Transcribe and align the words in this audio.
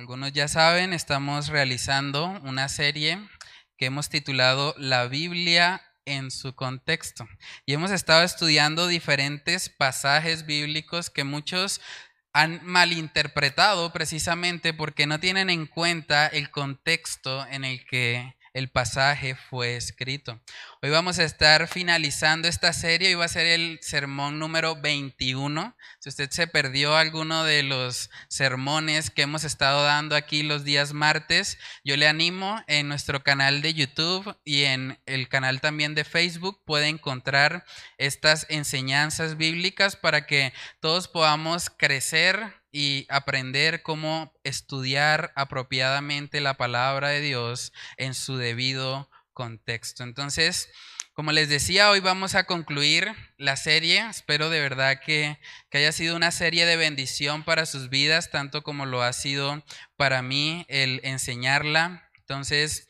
algunos 0.00 0.32
ya 0.32 0.48
saben, 0.48 0.94
estamos 0.94 1.48
realizando 1.48 2.24
una 2.42 2.70
serie 2.70 3.18
que 3.76 3.84
hemos 3.84 4.08
titulado 4.08 4.74
La 4.78 5.08
Biblia 5.08 5.82
en 6.06 6.30
su 6.30 6.54
contexto. 6.54 7.28
Y 7.66 7.74
hemos 7.74 7.90
estado 7.90 8.22
estudiando 8.22 8.86
diferentes 8.86 9.68
pasajes 9.68 10.46
bíblicos 10.46 11.10
que 11.10 11.24
muchos 11.24 11.82
han 12.32 12.64
malinterpretado 12.64 13.92
precisamente 13.92 14.72
porque 14.72 15.06
no 15.06 15.20
tienen 15.20 15.50
en 15.50 15.66
cuenta 15.66 16.28
el 16.28 16.50
contexto 16.50 17.46
en 17.48 17.66
el 17.66 17.84
que 17.84 18.38
el 18.54 18.70
pasaje 18.70 19.34
fue 19.34 19.76
escrito. 19.76 20.40
Hoy 20.82 20.88
vamos 20.88 21.18
a 21.18 21.24
estar 21.24 21.68
finalizando 21.68 22.48
esta 22.48 22.72
serie 22.72 23.10
y 23.10 23.14
va 23.14 23.26
a 23.26 23.28
ser 23.28 23.44
el 23.44 23.80
sermón 23.82 24.38
número 24.38 24.80
21. 24.80 25.76
Si 25.98 26.08
usted 26.08 26.30
se 26.30 26.46
perdió 26.46 26.96
alguno 26.96 27.44
de 27.44 27.62
los 27.62 28.08
sermones 28.28 29.10
que 29.10 29.20
hemos 29.20 29.44
estado 29.44 29.84
dando 29.84 30.16
aquí 30.16 30.42
los 30.42 30.64
días 30.64 30.94
martes, 30.94 31.58
yo 31.84 31.98
le 31.98 32.08
animo 32.08 32.62
en 32.66 32.88
nuestro 32.88 33.22
canal 33.22 33.60
de 33.60 33.74
YouTube 33.74 34.34
y 34.42 34.62
en 34.62 34.98
el 35.04 35.28
canal 35.28 35.60
también 35.60 35.94
de 35.94 36.04
Facebook 36.04 36.62
puede 36.64 36.88
encontrar 36.88 37.66
estas 37.98 38.46
enseñanzas 38.48 39.36
bíblicas 39.36 39.96
para 39.96 40.24
que 40.24 40.54
todos 40.80 41.08
podamos 41.08 41.68
crecer 41.68 42.54
y 42.72 43.04
aprender 43.10 43.82
cómo 43.82 44.32
estudiar 44.44 45.30
apropiadamente 45.36 46.40
la 46.40 46.54
palabra 46.54 47.08
de 47.08 47.20
Dios 47.20 47.74
en 47.98 48.14
su 48.14 48.38
debido 48.38 49.09
contexto. 49.40 50.02
Entonces, 50.02 50.68
como 51.14 51.32
les 51.32 51.48
decía, 51.48 51.88
hoy 51.88 52.00
vamos 52.00 52.34
a 52.34 52.44
concluir 52.44 53.10
la 53.38 53.56
serie. 53.56 54.06
Espero 54.10 54.50
de 54.50 54.60
verdad 54.60 55.00
que, 55.02 55.38
que, 55.70 55.78
haya 55.78 55.92
sido 55.92 56.14
una 56.14 56.30
serie 56.30 56.66
de 56.66 56.76
bendición 56.76 57.42
para 57.42 57.64
sus 57.64 57.88
vidas, 57.88 58.30
tanto 58.30 58.62
como 58.62 58.84
lo 58.84 59.02
ha 59.02 59.14
sido 59.14 59.64
para 59.96 60.20
mí 60.20 60.66
el 60.68 61.00
enseñarla. 61.04 62.06
Entonces, 62.18 62.86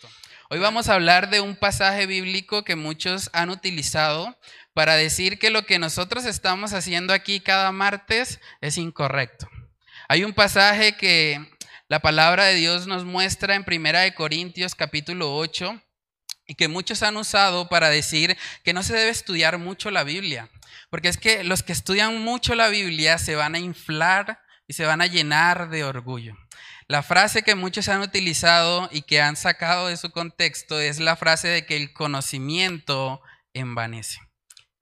hoy 0.48 0.58
vamos 0.58 0.88
a 0.88 0.94
hablar 0.94 1.30
de 1.30 1.40
un 1.40 1.54
pasaje 1.54 2.06
bíblico 2.06 2.64
que 2.64 2.74
muchos 2.74 3.30
han 3.32 3.48
utilizado 3.48 4.36
para 4.74 4.96
decir 4.96 5.38
que 5.38 5.50
lo 5.50 5.64
que 5.64 5.78
nosotros 5.78 6.24
estamos 6.24 6.72
haciendo 6.72 7.12
aquí 7.12 7.38
cada 7.38 7.70
martes 7.70 8.40
es 8.60 8.76
incorrecto. 8.76 9.48
Hay 10.08 10.24
un 10.24 10.32
pasaje 10.32 10.96
que 10.96 11.48
la 11.86 12.00
palabra 12.00 12.46
de 12.46 12.56
Dios 12.56 12.88
nos 12.88 13.04
muestra 13.04 13.54
en 13.54 13.62
Primera 13.62 14.00
de 14.00 14.14
Corintios 14.14 14.74
capítulo 14.74 15.36
8 15.36 15.80
y 16.50 16.56
que 16.56 16.66
muchos 16.66 17.04
han 17.04 17.16
usado 17.16 17.68
para 17.68 17.90
decir 17.90 18.36
que 18.64 18.72
no 18.72 18.82
se 18.82 18.92
debe 18.92 19.10
estudiar 19.10 19.56
mucho 19.58 19.92
la 19.92 20.02
Biblia, 20.02 20.50
porque 20.90 21.06
es 21.06 21.16
que 21.16 21.44
los 21.44 21.62
que 21.62 21.72
estudian 21.72 22.24
mucho 22.24 22.56
la 22.56 22.66
Biblia 22.66 23.18
se 23.18 23.36
van 23.36 23.54
a 23.54 23.60
inflar 23.60 24.40
y 24.66 24.72
se 24.72 24.84
van 24.84 25.00
a 25.00 25.06
llenar 25.06 25.70
de 25.70 25.84
orgullo. 25.84 26.36
La 26.88 27.04
frase 27.04 27.44
que 27.44 27.54
muchos 27.54 27.88
han 27.88 28.00
utilizado 28.00 28.88
y 28.90 29.02
que 29.02 29.20
han 29.20 29.36
sacado 29.36 29.86
de 29.86 29.96
su 29.96 30.10
contexto 30.10 30.80
es 30.80 30.98
la 30.98 31.14
frase 31.14 31.46
de 31.46 31.64
que 31.64 31.76
el 31.76 31.92
conocimiento 31.92 33.22
envanece 33.54 34.18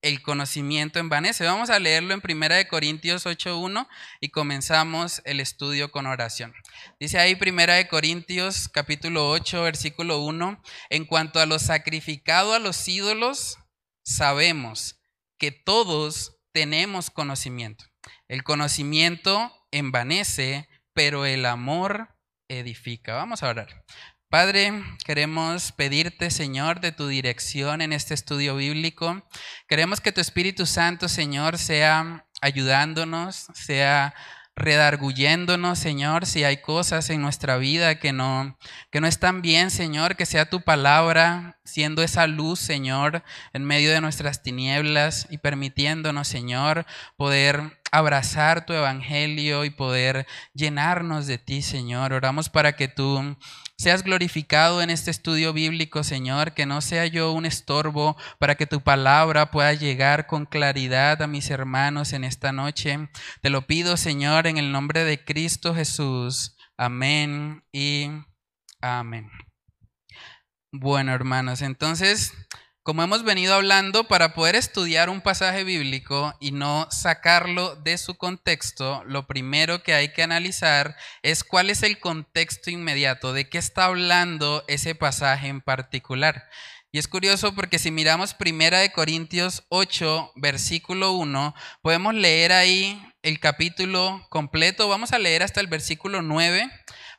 el 0.02 0.22
conocimiento 0.22 0.98
envanece. 0.98 1.44
Vamos 1.44 1.70
a 1.70 1.78
leerlo 1.78 2.14
en 2.14 2.22
1 2.22 2.54
Corintios 2.68 3.26
8.1 3.26 3.88
y 4.20 4.28
comenzamos 4.28 5.22
el 5.24 5.40
estudio 5.40 5.90
con 5.90 6.06
oración. 6.06 6.54
Dice 7.00 7.18
ahí 7.18 7.36
1 7.40 7.88
Corintios 7.90 8.68
capítulo 8.68 9.28
8 9.30 9.62
versículo 9.62 10.20
1, 10.20 10.62
en 10.90 11.04
cuanto 11.04 11.40
a 11.40 11.46
lo 11.46 11.58
sacrificado 11.58 12.54
a 12.54 12.58
los 12.58 12.86
ídolos, 12.86 13.58
sabemos 14.04 15.00
que 15.38 15.50
todos 15.52 16.38
tenemos 16.52 17.10
conocimiento. 17.10 17.84
El 18.28 18.42
conocimiento 18.42 19.52
envanece, 19.70 20.68
pero 20.92 21.26
el 21.26 21.46
amor 21.46 22.16
edifica. 22.48 23.14
Vamos 23.14 23.42
a 23.42 23.48
orar. 23.48 23.84
Padre, 24.30 24.84
queremos 25.06 25.72
pedirte, 25.72 26.30
Señor, 26.30 26.80
de 26.80 26.92
tu 26.92 27.08
dirección 27.08 27.80
en 27.80 27.94
este 27.94 28.12
estudio 28.12 28.56
bíblico. 28.56 29.26
Queremos 29.66 30.02
que 30.02 30.12
tu 30.12 30.20
Espíritu 30.20 30.66
Santo, 30.66 31.08
Señor, 31.08 31.56
sea 31.56 32.26
ayudándonos, 32.42 33.46
sea 33.54 34.14
redarguyéndonos, 34.54 35.78
Señor, 35.78 36.26
si 36.26 36.44
hay 36.44 36.58
cosas 36.60 37.08
en 37.08 37.22
nuestra 37.22 37.56
vida 37.56 37.98
que 37.98 38.12
no, 38.12 38.58
que 38.90 39.00
no 39.00 39.06
están 39.06 39.40
bien, 39.40 39.70
Señor, 39.70 40.14
que 40.14 40.26
sea 40.26 40.50
tu 40.50 40.60
palabra 40.60 41.58
siendo 41.64 42.02
esa 42.02 42.26
luz, 42.26 42.58
Señor, 42.58 43.22
en 43.54 43.64
medio 43.64 43.92
de 43.92 44.02
nuestras 44.02 44.42
tinieblas 44.42 45.26
y 45.30 45.38
permitiéndonos, 45.38 46.28
Señor, 46.28 46.84
poder 47.16 47.80
abrazar 47.92 48.66
tu 48.66 48.74
evangelio 48.74 49.64
y 49.64 49.70
poder 49.70 50.26
llenarnos 50.52 51.26
de 51.26 51.38
ti, 51.38 51.62
Señor. 51.62 52.12
Oramos 52.12 52.50
para 52.50 52.74
que 52.74 52.88
tú 52.88 53.38
seas 53.78 54.02
glorificado 54.02 54.82
en 54.82 54.90
este 54.90 55.12
estudio 55.12 55.52
bíblico, 55.52 56.02
Señor, 56.02 56.52
que 56.52 56.66
no 56.66 56.80
sea 56.80 57.06
yo 57.06 57.32
un 57.32 57.46
estorbo 57.46 58.16
para 58.40 58.56
que 58.56 58.66
tu 58.66 58.80
palabra 58.80 59.52
pueda 59.52 59.72
llegar 59.72 60.26
con 60.26 60.46
claridad 60.46 61.22
a 61.22 61.28
mis 61.28 61.48
hermanos 61.48 62.12
en 62.12 62.24
esta 62.24 62.50
noche. 62.50 63.08
Te 63.40 63.50
lo 63.50 63.66
pido, 63.66 63.96
Señor, 63.96 64.48
en 64.48 64.58
el 64.58 64.72
nombre 64.72 65.04
de 65.04 65.24
Cristo 65.24 65.74
Jesús. 65.74 66.56
Amén 66.76 67.64
y 67.72 68.10
amén. 68.80 69.30
Bueno, 70.72 71.14
hermanos, 71.14 71.62
entonces 71.62 72.32
como 72.88 73.02
hemos 73.02 73.22
venido 73.22 73.52
hablando, 73.52 74.04
para 74.04 74.32
poder 74.32 74.54
estudiar 74.54 75.10
un 75.10 75.20
pasaje 75.20 75.62
bíblico 75.62 76.34
y 76.40 76.52
no 76.52 76.88
sacarlo 76.90 77.76
de 77.76 77.98
su 77.98 78.16
contexto, 78.16 79.04
lo 79.04 79.26
primero 79.26 79.82
que 79.82 79.92
hay 79.92 80.14
que 80.14 80.22
analizar 80.22 80.96
es 81.20 81.44
cuál 81.44 81.68
es 81.68 81.82
el 81.82 82.00
contexto 82.00 82.70
inmediato, 82.70 83.34
de 83.34 83.46
qué 83.50 83.58
está 83.58 83.84
hablando 83.84 84.64
ese 84.68 84.94
pasaje 84.94 85.48
en 85.48 85.60
particular. 85.60 86.48
Y 86.90 86.98
es 86.98 87.08
curioso 87.08 87.54
porque 87.54 87.78
si 87.78 87.90
miramos 87.90 88.32
Primera 88.32 88.78
de 88.78 88.90
Corintios 88.90 89.64
8, 89.68 90.32
versículo 90.36 91.12
1, 91.12 91.54
podemos 91.82 92.14
leer 92.14 92.52
ahí 92.52 92.98
el 93.20 93.38
capítulo 93.38 94.26
completo. 94.30 94.88
Vamos 94.88 95.12
a 95.12 95.18
leer 95.18 95.42
hasta 95.42 95.60
el 95.60 95.66
versículo 95.66 96.22
9 96.22 96.70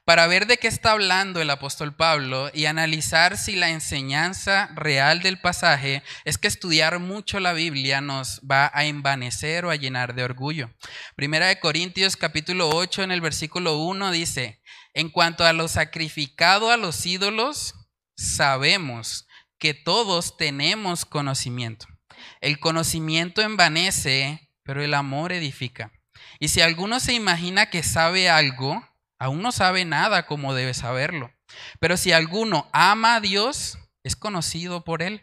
para 0.09 0.25
ver 0.25 0.47
de 0.47 0.57
qué 0.57 0.67
está 0.67 0.93
hablando 0.93 1.39
el 1.39 1.51
apóstol 1.51 1.95
Pablo 1.95 2.49
y 2.51 2.65
analizar 2.65 3.37
si 3.37 3.55
la 3.55 3.69
enseñanza 3.69 4.71
real 4.73 5.21
del 5.21 5.39
pasaje 5.39 6.01
es 6.25 6.39
que 6.39 6.47
estudiar 6.47 6.97
mucho 6.97 7.39
la 7.39 7.53
Biblia 7.53 8.01
nos 8.01 8.41
va 8.41 8.71
a 8.73 8.85
envanecer 8.85 9.65
o 9.65 9.69
a 9.69 9.75
llenar 9.75 10.15
de 10.15 10.23
orgullo. 10.23 10.71
Primera 11.15 11.45
de 11.45 11.59
Corintios 11.59 12.17
capítulo 12.17 12.69
8 12.69 13.03
en 13.03 13.11
el 13.11 13.21
versículo 13.21 13.77
1 13.83 14.09
dice, 14.09 14.63
en 14.95 15.09
cuanto 15.09 15.45
a 15.45 15.53
lo 15.53 15.67
sacrificado 15.67 16.71
a 16.71 16.77
los 16.77 17.05
ídolos, 17.05 17.75
sabemos 18.15 19.27
que 19.59 19.75
todos 19.75 20.37
tenemos 20.37 21.05
conocimiento. 21.05 21.85
El 22.41 22.59
conocimiento 22.59 23.43
envanece, 23.43 24.49
pero 24.63 24.81
el 24.81 24.95
amor 24.95 25.33
edifica. 25.33 25.91
Y 26.39 26.47
si 26.47 26.61
alguno 26.61 26.99
se 26.99 27.13
imagina 27.13 27.69
que 27.69 27.83
sabe 27.83 28.27
algo, 28.27 28.83
Aún 29.19 29.41
no 29.41 29.51
sabe 29.51 29.83
nada 29.85 30.25
como 30.25 30.53
debe 30.53 30.73
saberlo. 30.73 31.31
Pero 31.79 31.97
si 31.97 32.13
alguno 32.13 32.69
ama 32.71 33.15
a 33.15 33.19
Dios, 33.19 33.77
es 34.03 34.15
conocido 34.15 34.83
por 34.83 35.01
él. 35.01 35.21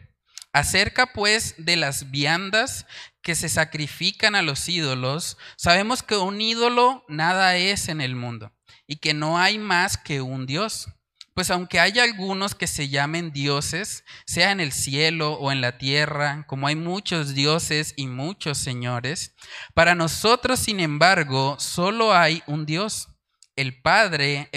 Acerca 0.53 1.13
pues 1.13 1.55
de 1.57 1.75
las 1.75 2.09
viandas 2.11 2.85
que 3.21 3.35
se 3.35 3.49
sacrifican 3.49 4.35
a 4.35 4.41
los 4.41 4.69
ídolos, 4.69 5.37
sabemos 5.57 6.03
que 6.03 6.15
un 6.15 6.39
ídolo 6.39 7.03
nada 7.07 7.57
es 7.57 7.89
en 7.89 8.01
el 8.01 8.15
mundo 8.15 8.53
y 8.87 8.97
que 8.97 9.13
no 9.13 9.37
hay 9.37 9.59
más 9.59 9.97
que 9.97 10.21
un 10.21 10.45
Dios. 10.45 10.87
Pues 11.33 11.51
aunque 11.51 11.79
haya 11.79 12.03
algunos 12.03 12.55
que 12.55 12.65
se 12.65 12.89
llamen 12.89 13.31
dioses, 13.31 14.03
sea 14.25 14.51
en 14.51 14.59
el 14.59 14.71
cielo 14.71 15.33
o 15.33 15.51
en 15.51 15.61
la 15.61 15.77
tierra, 15.77 16.45
como 16.47 16.65
hay 16.65 16.75
muchos 16.75 17.35
dioses 17.35 17.93
y 17.95 18.07
muchos 18.07 18.57
señores, 18.57 19.35
para 19.75 19.93
nosotros, 19.93 20.59
sin 20.59 20.79
embargo, 20.79 21.57
solo 21.59 22.15
hay 22.15 22.41
un 22.47 22.65
Dios 22.65 23.09
el 23.57 23.81
Padre, 23.81 24.49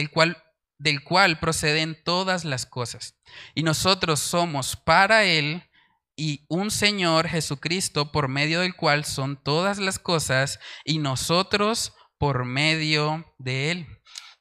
del 0.79 1.03
cual 1.03 1.41
proceden 1.41 1.99
todas 2.05 2.45
las 2.45 2.67
cosas. 2.67 3.19
Y 3.55 3.65
nosotros 3.65 4.21
somos 4.21 4.77
para 4.77 5.25
Él 5.25 5.65
y 6.17 6.45
un 6.49 6.71
Señor 6.71 7.29
Jesucristo 7.29 8.13
por 8.13 8.29
medio 8.29 8.61
del 8.61 8.77
cual 8.77 9.05
son 9.05 9.43
todas 9.43 9.79
las 9.79 9.99
cosas 9.99 10.61
y 10.85 10.99
nosotros 10.99 11.95
por 12.19 12.45
medio 12.45 13.35
de 13.39 13.71
Él. 13.71 13.87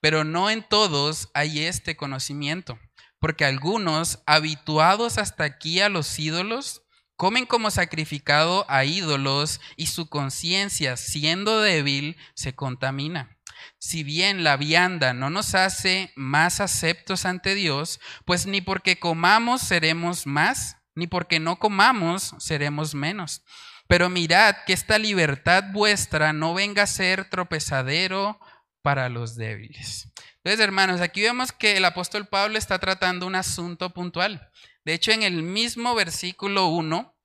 Pero 0.02 0.24
no 0.24 0.50
en 0.50 0.68
todos 0.68 1.30
hay 1.34 1.66
este 1.66 1.96
conocimiento, 1.96 2.78
porque 3.20 3.46
algunos, 3.46 4.20
habituados 4.26 5.18
hasta 5.18 5.46
aquí 5.46 5.80
a 5.80 5.90
los 5.90 6.20
ídolos, 6.20 6.84
comen 7.16 7.46
como 7.46 7.72
sacrificado 7.72 8.66
a 8.70 8.86
ídolos 8.86 9.60
y 9.76 9.88
su 9.88 10.08
conciencia, 10.08 10.96
siendo 10.96 11.62
débil, 11.62 12.16
se 12.34 12.56
contamina. 12.56 13.39
Si 13.80 14.04
bien 14.04 14.44
la 14.44 14.58
vianda 14.58 15.14
no 15.14 15.30
nos 15.30 15.56
hace 15.56 16.12
más 16.16 16.60
aceptos 16.60 17.26
ante 17.26 17.56
Dios, 17.56 18.00
pues 18.26 18.46
ni 18.46 18.60
porque 18.60 19.00
comamos 19.00 19.62
seremos 19.62 20.28
más, 20.28 20.78
ni 20.96 21.08
porque 21.08 21.40
no 21.40 21.60
comamos 21.60 22.36
seremos 22.40 22.94
menos. 22.94 23.44
Pero 23.88 24.10
mirad 24.10 24.58
que 24.68 24.74
esta 24.74 25.00
libertad 25.00 25.64
vuestra 25.72 26.34
no 26.34 26.54
venga 26.54 26.84
a 26.84 26.88
ser 26.88 27.30
tropezadero 27.30 28.40
para 28.82 29.10
los 29.10 29.36
débiles. 29.36 30.12
Entonces, 30.44 30.60
hermanos, 30.60 31.02
aquí 31.02 31.22
vemos 31.22 31.52
que 31.52 31.78
el 31.78 31.86
apóstol 31.86 32.28
Pablo 32.28 32.58
está 32.58 32.80
tratando 32.80 33.28
un 33.28 33.36
asunto 33.36 33.94
puntual. 33.94 34.50
De 34.84 34.94
hecho, 34.94 35.12
en 35.12 35.24
el 35.24 35.42
mismo 35.42 35.96
versículo 35.96 36.68
1 36.68 37.16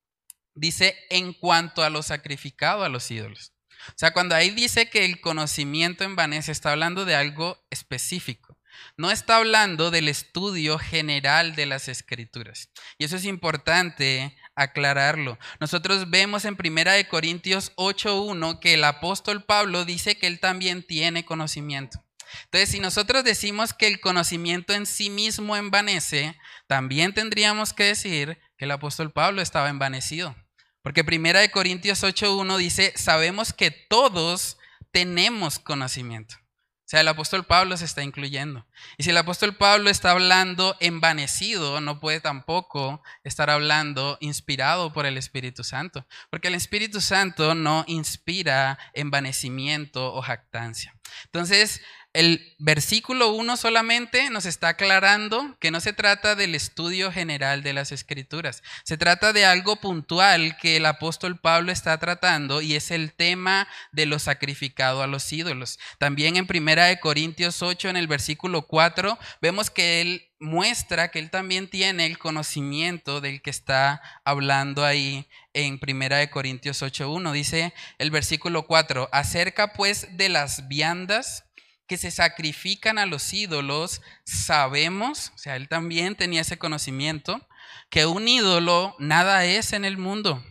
dice 0.54 0.96
en 1.10 1.32
cuanto 1.32 1.82
a 1.82 1.90
lo 1.90 2.02
sacrificado 2.02 2.84
a 2.84 2.88
los 2.88 3.10
ídolos. 3.10 3.53
O 3.88 3.94
sea, 3.96 4.12
cuando 4.12 4.34
ahí 4.34 4.50
dice 4.50 4.88
que 4.88 5.04
el 5.04 5.20
conocimiento 5.20 6.04
envanece, 6.04 6.52
está 6.52 6.72
hablando 6.72 7.04
de 7.04 7.14
algo 7.14 7.64
específico. 7.70 8.58
No 8.96 9.10
está 9.10 9.36
hablando 9.36 9.90
del 9.90 10.08
estudio 10.08 10.78
general 10.78 11.54
de 11.54 11.66
las 11.66 11.88
escrituras. 11.88 12.70
Y 12.98 13.04
eso 13.04 13.16
es 13.16 13.24
importante 13.24 14.36
aclararlo. 14.56 15.38
Nosotros 15.60 16.10
vemos 16.10 16.44
en 16.44 16.56
Primera 16.56 16.92
de 16.92 17.08
Corintios 17.08 17.72
8:1 17.76 18.60
que 18.60 18.74
el 18.74 18.84
apóstol 18.84 19.44
Pablo 19.44 19.84
dice 19.84 20.16
que 20.16 20.26
él 20.26 20.40
también 20.40 20.82
tiene 20.82 21.24
conocimiento. 21.24 22.04
Entonces, 22.44 22.70
si 22.70 22.80
nosotros 22.80 23.24
decimos 23.24 23.74
que 23.74 23.86
el 23.86 24.00
conocimiento 24.00 24.72
en 24.72 24.86
sí 24.86 25.10
mismo 25.10 25.56
envanece, 25.56 26.36
también 26.66 27.14
tendríamos 27.14 27.72
que 27.72 27.84
decir 27.84 28.38
que 28.56 28.64
el 28.64 28.72
apóstol 28.72 29.12
Pablo 29.12 29.40
estaba 29.40 29.68
envanecido. 29.68 30.34
Porque 30.84 31.02
Primera 31.02 31.40
de 31.40 31.50
Corintios 31.50 32.04
8.1 32.04 32.58
dice, 32.58 32.92
sabemos 32.94 33.54
que 33.54 33.70
todos 33.70 34.58
tenemos 34.92 35.58
conocimiento. 35.58 36.36
O 36.36 36.86
sea, 36.86 37.00
el 37.00 37.08
apóstol 37.08 37.46
Pablo 37.46 37.74
se 37.78 37.86
está 37.86 38.02
incluyendo. 38.02 38.66
Y 38.98 39.04
si 39.04 39.10
el 39.10 39.16
apóstol 39.16 39.56
Pablo 39.56 39.88
está 39.88 40.10
hablando 40.10 40.76
envanecido, 40.80 41.80
no 41.80 42.00
puede 42.00 42.20
tampoco 42.20 43.02
estar 43.24 43.48
hablando 43.48 44.18
inspirado 44.20 44.92
por 44.92 45.06
el 45.06 45.16
Espíritu 45.16 45.64
Santo. 45.64 46.06
Porque 46.28 46.48
el 46.48 46.54
Espíritu 46.54 47.00
Santo 47.00 47.54
no 47.54 47.84
inspira 47.86 48.78
envanecimiento 48.92 50.12
o 50.12 50.20
jactancia. 50.20 50.94
Entonces, 51.24 51.80
el 52.14 52.54
versículo 52.58 53.32
1 53.32 53.56
solamente 53.56 54.30
nos 54.30 54.46
está 54.46 54.68
aclarando 54.68 55.56
que 55.58 55.72
no 55.72 55.80
se 55.80 55.92
trata 55.92 56.36
del 56.36 56.54
estudio 56.54 57.10
general 57.10 57.64
de 57.64 57.72
las 57.72 57.90
escrituras, 57.90 58.62
se 58.84 58.96
trata 58.96 59.32
de 59.32 59.44
algo 59.44 59.76
puntual 59.76 60.56
que 60.56 60.76
el 60.76 60.86
apóstol 60.86 61.38
Pablo 61.40 61.72
está 61.72 61.98
tratando 61.98 62.62
y 62.62 62.76
es 62.76 62.92
el 62.92 63.12
tema 63.12 63.66
de 63.90 64.06
lo 64.06 64.20
sacrificado 64.20 65.02
a 65.02 65.08
los 65.08 65.32
ídolos. 65.32 65.80
También 65.98 66.36
en 66.36 66.46
Primera 66.46 66.86
de 66.86 67.00
Corintios 67.00 67.62
8 67.62 67.88
en 67.88 67.96
el 67.96 68.06
versículo 68.06 68.62
4 68.62 69.18
vemos 69.42 69.70
que 69.70 70.00
él 70.00 70.30
muestra 70.38 71.10
que 71.10 71.18
él 71.18 71.30
también 71.30 71.68
tiene 71.68 72.06
el 72.06 72.18
conocimiento 72.18 73.20
del 73.20 73.42
que 73.42 73.50
está 73.50 74.02
hablando 74.24 74.84
ahí 74.84 75.26
en 75.52 75.80
Primera 75.80 76.18
de 76.18 76.30
Corintios 76.30 76.82
8:1 76.82 77.32
dice 77.32 77.74
el 77.98 78.10
versículo 78.12 78.66
4 78.66 79.08
acerca 79.10 79.72
pues 79.72 80.16
de 80.16 80.28
las 80.28 80.68
viandas 80.68 81.44
que 81.86 81.96
se 81.96 82.10
sacrifican 82.10 82.98
a 82.98 83.06
los 83.06 83.32
ídolos, 83.32 84.00
sabemos, 84.24 85.32
o 85.34 85.38
sea, 85.38 85.56
él 85.56 85.68
también 85.68 86.16
tenía 86.16 86.40
ese 86.40 86.58
conocimiento, 86.58 87.46
que 87.90 88.06
un 88.06 88.26
ídolo 88.28 88.96
nada 88.98 89.44
es 89.44 89.72
en 89.72 89.84
el 89.84 89.98
mundo 89.98 90.44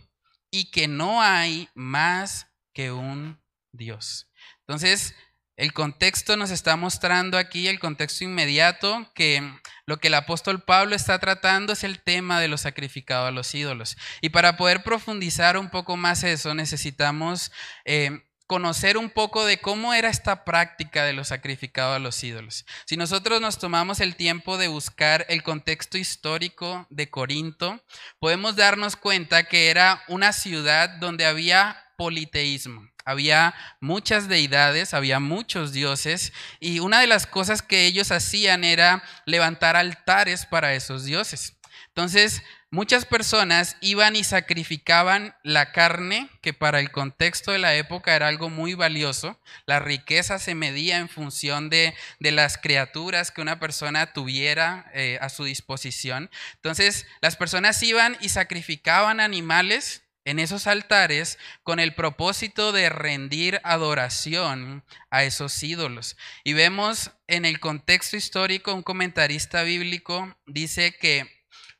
y 0.50 0.70
que 0.70 0.88
no 0.88 1.22
hay 1.22 1.68
más 1.74 2.46
que 2.72 2.92
un 2.92 3.40
Dios. 3.72 4.28
Entonces, 4.60 5.14
el 5.56 5.72
contexto 5.72 6.36
nos 6.36 6.50
está 6.50 6.76
mostrando 6.76 7.38
aquí, 7.38 7.68
el 7.68 7.78
contexto 7.78 8.24
inmediato, 8.24 9.10
que 9.14 9.40
lo 9.86 9.98
que 9.98 10.08
el 10.08 10.14
apóstol 10.14 10.62
Pablo 10.62 10.96
está 10.96 11.18
tratando 11.20 11.72
es 11.72 11.84
el 11.84 12.02
tema 12.02 12.40
de 12.40 12.48
lo 12.48 12.58
sacrificado 12.58 13.26
a 13.26 13.30
los 13.30 13.54
ídolos. 13.54 13.96
Y 14.20 14.30
para 14.30 14.56
poder 14.56 14.82
profundizar 14.82 15.56
un 15.56 15.70
poco 15.70 15.96
más 15.96 16.24
eso, 16.24 16.54
necesitamos 16.54 17.52
eh, 17.84 18.24
conocer 18.46 18.98
un 18.98 19.10
poco 19.10 19.44
de 19.44 19.58
cómo 19.58 19.94
era 19.94 20.08
esta 20.08 20.44
práctica 20.44 21.04
de 21.04 21.12
lo 21.12 21.24
sacrificado 21.24 21.94
a 21.94 21.98
los 21.98 22.22
ídolos. 22.22 22.66
Si 22.86 22.96
nosotros 22.96 23.40
nos 23.40 23.58
tomamos 23.58 24.00
el 24.00 24.16
tiempo 24.16 24.58
de 24.58 24.68
buscar 24.68 25.24
el 25.28 25.42
contexto 25.42 25.98
histórico 25.98 26.86
de 26.90 27.10
Corinto, 27.10 27.82
podemos 28.18 28.56
darnos 28.56 28.96
cuenta 28.96 29.44
que 29.44 29.70
era 29.70 30.02
una 30.08 30.32
ciudad 30.32 30.90
donde 31.00 31.26
había 31.26 31.76
politeísmo. 31.96 32.88
Había 33.06 33.54
muchas 33.80 34.28
deidades, 34.28 34.94
había 34.94 35.20
muchos 35.20 35.72
dioses 35.72 36.32
y 36.58 36.78
una 36.80 37.00
de 37.00 37.06
las 37.06 37.26
cosas 37.26 37.60
que 37.60 37.84
ellos 37.86 38.10
hacían 38.10 38.64
era 38.64 39.02
levantar 39.26 39.76
altares 39.76 40.46
para 40.46 40.74
esos 40.74 41.04
dioses. 41.04 41.54
Entonces, 41.88 42.42
Muchas 42.74 43.06
personas 43.06 43.76
iban 43.80 44.16
y 44.16 44.24
sacrificaban 44.24 45.36
la 45.44 45.70
carne, 45.70 46.28
que 46.42 46.52
para 46.52 46.80
el 46.80 46.90
contexto 46.90 47.52
de 47.52 47.60
la 47.60 47.76
época 47.76 48.16
era 48.16 48.26
algo 48.26 48.50
muy 48.50 48.74
valioso. 48.74 49.38
La 49.64 49.78
riqueza 49.78 50.40
se 50.40 50.56
medía 50.56 50.98
en 50.98 51.08
función 51.08 51.70
de, 51.70 51.94
las 52.18 52.58
criaturas 52.58 53.30
que 53.30 53.42
una 53.42 53.60
persona 53.60 54.12
tuviera 54.12 54.90
eh, 54.92 55.18
a 55.20 55.28
su 55.28 55.44
disposición. 55.44 56.32
Entonces, 56.56 57.06
las 57.20 57.36
personas 57.36 57.80
iban 57.84 58.16
y 58.20 58.30
sacrificaban 58.30 59.20
animales 59.20 60.02
en 60.24 60.40
esos 60.40 60.66
altares 60.66 61.38
con 61.62 61.78
el 61.78 61.94
propósito 61.94 62.72
de 62.72 62.88
rendir 62.88 63.60
adoración 63.62 64.82
a 65.10 65.22
esos 65.22 65.62
ídolos. 65.62 66.16
Y 66.42 66.54
vemos 66.54 67.12
en 67.28 67.44
el 67.44 67.60
contexto 67.60 68.16
histórico, 68.16 68.74
un 68.74 68.82
comentarista 68.82 69.62
bíblico 69.62 70.36
dice 70.44 70.96
que 70.96 71.33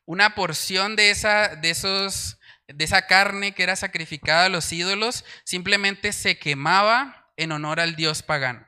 una 0.06 0.34
porción 0.34 0.96
de 0.96 1.10
esa, 1.10 1.56
de 1.56 1.70
esos, 1.70 2.38
de 2.68 2.84
esa 2.84 3.06
carne 3.06 3.52
que 3.52 3.62
era 3.62 3.76
sacrificada 3.76 4.46
a 4.46 4.48
los 4.50 4.72
ídolos 4.72 5.24
simplemente 5.44 6.12
se 6.12 6.38
quemaba 6.38 7.30
en 7.36 7.52
honor 7.52 7.80
al 7.80 7.96
dios 7.96 8.22
pagano. 8.22 8.66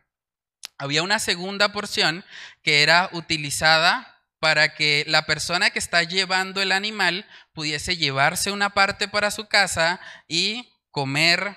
Había 0.79 1.03
una 1.03 1.19
segunda 1.19 1.73
porción 1.73 2.25
que 2.63 2.83
era 2.83 3.09
utilizada 3.13 4.17
para 4.39 4.75
que 4.75 5.05
la 5.09 5.25
persona 5.25 5.71
que 5.71 5.79
está 5.79 6.03
llevando 6.03 6.61
el 6.61 6.73
animal 6.73 7.27
pudiese 7.53 7.97
llevarse 7.97 8.51
una 8.51 8.71
parte 8.71 9.09
para 9.09 9.31
su 9.31 9.49
casa 9.49 10.01
y 10.29 10.71
comer 10.91 11.57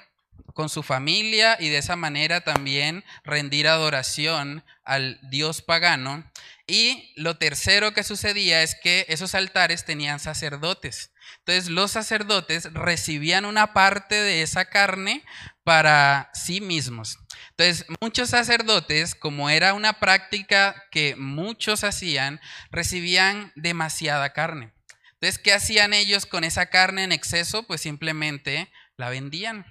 con 0.54 0.70
su 0.70 0.84
familia 0.84 1.58
y 1.60 1.70
de 1.70 1.78
esa 1.78 1.96
manera 1.96 2.42
también 2.42 3.04
rendir 3.24 3.68
adoración 3.68 4.64
al 4.90 5.20
dios 5.30 5.62
pagano. 5.62 6.30
Y 6.68 7.14
lo 7.16 7.38
tercero 7.38 7.94
que 7.94 8.04
sucedía 8.04 8.62
es 8.62 8.76
que 8.76 9.06
esos 9.10 9.34
altares 9.36 9.86
tenían 9.86 10.20
sacerdotes. 10.20 11.12
Entonces 11.40 11.70
los 11.70 11.92
sacerdotes 11.92 12.74
recibían 12.74 13.46
una 13.46 13.74
parte 13.74 14.16
de 14.16 14.42
esa 14.42 14.66
carne 14.66 15.24
para 15.64 16.30
sí 16.34 16.62
mismos. 16.62 17.18
Entonces 17.52 17.86
muchos 18.02 18.30
sacerdotes, 18.30 19.16
como 19.16 19.50
era 19.50 19.74
una 19.74 20.00
práctica 20.00 20.84
que 20.92 21.16
muchos 21.16 21.84
hacían, 21.84 22.40
recibían 22.72 23.52
demasiada 23.56 24.34
carne. 24.34 24.74
Entonces, 25.22 25.38
¿qué 25.38 25.52
hacían 25.52 25.94
ellos 25.94 26.26
con 26.26 26.46
esa 26.46 26.68
carne 26.68 27.04
en 27.04 27.12
exceso? 27.12 27.64
Pues 27.64 27.82
simplemente 27.82 28.72
la 28.96 29.10
vendían. 29.10 29.66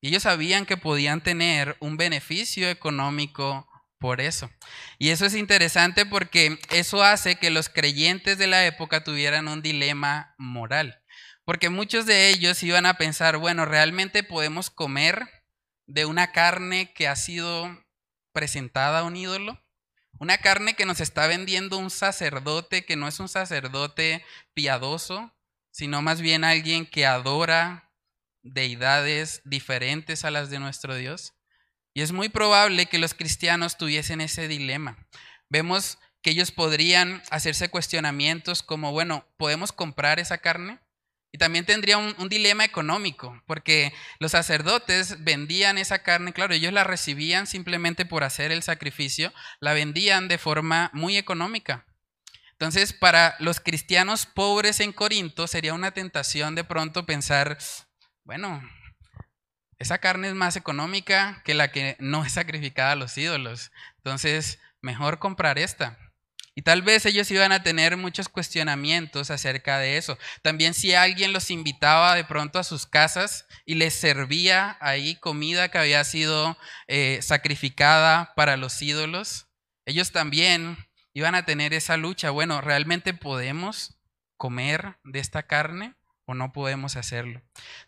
Y 0.00 0.08
ellos 0.08 0.24
sabían 0.24 0.66
que 0.66 0.76
podían 0.76 1.20
tener 1.20 1.76
un 1.78 1.96
beneficio 1.96 2.68
económico 2.68 3.67
por 3.98 4.20
eso. 4.20 4.50
Y 4.98 5.10
eso 5.10 5.26
es 5.26 5.34
interesante 5.34 6.06
porque 6.06 6.58
eso 6.70 7.02
hace 7.02 7.36
que 7.36 7.50
los 7.50 7.68
creyentes 7.68 8.38
de 8.38 8.46
la 8.46 8.64
época 8.66 9.04
tuvieran 9.04 9.48
un 9.48 9.62
dilema 9.62 10.34
moral. 10.38 11.02
Porque 11.44 11.70
muchos 11.70 12.06
de 12.06 12.28
ellos 12.28 12.62
iban 12.62 12.86
a 12.86 12.98
pensar, 12.98 13.38
bueno, 13.38 13.64
¿realmente 13.64 14.22
podemos 14.22 14.70
comer 14.70 15.28
de 15.86 16.04
una 16.04 16.32
carne 16.32 16.92
que 16.92 17.08
ha 17.08 17.16
sido 17.16 17.84
presentada 18.32 19.00
a 19.00 19.04
un 19.04 19.16
ídolo? 19.16 19.58
Una 20.20 20.38
carne 20.38 20.74
que 20.74 20.84
nos 20.84 21.00
está 21.00 21.26
vendiendo 21.26 21.78
un 21.78 21.90
sacerdote 21.90 22.84
que 22.84 22.96
no 22.96 23.08
es 23.08 23.20
un 23.20 23.28
sacerdote 23.28 24.24
piadoso, 24.52 25.32
sino 25.70 26.02
más 26.02 26.20
bien 26.20 26.44
alguien 26.44 26.86
que 26.86 27.06
adora 27.06 27.92
deidades 28.42 29.42
diferentes 29.44 30.24
a 30.24 30.30
las 30.30 30.50
de 30.50 30.58
nuestro 30.58 30.96
Dios. 30.96 31.34
Y 31.98 32.00
es 32.00 32.12
muy 32.12 32.28
probable 32.28 32.86
que 32.86 32.98
los 32.98 33.12
cristianos 33.12 33.76
tuviesen 33.76 34.20
ese 34.20 34.46
dilema. 34.46 34.96
Vemos 35.48 35.98
que 36.22 36.30
ellos 36.30 36.52
podrían 36.52 37.24
hacerse 37.28 37.70
cuestionamientos 37.70 38.62
como, 38.62 38.92
bueno, 38.92 39.26
¿podemos 39.36 39.72
comprar 39.72 40.20
esa 40.20 40.38
carne? 40.38 40.78
Y 41.32 41.38
también 41.38 41.66
tendría 41.66 41.98
un, 41.98 42.28
dilema 42.28 42.64
económico, 42.64 43.42
porque 43.48 43.92
los 44.20 44.30
sacerdotes 44.30 45.24
vendían 45.24 45.76
esa 45.76 46.04
carne, 46.04 46.32
claro, 46.32 46.54
ellos 46.54 46.72
la 46.72 46.84
recibían 46.84 47.48
simplemente 47.48 48.06
por 48.06 48.22
hacer 48.22 48.52
el 48.52 48.62
sacrificio, 48.62 49.32
la 49.58 49.72
vendían 49.72 50.28
de 50.28 50.38
forma 50.38 50.92
muy 50.94 51.16
económica. 51.16 51.84
Entonces, 52.52 52.92
para 52.92 53.34
los 53.40 53.58
cristianos 53.58 54.24
pobres 54.24 54.78
en 54.78 54.92
Corinto 54.92 55.48
sería 55.48 55.74
una 55.74 55.90
tentación 55.90 56.54
de 56.54 56.62
pronto 56.62 57.06
pensar, 57.06 57.58
bueno, 58.22 58.62
esa 59.78 59.98
carne 59.98 60.28
es 60.28 60.34
más 60.34 60.56
económica 60.56 61.42
que 61.44 61.54
la 61.54 61.70
que 61.70 61.96
no 62.00 62.24
es 62.24 62.32
sacrificada 62.32 62.92
a 62.92 62.96
los 62.96 63.16
ídolos. 63.16 63.70
Entonces, 63.98 64.58
mejor 64.80 65.18
comprar 65.18 65.58
esta. 65.58 65.98
Y 66.58 66.62
tal 66.62 66.82
vez 66.82 67.06
ellos 67.06 67.30
iban 67.30 67.52
a 67.52 67.62
tener 67.62 67.96
muchos 67.96 68.28
cuestionamientos 68.28 69.30
acerca 69.30 69.78
de 69.78 69.96
eso. 69.96 70.18
También 70.42 70.74
si 70.74 70.92
alguien 70.92 71.32
los 71.32 71.52
invitaba 71.52 72.16
de 72.16 72.24
pronto 72.24 72.58
a 72.58 72.64
sus 72.64 72.84
casas 72.84 73.46
y 73.64 73.76
les 73.76 73.94
servía 73.94 74.76
ahí 74.80 75.14
comida 75.14 75.68
que 75.68 75.78
había 75.78 76.02
sido 76.02 76.58
eh, 76.88 77.20
sacrificada 77.22 78.32
para 78.34 78.56
los 78.56 78.82
ídolos, 78.82 79.46
ellos 79.86 80.10
también 80.10 80.76
iban 81.12 81.36
a 81.36 81.44
tener 81.44 81.72
esa 81.74 81.96
lucha. 81.96 82.30
Bueno, 82.30 82.60
¿realmente 82.60 83.14
podemos 83.14 83.96
comer 84.36 84.96
de 85.04 85.20
esta 85.20 85.44
carne? 85.44 85.94
O 86.28 86.34
no 86.34 86.52
podemos 86.52 86.96
hacerlo. 86.96 87.40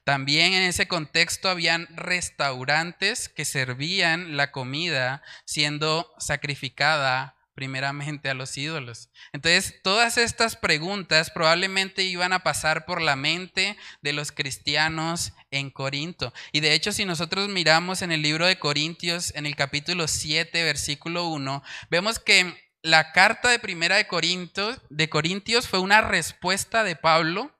También 0.03 0.55
en 0.55 0.63
ese 0.63 0.89
contexto 0.89 1.51
habían 1.51 1.87
restaurantes 1.95 3.29
que 3.29 3.45
servían 3.45 4.39
la 4.39 4.51
comida 4.51 5.23
siendo 5.45 6.11
sacrificada 6.19 7.37
primeramente 7.55 8.31
a 8.31 8.35
los 8.35 8.57
ídolos. 8.57 9.11
Entonces, 9.35 9.83
todas 9.83 10.17
estas 10.17 10.57
preguntas 10.57 11.31
probablemente 11.31 12.03
iban 12.03 12.33
a 12.33 12.43
pasar 12.43 12.87
por 12.87 13.03
la 13.03 13.15
mente 13.15 13.77
de 14.01 14.15
los 14.15 14.33
cristianos 14.33 15.35
en 15.51 15.71
Corinto. 15.71 16.33
Y 16.51 16.61
de 16.61 16.73
hecho, 16.73 16.93
si 16.93 17.05
nosotros 17.05 17.51
miramos 17.51 18.01
en 18.01 18.11
el 18.11 18.23
libro 18.23 18.47
de 18.47 18.59
Corintios, 18.59 19.35
en 19.35 19.45
el 19.45 19.55
capítulo 19.55 20.09
7, 20.09 20.65
versículo 20.65 21.29
1, 21.29 21.63
vemos 21.91 22.19
que 22.19 22.55
la 22.81 23.13
carta 23.13 23.51
de 23.51 23.59
primera 23.59 23.97
de 23.97 24.07
Corintios, 24.07 24.81
de 24.89 25.11
Corintios 25.11 25.69
fue 25.69 25.81
una 25.81 26.01
respuesta 26.01 26.85
de 26.85 26.97
Pablo 26.97 27.55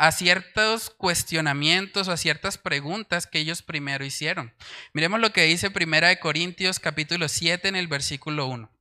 a 0.00 0.12
ciertos 0.12 0.88
cuestionamientos 0.88 2.08
o 2.08 2.12
a 2.12 2.16
ciertas 2.16 2.56
preguntas 2.56 3.26
que 3.26 3.38
ellos 3.38 3.60
primero 3.60 4.02
hicieron. 4.02 4.54
Miremos 4.94 5.20
lo 5.20 5.30
que 5.34 5.42
dice 5.42 5.70
Primera 5.70 6.08
de 6.08 6.18
Corintios 6.18 6.80
capítulo 6.80 7.28
7 7.28 7.68
en 7.68 7.76
el 7.76 7.86
versículo 7.86 8.46
1. 8.46 8.72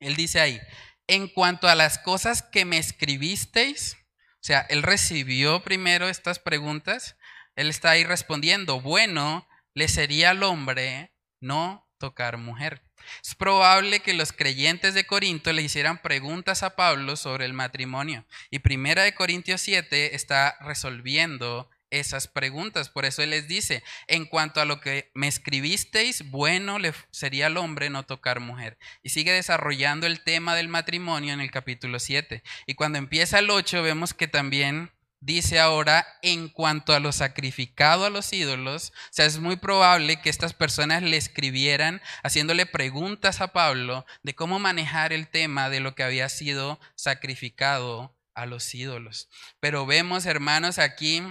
Él 0.00 0.16
dice 0.16 0.40
ahí, 0.40 0.60
en 1.06 1.28
cuanto 1.28 1.68
a 1.68 1.76
las 1.76 1.98
cosas 1.98 2.42
que 2.42 2.64
me 2.64 2.78
escribisteis, 2.78 3.96
o 4.34 4.42
sea, 4.42 4.62
él 4.62 4.82
recibió 4.82 5.62
primero 5.62 6.08
estas 6.08 6.40
preguntas, 6.40 7.16
él 7.54 7.70
está 7.70 7.90
ahí 7.90 8.02
respondiendo, 8.02 8.80
bueno, 8.80 9.46
le 9.74 9.86
sería 9.86 10.30
al 10.30 10.42
hombre 10.42 11.14
no 11.38 11.88
tocar 11.98 12.38
mujer. 12.38 12.82
Es 13.22 13.34
probable 13.34 14.00
que 14.00 14.14
los 14.14 14.32
creyentes 14.32 14.94
de 14.94 15.04
Corinto 15.04 15.52
le 15.52 15.62
hicieran 15.62 16.02
preguntas 16.02 16.62
a 16.62 16.76
Pablo 16.76 17.16
sobre 17.16 17.44
el 17.44 17.52
matrimonio. 17.52 18.24
Y 18.50 18.60
Primera 18.60 19.02
de 19.02 19.14
Corintios 19.14 19.60
7 19.60 20.14
está 20.14 20.56
resolviendo 20.60 21.68
esas 21.90 22.28
preguntas. 22.28 22.88
Por 22.88 23.04
eso 23.04 23.22
él 23.22 23.30
les 23.30 23.48
dice, 23.48 23.82
en 24.06 24.24
cuanto 24.24 24.60
a 24.60 24.64
lo 24.64 24.80
que 24.80 25.10
me 25.14 25.28
escribisteis, 25.28 26.30
bueno 26.30 26.78
le 26.78 26.94
sería 27.10 27.46
al 27.46 27.56
hombre 27.56 27.90
no 27.90 28.04
tocar 28.04 28.40
mujer. 28.40 28.78
Y 29.02 29.10
sigue 29.10 29.32
desarrollando 29.32 30.06
el 30.06 30.22
tema 30.22 30.54
del 30.54 30.68
matrimonio 30.68 31.34
en 31.34 31.40
el 31.40 31.50
capítulo 31.50 31.98
7. 31.98 32.42
Y 32.66 32.74
cuando 32.74 32.98
empieza 32.98 33.38
el 33.38 33.50
8 33.50 33.82
vemos 33.82 34.14
que 34.14 34.28
también 34.28 34.92
dice 35.20 35.58
ahora 35.58 36.06
en 36.22 36.48
cuanto 36.48 36.92
a 36.94 37.00
lo 37.00 37.12
sacrificado 37.12 38.04
a 38.04 38.10
los 38.10 38.32
ídolos, 38.32 38.90
o 38.90 39.12
sea, 39.12 39.26
es 39.26 39.38
muy 39.38 39.56
probable 39.56 40.20
que 40.20 40.30
estas 40.30 40.54
personas 40.54 41.02
le 41.02 41.16
escribieran 41.16 42.00
haciéndole 42.22 42.66
preguntas 42.66 43.40
a 43.40 43.52
Pablo 43.52 44.06
de 44.22 44.34
cómo 44.34 44.58
manejar 44.58 45.12
el 45.12 45.28
tema 45.28 45.68
de 45.68 45.80
lo 45.80 45.94
que 45.94 46.02
había 46.02 46.28
sido 46.28 46.80
sacrificado 46.94 48.16
a 48.34 48.46
los 48.46 48.74
ídolos. 48.74 49.28
Pero 49.60 49.86
vemos, 49.86 50.26
hermanos, 50.26 50.78
aquí 50.78 51.22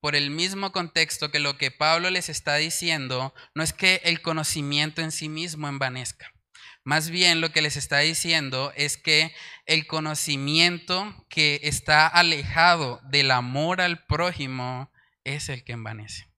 por 0.00 0.14
el 0.14 0.30
mismo 0.30 0.72
contexto 0.72 1.30
que 1.30 1.40
lo 1.40 1.56
que 1.56 1.70
Pablo 1.70 2.10
les 2.10 2.28
está 2.28 2.56
diciendo 2.56 3.34
no 3.54 3.62
es 3.62 3.72
que 3.72 4.00
el 4.04 4.22
conocimiento 4.22 5.02
en 5.02 5.12
sí 5.12 5.28
mismo 5.28 5.68
envanezca. 5.68 6.32
Más 6.84 7.10
bien 7.10 7.40
lo 7.40 7.52
que 7.52 7.62
les 7.62 7.76
está 7.76 7.98
diciendo 7.98 8.72
es 8.76 8.96
que 8.96 9.34
el 9.66 9.86
conocimiento 9.86 11.14
que 11.28 11.60
está 11.64 12.06
alejado 12.06 13.00
del 13.04 13.30
amor 13.30 13.80
al 13.80 14.04
prójimo 14.06 14.90
es 15.24 15.48
el 15.48 15.64
que 15.64 15.72
envanece. 15.72 16.28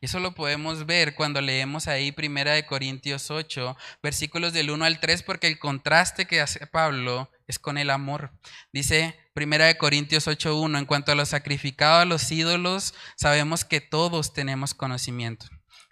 Y 0.00 0.06
eso 0.06 0.20
lo 0.20 0.34
podemos 0.34 0.86
ver 0.86 1.14
cuando 1.14 1.40
leemos 1.40 1.88
ahí 1.88 2.12
Primera 2.12 2.52
de 2.52 2.66
Corintios 2.66 3.30
8, 3.30 3.76
versículos 4.02 4.52
del 4.52 4.70
1 4.70 4.84
al 4.84 5.00
3, 5.00 5.22
porque 5.22 5.46
el 5.46 5.58
contraste 5.58 6.26
que 6.26 6.40
hace 6.40 6.66
Pablo 6.66 7.30
es 7.46 7.58
con 7.58 7.78
el 7.78 7.90
amor. 7.90 8.32
Dice 8.72 9.16
Primera 9.34 9.66
de 9.66 9.76
Corintios 9.76 10.26
8:1, 10.26 10.78
en 10.78 10.86
cuanto 10.86 11.12
a 11.12 11.14
lo 11.14 11.26
sacrificado 11.26 12.00
a 12.00 12.04
los 12.04 12.30
ídolos, 12.30 12.94
sabemos 13.16 13.64
que 13.64 13.80
todos 13.80 14.32
tenemos 14.32 14.74
conocimiento. 14.74 15.46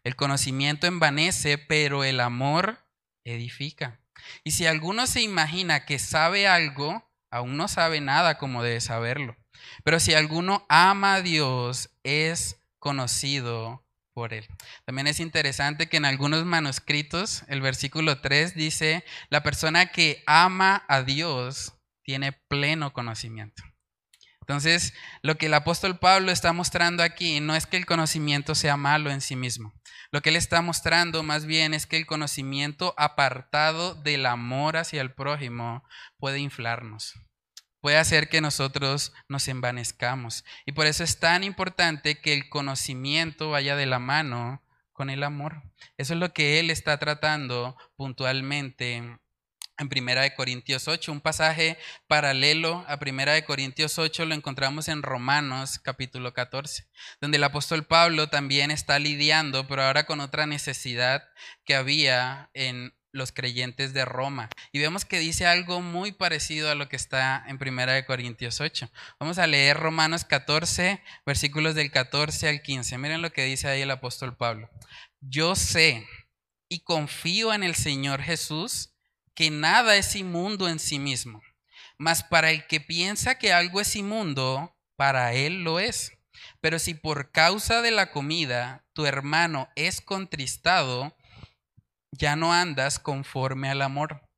El 0.04 0.16
conocimiento 0.16 0.86
envanece, 0.86 1.58
pero 1.58 2.04
el 2.04 2.20
amor 2.20 2.87
edifica. 3.30 4.00
Y 4.44 4.52
si 4.52 4.66
alguno 4.66 5.06
se 5.06 5.22
imagina 5.22 5.84
que 5.84 5.98
sabe 5.98 6.48
algo, 6.48 7.08
aún 7.30 7.56
no 7.56 7.68
sabe 7.68 8.00
nada 8.00 8.38
como 8.38 8.62
debe 8.62 8.80
saberlo. 8.80 9.36
Pero 9.84 10.00
si 10.00 10.14
alguno 10.14 10.66
ama 10.68 11.14
a 11.14 11.22
Dios, 11.22 11.90
es 12.02 12.60
conocido 12.78 13.84
por 14.12 14.34
él. 14.34 14.46
También 14.84 15.06
es 15.06 15.20
interesante 15.20 15.88
que 15.88 15.96
en 15.96 16.04
algunos 16.04 16.44
manuscritos 16.44 17.44
el 17.48 17.60
versículo 17.60 18.20
3 18.20 18.54
dice, 18.54 19.04
la 19.30 19.42
persona 19.42 19.86
que 19.86 20.22
ama 20.26 20.84
a 20.88 21.02
Dios 21.02 21.74
tiene 22.02 22.32
pleno 22.32 22.92
conocimiento. 22.92 23.62
Entonces, 24.40 24.94
lo 25.20 25.36
que 25.36 25.46
el 25.46 25.54
apóstol 25.54 25.98
Pablo 25.98 26.32
está 26.32 26.54
mostrando 26.54 27.02
aquí 27.02 27.40
no 27.40 27.54
es 27.54 27.66
que 27.66 27.76
el 27.76 27.84
conocimiento 27.84 28.54
sea 28.54 28.78
malo 28.78 29.10
en 29.10 29.20
sí 29.20 29.36
mismo. 29.36 29.74
Lo 30.10 30.22
que 30.22 30.30
él 30.30 30.36
está 30.36 30.62
mostrando 30.62 31.22
más 31.22 31.44
bien 31.44 31.74
es 31.74 31.86
que 31.86 31.98
el 31.98 32.06
conocimiento 32.06 32.94
apartado 32.96 33.94
del 33.94 34.24
amor 34.24 34.78
hacia 34.78 35.02
el 35.02 35.12
prójimo 35.12 35.84
puede 36.18 36.38
inflarnos, 36.38 37.14
puede 37.80 37.98
hacer 37.98 38.30
que 38.30 38.40
nosotros 38.40 39.12
nos 39.28 39.48
envanezcamos. 39.48 40.44
Y 40.64 40.72
por 40.72 40.86
eso 40.86 41.04
es 41.04 41.20
tan 41.20 41.44
importante 41.44 42.20
que 42.20 42.32
el 42.32 42.48
conocimiento 42.48 43.50
vaya 43.50 43.76
de 43.76 43.84
la 43.84 43.98
mano 43.98 44.62
con 44.94 45.10
el 45.10 45.22
amor. 45.22 45.62
Eso 45.98 46.14
es 46.14 46.20
lo 46.20 46.32
que 46.32 46.58
él 46.58 46.70
está 46.70 46.98
tratando 46.98 47.76
puntualmente 47.96 49.18
en 49.78 49.88
Primera 49.88 50.22
de 50.22 50.34
Corintios 50.34 50.88
8. 50.88 51.12
Un 51.12 51.20
pasaje 51.20 51.78
paralelo 52.06 52.84
a 52.88 52.98
Primera 52.98 53.32
de 53.32 53.44
Corintios 53.44 53.98
8 53.98 54.26
lo 54.26 54.34
encontramos 54.34 54.88
en 54.88 55.02
Romanos 55.02 55.78
capítulo 55.78 56.34
14, 56.34 56.86
donde 57.20 57.36
el 57.36 57.44
apóstol 57.44 57.84
Pablo 57.84 58.28
también 58.28 58.70
está 58.70 58.98
lidiando, 58.98 59.66
pero 59.66 59.82
ahora 59.82 60.04
con 60.04 60.20
otra 60.20 60.46
necesidad 60.46 61.22
que 61.64 61.74
había 61.74 62.50
en 62.54 62.94
los 63.12 63.32
creyentes 63.32 63.94
de 63.94 64.04
Roma. 64.04 64.50
Y 64.72 64.80
vemos 64.80 65.04
que 65.04 65.18
dice 65.18 65.46
algo 65.46 65.80
muy 65.80 66.12
parecido 66.12 66.70
a 66.70 66.74
lo 66.74 66.88
que 66.88 66.96
está 66.96 67.42
en 67.46 67.58
Primera 67.58 67.94
de 67.94 68.04
Corintios 68.04 68.60
8. 68.60 68.90
Vamos 69.18 69.38
a 69.38 69.46
leer 69.46 69.78
Romanos 69.78 70.24
14, 70.24 71.02
versículos 71.24 71.74
del 71.74 71.90
14 71.90 72.48
al 72.48 72.62
15. 72.62 72.98
Miren 72.98 73.22
lo 73.22 73.32
que 73.32 73.44
dice 73.44 73.68
ahí 73.68 73.80
el 73.80 73.90
apóstol 73.90 74.36
Pablo. 74.36 74.68
Yo 75.20 75.56
sé 75.56 76.06
y 76.68 76.80
confío 76.80 77.54
en 77.54 77.62
el 77.62 77.74
Señor 77.74 78.20
Jesús 78.20 78.94
que 79.38 79.52
nada 79.52 79.94
es 79.94 80.16
inmundo 80.16 80.68
en 80.68 80.80
sí 80.80 80.98
mismo, 80.98 81.40
mas 81.96 82.24
para 82.24 82.50
el 82.50 82.66
que 82.66 82.80
piensa 82.80 83.36
que 83.36 83.52
algo 83.52 83.80
es 83.80 83.94
inmundo, 83.94 84.76
para 84.96 85.32
él 85.32 85.62
lo 85.62 85.78
es. 85.78 86.10
Pero 86.60 86.80
si 86.80 86.94
por 86.94 87.30
causa 87.30 87.80
de 87.80 87.92
la 87.92 88.10
comida 88.10 88.84
tu 88.94 89.06
hermano 89.06 89.68
es 89.76 90.00
contristado, 90.00 91.16
ya 92.10 92.34
no 92.34 92.52
andas 92.52 92.98
conforme 92.98 93.70
al 93.70 93.82
amor. 93.82 94.28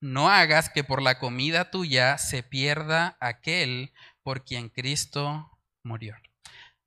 No 0.00 0.30
hagas 0.30 0.70
que 0.70 0.82
por 0.82 1.02
la 1.02 1.18
comida 1.18 1.70
tuya 1.70 2.16
se 2.16 2.42
pierda 2.42 3.18
aquel 3.20 3.92
por 4.22 4.46
quien 4.46 4.70
Cristo 4.70 5.60
murió. 5.84 6.16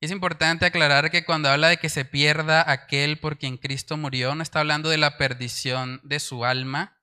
Es 0.02 0.10
importante 0.10 0.66
aclarar 0.66 1.12
que 1.12 1.26
cuando 1.26 1.50
habla 1.50 1.68
de 1.68 1.78
que 1.78 1.90
se 1.90 2.06
pierda 2.06 2.68
aquel 2.72 3.20
por 3.20 3.38
quien 3.38 3.58
Cristo 3.58 3.98
murió, 3.98 4.34
no 4.34 4.42
está 4.42 4.62
hablando 4.62 4.90
de 4.90 4.98
la 4.98 5.20
perdición 5.20 6.02
de 6.02 6.20
su 6.20 6.44
alma, 6.44 6.95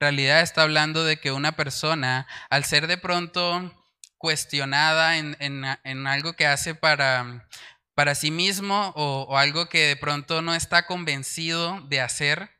realidad 0.00 0.40
está 0.40 0.62
hablando 0.62 1.04
de 1.04 1.18
que 1.18 1.30
una 1.30 1.52
persona, 1.52 2.26
al 2.48 2.64
ser 2.64 2.86
de 2.86 2.96
pronto 2.96 3.72
cuestionada 4.16 5.18
en, 5.18 6.06
algo 6.06 6.32
que 6.32 6.46
hace 6.46 6.74
para, 6.74 7.46
para 7.94 8.14
sí 8.14 8.30
mismo 8.30 8.92
o, 8.96 9.26
o 9.28 9.36
algo 9.36 9.68
que 9.68 9.86
de 9.86 9.96
pronto 9.96 10.42
no 10.42 10.54
está 10.54 10.86
convencido 10.86 11.80
de 11.88 12.00
hacer, 12.00 12.50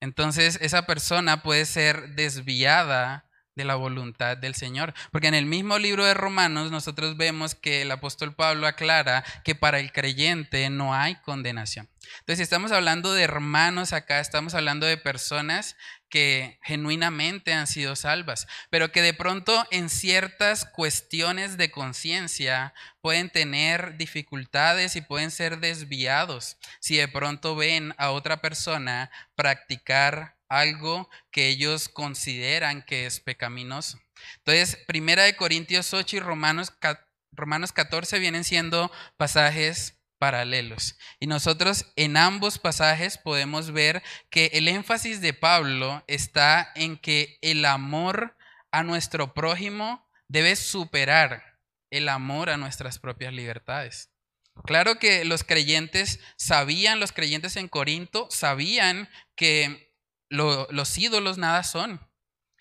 entonces 0.00 0.58
esa 0.60 0.86
persona 0.86 1.42
puede 1.42 1.66
ser 1.66 2.14
desviada 2.14 3.24
de 3.54 3.64
la 3.64 3.76
voluntad 3.76 4.36
del 4.36 4.54
Señor. 4.54 4.94
Porque 5.12 5.28
en 5.28 5.34
el 5.34 5.46
mismo 5.46 5.78
libro 5.78 6.04
de 6.04 6.14
Romanos 6.14 6.70
nosotros 6.70 7.16
vemos 7.16 7.54
que 7.54 7.82
el 7.82 7.90
apóstol 7.90 8.34
Pablo 8.34 8.66
aclara 8.66 9.24
que 9.44 9.54
para 9.54 9.78
el 9.78 9.92
creyente 9.92 10.68
no 10.70 10.94
hay 10.94 11.16
condenación. 11.16 11.88
Entonces, 12.20 12.38
si 12.38 12.42
estamos 12.42 12.72
hablando 12.72 13.14
de 13.14 13.22
hermanos 13.22 13.92
acá, 13.92 14.20
estamos 14.20 14.54
hablando 14.54 14.86
de 14.86 14.96
personas 14.96 15.76
que 16.14 16.60
genuinamente 16.62 17.52
han 17.52 17.66
sido 17.66 17.96
salvas, 17.96 18.46
pero 18.70 18.92
que 18.92 19.02
de 19.02 19.14
pronto 19.14 19.66
en 19.72 19.90
ciertas 19.90 20.64
cuestiones 20.64 21.56
de 21.56 21.72
conciencia 21.72 22.72
pueden 23.00 23.30
tener 23.30 23.96
dificultades 23.96 24.94
y 24.94 25.00
pueden 25.00 25.32
ser 25.32 25.58
desviados 25.58 26.56
si 26.78 26.98
de 26.98 27.08
pronto 27.08 27.56
ven 27.56 27.96
a 27.98 28.12
otra 28.12 28.40
persona 28.40 29.10
practicar 29.34 30.36
algo 30.48 31.10
que 31.32 31.48
ellos 31.48 31.88
consideran 31.88 32.82
que 32.82 33.06
es 33.06 33.18
pecaminoso. 33.18 33.98
Entonces, 34.36 34.76
Primera 34.86 35.24
de 35.24 35.34
Corintios 35.34 35.92
8 35.92 36.18
y 36.18 36.20
Romanos, 36.20 36.72
Romanos 37.32 37.72
14 37.72 38.20
vienen 38.20 38.44
siendo 38.44 38.92
pasajes 39.16 39.96
paralelos. 40.24 40.96
Y 41.20 41.26
nosotros 41.26 41.84
en 41.96 42.16
ambos 42.16 42.58
pasajes 42.58 43.18
podemos 43.18 43.72
ver 43.72 44.02
que 44.30 44.46
el 44.54 44.68
énfasis 44.68 45.20
de 45.20 45.34
Pablo 45.34 46.02
está 46.06 46.72
en 46.76 46.96
que 46.96 47.36
el 47.42 47.66
amor 47.66 48.34
a 48.70 48.82
nuestro 48.84 49.34
prójimo 49.34 50.08
debe 50.26 50.56
superar 50.56 51.58
el 51.90 52.08
amor 52.08 52.48
a 52.48 52.56
nuestras 52.56 52.98
propias 52.98 53.34
libertades. 53.34 54.08
Claro 54.64 54.98
que 54.98 55.26
los 55.26 55.44
creyentes 55.44 56.20
sabían, 56.38 57.00
los 57.00 57.12
creyentes 57.12 57.56
en 57.56 57.68
Corinto 57.68 58.26
sabían 58.30 59.10
que 59.36 59.92
los 60.30 60.96
ídolos 60.96 61.36
nada 61.36 61.64
son. 61.64 62.00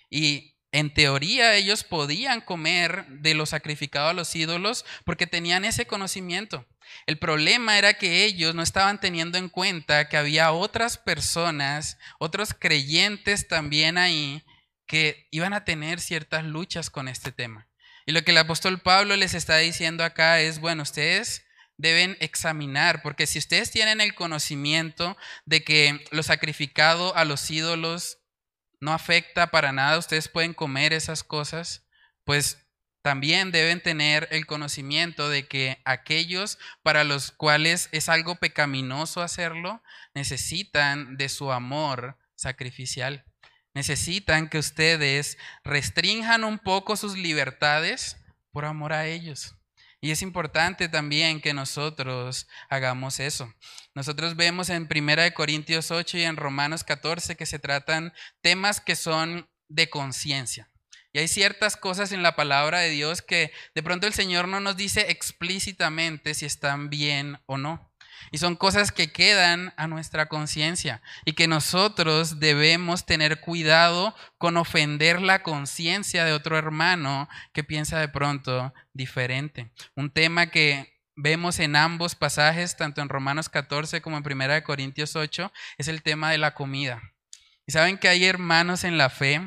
Y 0.10 0.53
en 0.74 0.92
teoría 0.92 1.56
ellos 1.56 1.84
podían 1.84 2.42
comer 2.42 3.06
de 3.08 3.36
lo 3.36 3.46
sacrificado 3.46 4.10
a 4.10 4.14
los 4.14 4.36
ídolos 4.36 4.86
porque 5.06 5.28
tenían 5.28 5.66
ese 5.66 5.86
conocimiento. 5.86 6.66
El 7.06 7.20
problema 7.20 7.78
era 7.78 7.94
que 7.94 8.26
ellos 8.26 8.56
no 8.56 8.64
estaban 8.64 9.00
teniendo 9.00 9.38
en 9.38 9.50
cuenta 9.50 10.10
que 10.10 10.18
había 10.18 10.52
otras 10.52 10.98
personas, 10.98 12.00
otros 12.20 12.56
creyentes 12.58 13.48
también 13.48 14.00
ahí, 14.00 14.44
que 14.88 15.28
iban 15.30 15.54
a 15.54 15.64
tener 15.64 16.02
ciertas 16.02 16.44
luchas 16.44 16.90
con 16.90 17.08
este 17.08 17.32
tema. 17.32 17.68
Y 18.08 18.12
lo 18.12 18.24
que 18.24 18.32
el 18.32 18.38
apóstol 18.38 18.82
Pablo 18.82 19.16
les 19.16 19.36
está 19.36 19.58
diciendo 19.58 20.04
acá 20.04 20.42
es, 20.42 20.60
bueno, 20.60 20.82
ustedes 20.82 21.46
deben 21.78 22.18
examinar, 22.20 23.04
porque 23.04 23.28
si 23.28 23.38
ustedes 23.38 23.70
tienen 23.70 24.02
el 24.02 24.16
conocimiento 24.16 25.18
de 25.46 25.64
que 25.64 26.04
lo 26.10 26.24
sacrificado 26.24 27.16
a 27.16 27.26
los 27.26 27.50
ídolos 27.52 28.23
no 28.84 28.94
afecta 28.94 29.48
para 29.48 29.72
nada, 29.72 29.98
ustedes 29.98 30.28
pueden 30.28 30.54
comer 30.54 30.94
esas 30.94 31.24
cosas, 31.24 31.88
pues 32.26 32.68
también 33.02 33.52
deben 33.52 33.82
tener 33.82 34.28
el 34.32 34.46
conocimiento 34.46 35.30
de 35.30 35.48
que 35.48 35.82
aquellos 35.84 36.58
para 36.84 37.04
los 37.04 37.32
cuales 37.32 37.90
es 37.92 38.08
algo 38.08 38.36
pecaminoso 38.36 39.22
hacerlo, 39.22 39.82
necesitan 40.14 41.18
de 41.18 41.30
su 41.30 41.52
amor 41.52 42.18
sacrificial. 42.36 43.26
Necesitan 43.74 44.50
que 44.50 44.60
ustedes 44.60 45.38
restrinjan 45.64 46.44
un 46.44 46.60
poco 46.60 46.96
sus 46.96 47.18
libertades 47.18 48.18
por 48.52 48.66
amor 48.66 48.94
a 48.94 49.08
ellos. 49.08 49.56
Y 50.04 50.12
es 50.12 50.22
importante 50.22 50.90
también 50.90 51.40
que 51.40 51.54
nosotros 51.54 52.50
hagamos 52.68 53.22
eso. 53.22 53.54
Nosotros 53.96 54.36
vemos 54.36 54.70
en 54.70 54.86
1 54.94 55.34
Corintios 55.34 55.92
8 55.92 56.18
y 56.18 56.24
en 56.24 56.36
Romanos 56.36 56.84
14 56.84 57.38
que 57.38 57.46
se 57.46 57.58
tratan 57.58 58.12
temas 58.42 58.82
que 58.82 58.98
son 58.98 59.50
de 59.70 59.90
conciencia. 59.90 60.70
Y 61.14 61.20
hay 61.20 61.30
ciertas 61.30 61.78
cosas 61.78 62.12
en 62.12 62.22
la 62.22 62.36
palabra 62.36 62.80
de 62.80 62.90
Dios 62.90 63.22
que 63.22 63.54
de 63.76 63.82
pronto 63.82 64.06
el 64.06 64.12
Señor 64.12 64.50
no 64.50 64.60
nos 64.60 64.76
dice 64.76 65.10
explícitamente 65.10 66.34
si 66.34 66.46
están 66.46 66.90
bien 66.90 67.40
o 67.46 67.58
no. 67.58 67.93
Y 68.32 68.38
son 68.38 68.56
cosas 68.56 68.92
que 68.92 69.12
quedan 69.12 69.74
a 69.78 69.88
nuestra 69.88 70.28
conciencia 70.28 71.02
y 71.26 71.34
que 71.34 71.48
nosotros 71.48 72.40
debemos 72.40 73.06
tener 73.06 73.40
cuidado 73.40 74.16
con 74.38 74.58
ofender 74.58 75.22
la 75.22 75.44
conciencia 75.44 76.26
de 76.26 76.34
otro 76.34 76.58
hermano 76.58 77.30
que 77.54 77.64
piensa 77.64 78.00
de 78.00 78.10
pronto 78.10 78.74
diferente. 78.94 79.72
Un 79.96 80.10
tema 80.12 80.48
que 80.48 80.94
vemos 81.16 81.60
en 81.60 81.76
ambos 81.76 82.16
pasajes, 82.16 82.76
tanto 82.76 83.02
en 83.02 83.10
Romanos 83.10 83.50
14 83.50 84.02
como 84.02 84.18
en 84.18 84.24
1 84.26 84.64
Corintios 84.64 85.16
8, 85.16 85.52
es 85.78 85.88
el 85.88 86.02
tema 86.02 86.32
de 86.32 86.38
la 86.38 86.54
comida. 86.54 87.02
Y 87.66 87.72
saben 87.72 87.98
que 87.98 88.10
hay 88.10 88.26
hermanos 88.26 88.84
en 88.84 88.98
la 88.98 89.10
fe 89.10 89.42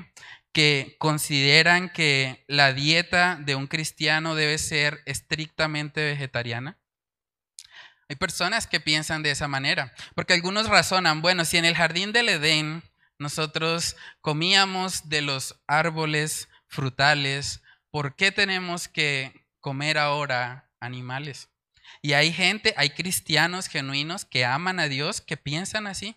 que 0.53 0.97
consideran 0.99 1.91
que 1.91 2.45
la 2.49 2.73
dieta 2.73 3.37
de 3.37 3.55
un 3.55 3.67
cristiano 3.67 4.35
debe 4.35 4.57
ser 4.57 5.03
estrictamente 5.05 6.03
vegetariana. 6.03 6.79
Hay 8.09 8.17
personas 8.17 8.67
que 8.67 8.81
piensan 8.81 9.23
de 9.23 9.33
esa 9.33 9.49
manera, 9.49 9.93
porque 10.15 10.35
algunos 10.35 10.69
razonan, 10.69 11.23
bueno, 11.23 11.45
si 11.45 11.57
en 11.57 11.65
el 11.65 11.75
jardín 11.75 12.13
del 12.13 12.29
Edén 12.29 12.83
nosotros 13.19 13.97
comíamos 14.21 15.09
de 15.09 15.23
los 15.23 15.57
árboles 15.67 16.49
frutales, 16.69 17.63
¿por 17.91 18.15
qué 18.15 18.31
tenemos 18.31 18.87
que 18.87 19.47
comer 19.61 19.99
ahora 19.99 20.71
animales? 20.79 21.49
Y 22.01 22.13
hay 22.13 22.33
gente, 22.33 22.75
hay 22.77 22.91
cristianos 22.91 23.67
genuinos 23.67 24.25
que 24.25 24.45
aman 24.45 24.79
a 24.79 24.89
Dios, 24.89 25.21
que 25.21 25.37
piensan 25.37 25.87
así. 25.87 26.17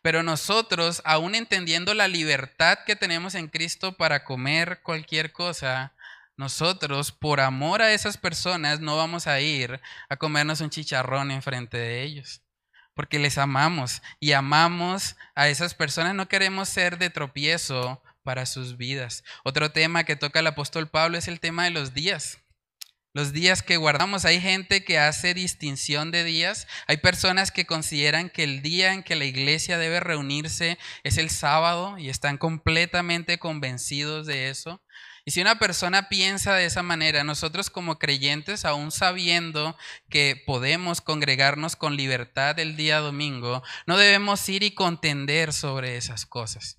Pero 0.00 0.22
nosotros, 0.22 1.02
aún 1.04 1.34
entendiendo 1.34 1.92
la 1.92 2.08
libertad 2.08 2.78
que 2.86 2.96
tenemos 2.96 3.34
en 3.34 3.48
Cristo 3.48 3.96
para 3.96 4.24
comer 4.24 4.80
cualquier 4.82 5.32
cosa, 5.32 5.92
nosotros, 6.38 7.10
por 7.12 7.40
amor 7.40 7.82
a 7.82 7.92
esas 7.92 8.16
personas, 8.16 8.80
no 8.80 8.96
vamos 8.96 9.26
a 9.26 9.40
ir 9.40 9.80
a 10.08 10.16
comernos 10.16 10.60
un 10.60 10.70
chicharrón 10.70 11.32
enfrente 11.32 11.76
de 11.76 12.02
ellos, 12.04 12.42
porque 12.94 13.18
les 13.18 13.38
amamos 13.38 14.02
y 14.20 14.32
amamos 14.32 15.16
a 15.34 15.48
esas 15.48 15.74
personas, 15.74 16.14
no 16.14 16.28
queremos 16.28 16.68
ser 16.68 16.96
de 16.96 17.10
tropiezo 17.10 18.02
para 18.22 18.46
sus 18.46 18.76
vidas. 18.76 19.24
Otro 19.42 19.72
tema 19.72 20.04
que 20.04 20.14
toca 20.14 20.38
el 20.38 20.46
apóstol 20.46 20.88
Pablo 20.88 21.18
es 21.18 21.26
el 21.26 21.40
tema 21.40 21.64
de 21.64 21.70
los 21.70 21.92
días. 21.92 22.38
Los 23.14 23.32
días 23.32 23.62
que 23.62 23.78
guardamos, 23.78 24.24
hay 24.24 24.40
gente 24.40 24.84
que 24.84 24.98
hace 24.98 25.34
distinción 25.34 26.12
de 26.12 26.22
días, 26.22 26.68
hay 26.86 26.98
personas 26.98 27.50
que 27.50 27.66
consideran 27.66 28.30
que 28.30 28.44
el 28.44 28.62
día 28.62 28.92
en 28.92 29.02
que 29.02 29.16
la 29.16 29.24
iglesia 29.24 29.76
debe 29.76 29.98
reunirse 29.98 30.78
es 31.02 31.18
el 31.18 31.30
sábado 31.30 31.98
y 31.98 32.10
están 32.10 32.38
completamente 32.38 33.38
convencidos 33.38 34.26
de 34.26 34.50
eso. 34.50 34.80
Y 35.28 35.30
si 35.30 35.42
una 35.42 35.58
persona 35.58 36.08
piensa 36.08 36.54
de 36.54 36.64
esa 36.64 36.82
manera, 36.82 37.22
nosotros 37.22 37.68
como 37.68 37.98
creyentes, 37.98 38.64
aún 38.64 38.90
sabiendo 38.90 39.76
que 40.08 40.42
podemos 40.46 41.02
congregarnos 41.02 41.76
con 41.76 41.98
libertad 41.98 42.58
el 42.58 42.76
día 42.76 43.00
domingo, 43.00 43.62
no 43.84 43.98
debemos 43.98 44.48
ir 44.48 44.62
y 44.62 44.70
contender 44.70 45.52
sobre 45.52 45.98
esas 45.98 46.24
cosas. 46.24 46.78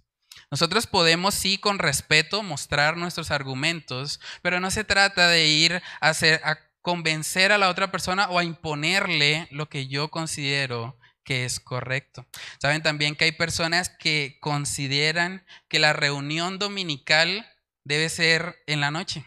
Nosotros 0.50 0.88
podemos 0.88 1.36
sí 1.36 1.60
con 1.60 1.78
respeto 1.78 2.42
mostrar 2.42 2.98
nuestros 2.98 3.30
argumentos, 3.30 4.20
pero 4.42 4.60
no 4.60 4.72
se 4.72 4.84
trata 4.84 5.28
de 5.28 5.46
ir 5.46 5.84
a, 6.02 6.10
a 6.10 6.58
convencer 6.82 7.52
a 7.52 7.60
la 7.60 7.70
otra 7.70 7.92
persona 7.92 8.32
o 8.32 8.40
a 8.40 8.44
imponerle 8.44 9.48
lo 9.52 9.70
que 9.70 9.86
yo 9.86 10.10
considero 10.10 10.98
que 11.24 11.46
es 11.46 11.60
correcto. 11.60 12.26
Saben 12.60 12.82
también 12.82 13.16
que 13.16 13.26
hay 13.26 13.32
personas 13.32 13.90
que 13.90 14.40
consideran 14.42 15.46
que 15.68 15.78
la 15.78 15.94
reunión 15.94 16.58
dominical 16.58 17.46
debe 17.90 18.08
ser 18.10 18.62
en 18.68 18.82
la 18.82 18.92
noche. 18.92 19.26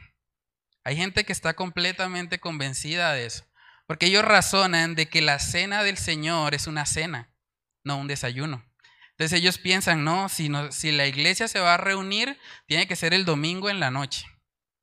Hay 0.85 0.96
gente 0.96 1.25
que 1.25 1.33
está 1.33 1.55
completamente 1.55 2.38
convencida 2.38 3.12
de 3.12 3.27
eso, 3.27 3.44
porque 3.88 4.07
ellos 4.07 4.25
razonan 4.25 4.94
de 4.94 5.09
que 5.09 5.20
la 5.20 5.40
cena 5.40 5.83
del 5.83 5.98
Señor 5.98 6.55
es 6.55 6.68
una 6.68 6.87
cena, 6.87 7.35
no 7.83 7.98
un 7.98 8.07
desayuno. 8.07 8.64
Entonces 9.11 9.40
ellos 9.40 9.59
piensan, 9.59 10.05
no, 10.05 10.29
si, 10.29 10.48
no, 10.48 10.70
si 10.70 10.92
la 10.92 11.09
iglesia 11.09 11.48
se 11.48 11.59
va 11.59 11.75
a 11.75 11.79
reunir, 11.79 12.38
tiene 12.66 12.87
que 12.87 12.94
ser 12.94 13.14
el 13.14 13.25
domingo 13.25 13.68
en 13.68 13.81
la 13.81 13.90
noche, 13.90 14.27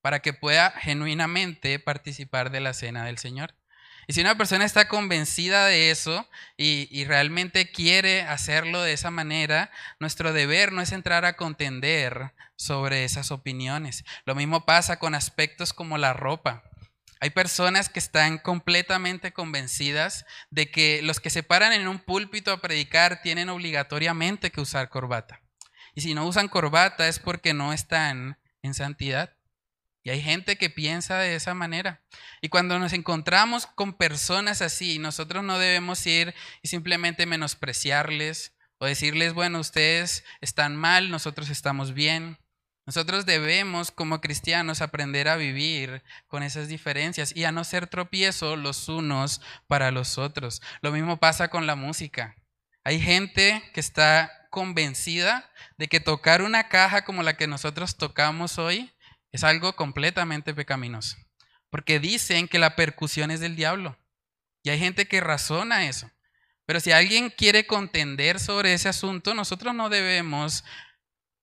para 0.01 0.19
que 0.19 0.33
pueda 0.33 0.71
genuinamente 0.71 1.79
participar 1.79 2.51
de 2.51 2.59
la 2.59 2.73
cena 2.73 3.05
del 3.05 3.17
Señor. 3.17 3.55
Y 4.09 4.13
si 4.13 4.21
una 4.21 4.35
persona 4.35 4.65
está 4.65 4.87
convencida 4.87 5.67
de 5.67 5.91
eso 5.91 6.27
y, 6.57 7.05
realmente 7.05 7.69
quiere 7.69 8.23
hacerlo 8.23 8.81
de 8.81 8.93
esa 8.93 9.11
manera, 9.11 9.69
nuestro 9.99 10.33
deber 10.33 10.71
no 10.71 10.81
es 10.81 10.93
entrar 10.93 11.25
a 11.25 11.33
contender 11.33 12.33
sobre 12.55 13.03
esas 13.03 13.29
opiniones. 13.29 14.03
Lo 14.25 14.33
mismo 14.33 14.65
pasa 14.65 14.97
con 14.97 15.13
aspectos 15.13 15.73
como 15.73 15.99
la 15.99 16.13
ropa. 16.13 16.63
Hay 17.19 17.29
personas 17.29 17.87
que 17.87 17.99
están 17.99 18.39
completamente 18.39 19.31
convencidas 19.31 20.25
de 20.49 20.71
que 20.71 21.03
los 21.03 21.19
que 21.19 21.29
se 21.29 21.43
paran 21.43 21.71
en 21.71 21.87
un 21.87 21.99
púlpito 21.99 22.51
a 22.51 22.61
predicar 22.61 23.21
tienen 23.21 23.47
obligatoriamente 23.49 24.49
que 24.49 24.59
usar 24.59 24.89
corbata. 24.89 25.39
Y 25.93 26.01
si 26.01 26.15
no 26.15 26.25
usan 26.25 26.47
corbata 26.47 27.07
es 27.07 27.19
porque 27.19 27.53
no 27.53 27.73
están 27.73 28.39
en 28.63 28.73
santidad. 28.73 29.35
Hay 30.09 30.21
gente 30.21 30.57
que 30.57 30.69
piensa 30.69 31.17
de 31.17 31.35
esa 31.35 31.53
manera. 31.53 32.01
Y 32.41 32.49
cuando 32.49 32.79
nos 32.79 32.93
encontramos 32.93 33.67
con 33.67 33.93
personas 33.93 34.61
así, 34.61 34.99
nosotros 34.99 35.43
no 35.43 35.59
debemos 35.59 36.05
ir 36.07 36.33
y 36.61 36.67
simplemente 36.67 37.25
menospreciarles 37.25 38.53
o 38.79 38.85
decirles, 38.85 39.33
bueno, 39.33 39.59
ustedes 39.59 40.23
están 40.41 40.75
mal, 40.75 41.11
nosotros 41.11 41.49
estamos 41.49 41.93
bien. 41.93 42.37
Nosotros 42.85 43.27
debemos 43.27 43.91
como 43.91 44.19
cristianos 44.19 44.81
aprender 44.81 45.27
a 45.27 45.35
vivir 45.35 46.01
con 46.27 46.41
esas 46.41 46.69
diferencias 46.69 47.35
y 47.35 47.43
a 47.43 47.51
no 47.51 47.63
ser 47.63 47.85
tropiezo 47.85 48.55
los 48.55 48.89
unos 48.89 49.41
para 49.67 49.91
los 49.91 50.17
otros. 50.17 50.61
Lo 50.81 50.91
mismo 50.91 51.17
pasa 51.17 51.49
con 51.49 51.67
la 51.67 51.75
música. 51.75 52.35
Hay 52.83 52.99
gente 52.99 53.61
que 53.73 53.79
está 53.79 54.47
convencida 54.49 55.51
de 55.77 55.87
que 55.87 55.99
tocar 55.99 56.41
una 56.41 56.69
caja 56.69 57.03
como 57.03 57.21
la 57.21 57.37
que 57.37 57.45
nosotros 57.45 57.97
tocamos 57.97 58.57
hoy 58.57 58.91
es 59.31 59.43
algo 59.43 59.75
completamente 59.75 60.53
pecaminoso. 60.53 61.17
Porque 61.69 61.99
dicen 61.99 62.47
que 62.47 62.59
la 62.59 62.75
percusión 62.75 63.31
es 63.31 63.39
del 63.39 63.55
diablo. 63.55 63.97
Y 64.63 64.69
hay 64.69 64.79
gente 64.79 65.07
que 65.07 65.21
razona 65.21 65.87
eso. 65.87 66.09
Pero 66.65 66.79
si 66.79 66.91
alguien 66.91 67.29
quiere 67.29 67.65
contender 67.65 68.39
sobre 68.39 68.73
ese 68.73 68.89
asunto, 68.89 69.33
nosotros 69.33 69.73
no 69.73 69.89
debemos 69.89 70.63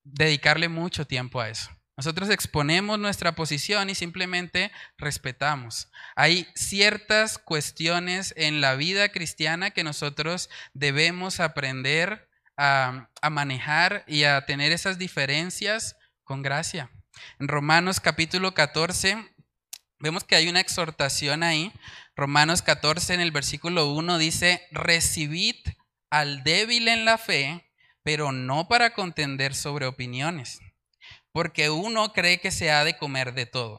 dedicarle 0.04 0.68
mucho 0.68 1.06
tiempo 1.06 1.40
a 1.40 1.48
eso. 1.48 1.70
Nosotros 1.96 2.28
exponemos 2.28 2.98
nuestra 2.98 3.32
posición 3.32 3.88
y 3.88 3.94
simplemente 3.94 4.70
respetamos. 4.98 5.90
Hay 6.14 6.46
ciertas 6.54 7.38
cuestiones 7.38 8.34
en 8.36 8.60
la 8.60 8.74
vida 8.74 9.08
cristiana 9.08 9.70
que 9.70 9.82
nosotros 9.82 10.50
debemos 10.74 11.40
aprender 11.40 12.28
a, 12.56 13.08
manejar 13.30 14.04
y 14.06 14.24
a 14.24 14.44
tener 14.44 14.72
esas 14.72 14.98
diferencias 14.98 15.96
con 16.22 16.42
gracia. 16.42 16.90
En 17.38 17.48
Romanos 17.48 18.00
capítulo 18.00 18.54
14 18.54 19.16
vemos 19.98 20.24
que 20.24 20.36
hay 20.36 20.48
una 20.48 20.60
exhortación 20.60 21.42
ahí. 21.42 21.72
Romanos 22.14 22.62
14 22.62 23.14
en 23.14 23.20
el 23.20 23.32
versículo 23.32 23.92
1 23.92 24.18
dice, 24.18 24.66
recibid 24.70 25.56
al 26.10 26.44
débil 26.44 26.88
en 26.88 27.04
la 27.04 27.18
fe, 27.18 27.70
pero 28.02 28.32
no 28.32 28.68
para 28.68 28.94
contender 28.94 29.54
sobre 29.54 29.86
opiniones 29.86 30.60
porque 31.36 31.68
uno 31.68 32.14
cree 32.14 32.40
que 32.40 32.50
se 32.50 32.70
ha 32.70 32.82
de 32.82 32.96
comer 32.96 33.34
de 33.34 33.44
todo. 33.44 33.78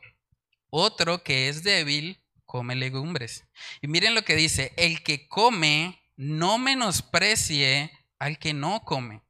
Otro 0.69 1.23
que 1.23 1.49
es 1.49 1.63
débil 1.63 2.21
come 2.45 2.75
legumbres. 2.75 3.45
Y 3.81 3.87
miren 3.87 4.13
lo 4.13 4.21
que 4.21 4.35
dice, 4.35 4.73
el 4.77 5.01
que 5.01 5.27
come 5.27 5.99
no 6.15 6.59
menosprecie 6.59 7.89
al 8.19 8.37
que 8.37 8.53
no 8.53 8.81
come. 8.81 9.23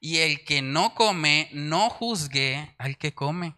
Y 0.00 0.18
el 0.18 0.44
que 0.44 0.62
no 0.62 0.94
come 0.94 1.48
no 1.52 1.90
juzgue 1.90 2.74
al 2.78 2.98
que 2.98 3.14
come, 3.14 3.56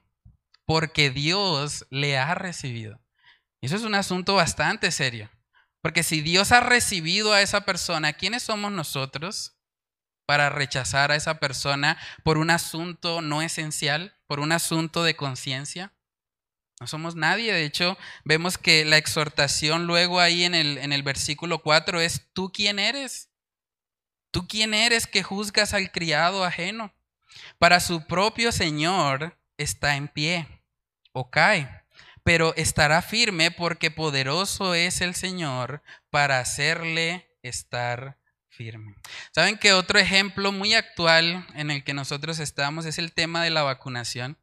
porque 0.65 1.11
Dios 1.11 1.87
le 1.91 2.19
ha 2.19 2.35
recibido. 2.35 3.01
Eso 3.61 3.77
es 3.77 3.83
un 3.83 3.95
asunto 3.95 4.35
bastante 4.35 4.91
serio. 4.91 5.31
Porque 5.83 6.05
si 6.05 6.21
Dios 6.21 6.53
ha 6.53 6.61
recibido 6.61 7.33
a 7.33 7.43
esa 7.43 7.63
persona, 7.65 8.13
¿quiénes 8.13 8.45
somos 8.45 8.71
nosotros 8.71 9.57
para 10.27 10.49
rechazar 10.49 11.11
a 11.11 11.17
esa 11.17 11.41
persona 11.41 11.99
por 12.23 12.39
un 12.39 12.51
asunto 12.51 13.21
no 13.21 13.43
esencial, 13.43 14.17
por 14.29 14.39
un 14.39 14.53
asunto 14.53 15.03
de 15.03 15.17
conciencia? 15.17 15.93
No 16.81 16.87
somos 16.87 17.17
nadie. 17.17 17.53
De 17.53 17.65
hecho, 17.65 17.99
vemos 18.25 18.59
que 18.59 18.85
la 18.85 18.97
exhortación 18.97 19.87
luego 19.87 20.21
ahí 20.21 20.45
en 20.45 20.55
el, 20.55 20.79
en 20.79 20.93
el 20.93 21.03
versículo 21.03 21.63
4 21.63 22.01
es, 22.01 22.29
¿tú 22.33 22.53
quién 22.53 22.79
eres? 22.79 23.32
¿Tú 24.33 24.49
quién 24.49 24.73
eres 24.73 25.07
que 25.07 25.23
juzgas 25.23 25.75
al 25.75 25.93
criado 25.93 26.43
ajeno? 26.43 26.95
Para 27.59 27.81
su 27.81 28.07
propio 28.07 28.51
Señor 28.51 29.39
está 29.59 29.97
en 29.97 30.09
pie 30.09 30.49
o 31.13 31.31
cae, 31.31 31.85
pero 32.25 32.55
estará 32.57 33.03
firme 33.03 33.51
porque 33.51 33.91
poderoso 33.91 34.75
es 34.75 35.03
el 35.03 35.15
Señor 35.15 35.83
para 36.09 36.41
hacerle 36.41 37.29
estar 37.43 38.19
firme. 38.49 38.95
¿Saben 39.33 39.59
que 39.59 39.75
otro 39.75 39.99
ejemplo 39.99 40.51
muy 40.51 40.73
actual 40.73 41.47
en 41.55 41.71
el 41.71 41.85
que 41.85 41.93
nosotros 41.93 42.39
estamos 42.39 42.87
es 42.87 42.97
el 42.97 43.13
tema 43.13 43.45
de 43.45 43.51
la 43.51 43.63
vacunación? 43.63 44.39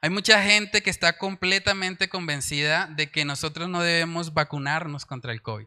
Hay 0.00 0.08
mucha 0.08 0.42
gente 0.42 0.82
que 0.82 0.88
está 0.88 1.18
completamente 1.18 2.08
convencida 2.08 2.86
de 2.86 3.10
que 3.10 3.26
nosotros 3.26 3.68
no 3.68 3.82
debemos 3.82 4.32
vacunarnos 4.32 5.04
contra 5.04 5.32
el 5.32 5.42
COVID. 5.42 5.66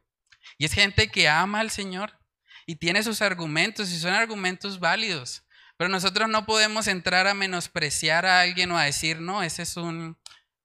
Y 0.58 0.66
es 0.66 0.74
gente 0.74 1.10
que 1.10 1.30
ama 1.30 1.60
al 1.60 1.70
Señor 1.70 2.18
y 2.66 2.76
tiene 2.76 3.04
sus 3.04 3.22
argumentos 3.22 3.92
y 3.92 4.00
son 4.00 4.14
argumentos 4.14 4.80
válidos. 4.80 5.44
Pero 5.78 5.90
nosotros 5.90 6.30
no 6.30 6.46
podemos 6.46 6.88
entrar 6.88 7.28
a 7.28 7.34
menospreciar 7.34 8.26
a 8.26 8.42
alguien 8.42 8.72
o 8.72 8.78
a 8.78 8.84
decir, 8.84 9.20
no, 9.20 9.44
ese 9.44 9.64
es 9.64 9.78
un 9.78 10.18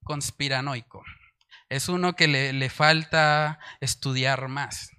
conspiranoico. 0.04 1.02
Es 1.68 1.88
uno 1.88 2.14
que 2.14 2.28
le, 2.28 2.52
le 2.52 2.70
falta 2.70 3.58
estudiar 3.80 4.48
más. 4.48 4.90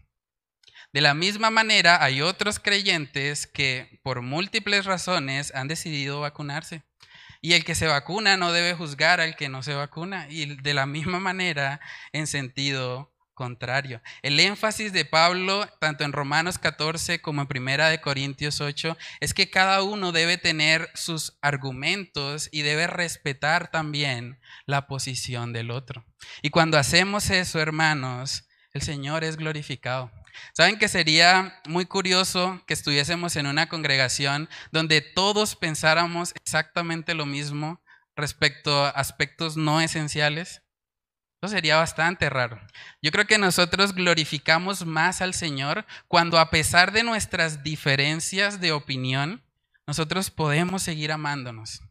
De 0.91 1.01
la 1.01 1.13
misma 1.13 1.51
manera, 1.51 2.03
hay 2.03 2.21
otros 2.21 2.59
creyentes 2.59 3.45
que 3.45 3.99
por 4.03 4.21
múltiples 4.21 4.85
razones 4.85 5.53
han 5.53 5.67
decidido 5.67 6.21
vacunarse. 6.21 6.83
Y 7.41 7.53
el 7.53 7.63
que 7.63 7.75
se 7.75 7.87
vacuna 7.87 8.37
no 8.37 8.51
debe 8.51 8.73
juzgar 8.73 9.21
al 9.21 9.35
que 9.35 9.49
no 9.49 9.63
se 9.63 9.73
vacuna. 9.73 10.27
Y 10.29 10.57
de 10.57 10.73
la 10.73 10.85
misma 10.85 11.19
manera, 11.19 11.79
en 12.11 12.27
sentido 12.27 13.13
El 14.21 14.39
énfasis 14.39 14.93
de 14.93 15.05
Pablo, 15.05 15.67
tanto 15.79 16.03
en 16.03 16.13
Romanos 16.13 16.57
14 16.57 17.21
como 17.21 17.41
en 17.41 17.47
Primera 17.47 17.89
de 17.89 18.01
Corintios 18.01 18.61
8, 18.61 18.97
es 19.19 19.33
que 19.33 19.49
cada 19.49 19.81
uno 19.83 20.11
debe 20.11 20.37
tener 20.37 20.89
sus 20.93 21.37
argumentos 21.41 22.49
y 22.51 22.61
debe 22.61 22.87
respetar 22.87 23.71
también 23.71 24.39
la 24.65 24.87
posición 24.87 25.53
del 25.53 25.71
otro. 25.71 26.05
Y 26.41 26.49
cuando 26.49 26.77
hacemos 26.77 27.29
eso, 27.29 27.59
hermanos, 27.59 28.47
el 28.73 28.81
Señor 28.81 29.23
es 29.23 29.37
glorificado. 29.37 30.11
¿Saben 30.53 30.77
que 30.77 30.87
sería 30.87 31.59
muy 31.67 31.85
curioso 31.85 32.61
que 32.67 32.73
estuviésemos 32.73 33.35
en 33.35 33.47
una 33.47 33.67
congregación 33.67 34.49
donde 34.71 35.01
todos 35.01 35.55
pensáramos 35.55 36.33
exactamente 36.35 37.13
lo 37.13 37.25
mismo 37.25 37.81
respecto 38.15 38.85
a 38.85 38.89
aspectos 38.89 39.57
no 39.57 39.81
esenciales? 39.81 40.61
Eso 41.41 41.53
sería 41.53 41.77
bastante 41.77 42.29
raro. 42.29 42.59
Yo 43.01 43.11
creo 43.11 43.25
que 43.25 43.37
nosotros 43.37 43.93
glorificamos 43.93 44.85
más 44.85 45.21
al 45.21 45.33
Señor 45.33 45.85
cuando 46.09 46.37
a 46.37 46.49
pesar 46.49 46.91
de 46.91 47.03
nuestras 47.03 47.63
diferencias 47.63 48.59
de 48.59 48.73
opinión, 48.73 49.41
nosotros 49.87 50.31
podemos 50.31 50.83
seguir 50.83 51.13
amándonos 51.13 51.81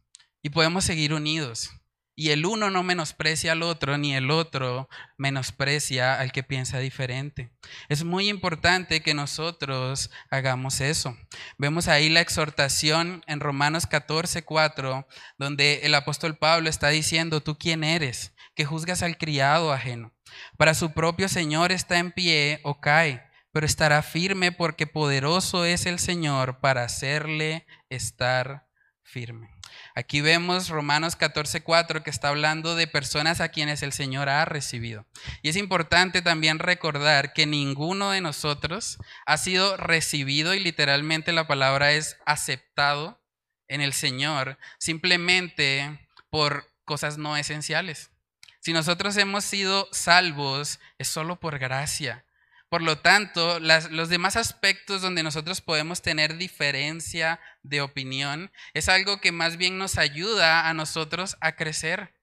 y 0.43 0.51
podemos 0.51 0.85
seguir 0.85 1.13
unidos. 1.13 1.71
Y 2.15 2.29
el 2.29 2.45
uno 2.45 2.69
no 2.69 2.83
menosprecia 2.83 3.53
al 3.53 3.63
otro, 3.63 3.97
ni 3.97 4.13
el 4.13 4.29
otro 4.29 4.89
menosprecia 5.17 6.19
al 6.19 6.31
que 6.31 6.43
piensa 6.43 6.77
diferente. 6.77 7.49
Es 7.87 8.03
muy 8.03 8.27
importante 8.27 9.01
que 9.01 9.13
nosotros 9.13 10.11
hagamos 10.29 10.81
eso. 10.81 11.17
Vemos 11.57 11.87
ahí 11.87 12.09
la 12.09 12.19
exhortación 12.19 13.23
en 13.25 13.39
Romanos 13.39 13.87
14, 13.87 14.43
4, 14.43 15.07
donde 15.37 15.79
el 15.83 15.95
apóstol 15.95 16.37
Pablo 16.37 16.69
está 16.69 16.89
diciendo, 16.89 17.41
¿tú 17.41 17.57
quién 17.57 17.85
eres? 17.85 18.33
Que 18.59 18.65
juzgas 18.65 19.03
al 19.03 19.17
criado 19.17 19.71
ajeno. 19.71 20.11
Para 20.57 20.73
su 20.73 20.91
propio 20.91 21.29
Señor 21.29 21.71
está 21.71 21.97
en 21.97 22.11
pie 22.11 22.59
o 22.63 22.81
cae, 22.81 23.23
pero 23.53 23.65
estará 23.65 24.01
firme 24.01 24.51
porque 24.51 24.85
poderoso 24.85 25.63
es 25.63 25.85
el 25.85 25.97
Señor 25.97 26.59
para 26.59 26.83
hacerle 26.83 27.65
estar 27.87 28.67
firme. 29.01 29.49
Aquí 29.95 30.19
vemos 30.19 30.67
Romanos 30.67 31.17
14:4 31.17 32.03
que 32.03 32.09
está 32.09 32.27
hablando 32.27 32.75
de 32.75 32.87
personas 32.87 33.39
a 33.39 33.47
quienes 33.47 33.81
el 33.81 33.93
Señor 33.93 34.27
ha 34.27 34.43
recibido. 34.43 35.05
Y 35.41 35.47
es 35.47 35.55
importante 35.55 36.21
también 36.21 36.59
recordar 36.59 37.31
que 37.31 37.45
ninguno 37.45 38.11
de 38.11 38.19
nosotros 38.19 38.97
ha 39.25 39.37
sido 39.37 39.77
recibido 39.77 40.53
y 40.53 40.59
literalmente 40.59 41.31
la 41.31 41.47
palabra 41.47 41.93
es 41.93 42.17
aceptado 42.25 43.23
en 43.69 43.79
el 43.79 43.93
Señor 43.93 44.57
simplemente 44.79 46.09
por 46.29 46.69
cosas 46.83 47.17
no 47.17 47.37
esenciales. 47.37 48.11
Si 48.59 48.73
nosotros 48.73 49.15
hemos 49.17 49.45
sido 49.45 49.87
salvos 49.91 50.79
es 50.97 51.07
solo 51.07 51.39
por 51.39 51.59
gracia. 51.59 52.25
Por 52.69 52.83
lo 52.83 52.99
tanto, 52.99 53.59
los 53.59 54.09
demás 54.09 54.35
aspectos 54.35 55.01
donde 55.01 55.23
nosotros 55.23 55.59
podemos 55.59 56.03
tener 56.03 56.37
diferencia 56.37 57.39
de 57.63 57.81
opinión 57.81 58.51
es 58.75 58.89
algo 58.89 59.19
que 59.19 59.31
más 59.31 59.57
bien 59.57 59.79
nos 59.79 59.97
ayuda 59.97 60.69
a 60.69 60.73
nosotros 60.75 61.35
a 61.41 61.55
crecer, 61.55 62.13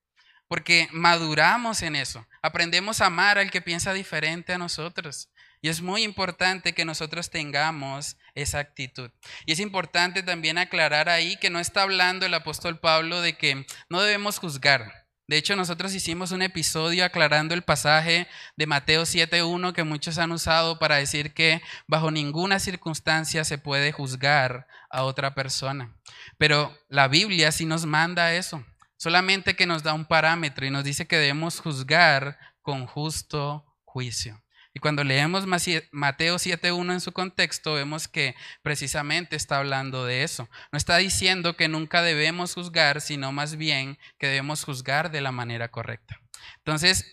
porque 0.47 0.89
maduramos 0.93 1.83
en 1.83 1.97
eso, 1.97 2.29
aprendemos 2.43 3.01
a 3.01 3.07
amar 3.07 3.39
al 3.39 3.51
que 3.51 3.61
piensa 3.61 3.93
diferente 3.93 4.53
a 4.53 4.59
nosotros. 4.59 5.31
Y 5.63 5.69
es 5.69 5.81
muy 5.81 6.05
importante 6.05 6.75
que 6.75 6.85
nosotros 6.85 7.31
tengamos 7.31 8.17
esa 8.37 8.61
actitud. 8.61 9.11
Y 9.47 9.53
es 9.53 9.59
importante 9.59 10.23
también 10.23 10.59
aclarar 10.59 11.09
ahí 11.09 11.39
que 11.39 11.51
no 11.51 11.59
está 11.59 11.83
hablando 11.83 12.25
el 12.25 12.35
apóstol 12.35 12.79
Pablo 12.79 13.21
de 13.21 13.37
que 13.37 13.67
no 13.89 14.01
debemos 14.01 14.39
juzgar. 14.39 15.06
De 15.29 15.37
hecho, 15.37 15.57
nosotros 15.57 15.93
hicimos 15.93 16.31
un 16.31 16.43
episodio 16.43 17.05
aclarando 17.05 17.55
el 17.55 17.63
pasaje 17.63 18.29
de 18.57 18.67
Mateo 18.67 19.03
7.1 19.03 19.73
que 19.73 19.83
muchos 19.83 20.19
han 20.19 20.31
usado 20.31 20.79
para 20.79 20.97
decir 20.97 21.35
que 21.35 21.63
bajo 21.89 22.13
ninguna 22.13 22.61
circunstancia 22.61 23.45
se 23.45 23.59
puede 23.59 23.91
juzgar 23.91 24.69
a 24.89 25.03
otra 25.03 25.35
persona. 25.35 25.97
Pero 26.39 26.73
la 26.89 27.09
Biblia 27.09 27.51
sí 27.51 27.67
nos 27.67 27.87
manda 27.87 28.35
eso, 28.35 28.65
solamente 28.97 29.57
que 29.57 29.67
nos 29.67 29.83
da 29.83 29.95
un 29.95 30.05
parámetro 30.05 30.65
y 30.65 30.71
nos 30.71 30.85
dice 30.85 31.09
que 31.09 31.19
debemos 31.19 31.59
juzgar 31.59 32.39
con 32.63 32.87
justo 32.87 33.65
juicio. 33.85 34.41
Y 34.77 34.79
cuando 34.79 35.05
leemos 35.05 35.47
Mateo 35.47 36.37
7.1 36.37 36.93
en 36.93 37.01
su 37.01 37.13
contexto, 37.13 37.73
vemos 37.73 38.09
que 38.09 38.35
precisamente 38.61 39.35
está 39.35 39.57
hablando 39.57 40.05
de 40.05 40.23
eso. 40.23 40.51
No 40.71 40.77
está 40.77 40.99
diciendo 40.99 41.57
que 41.57 41.67
nunca 41.67 42.03
debemos 42.03 42.53
juzgar, 42.53 43.01
sino 43.01 43.33
más 43.33 43.57
bien 43.57 43.99
que 44.19 44.27
debemos 44.27 44.65
juzgar 44.65 45.11
de 45.11 45.23
la 45.23 45.33
manera 45.33 45.71
correcta. 45.71 46.21
Entonces, 46.59 47.07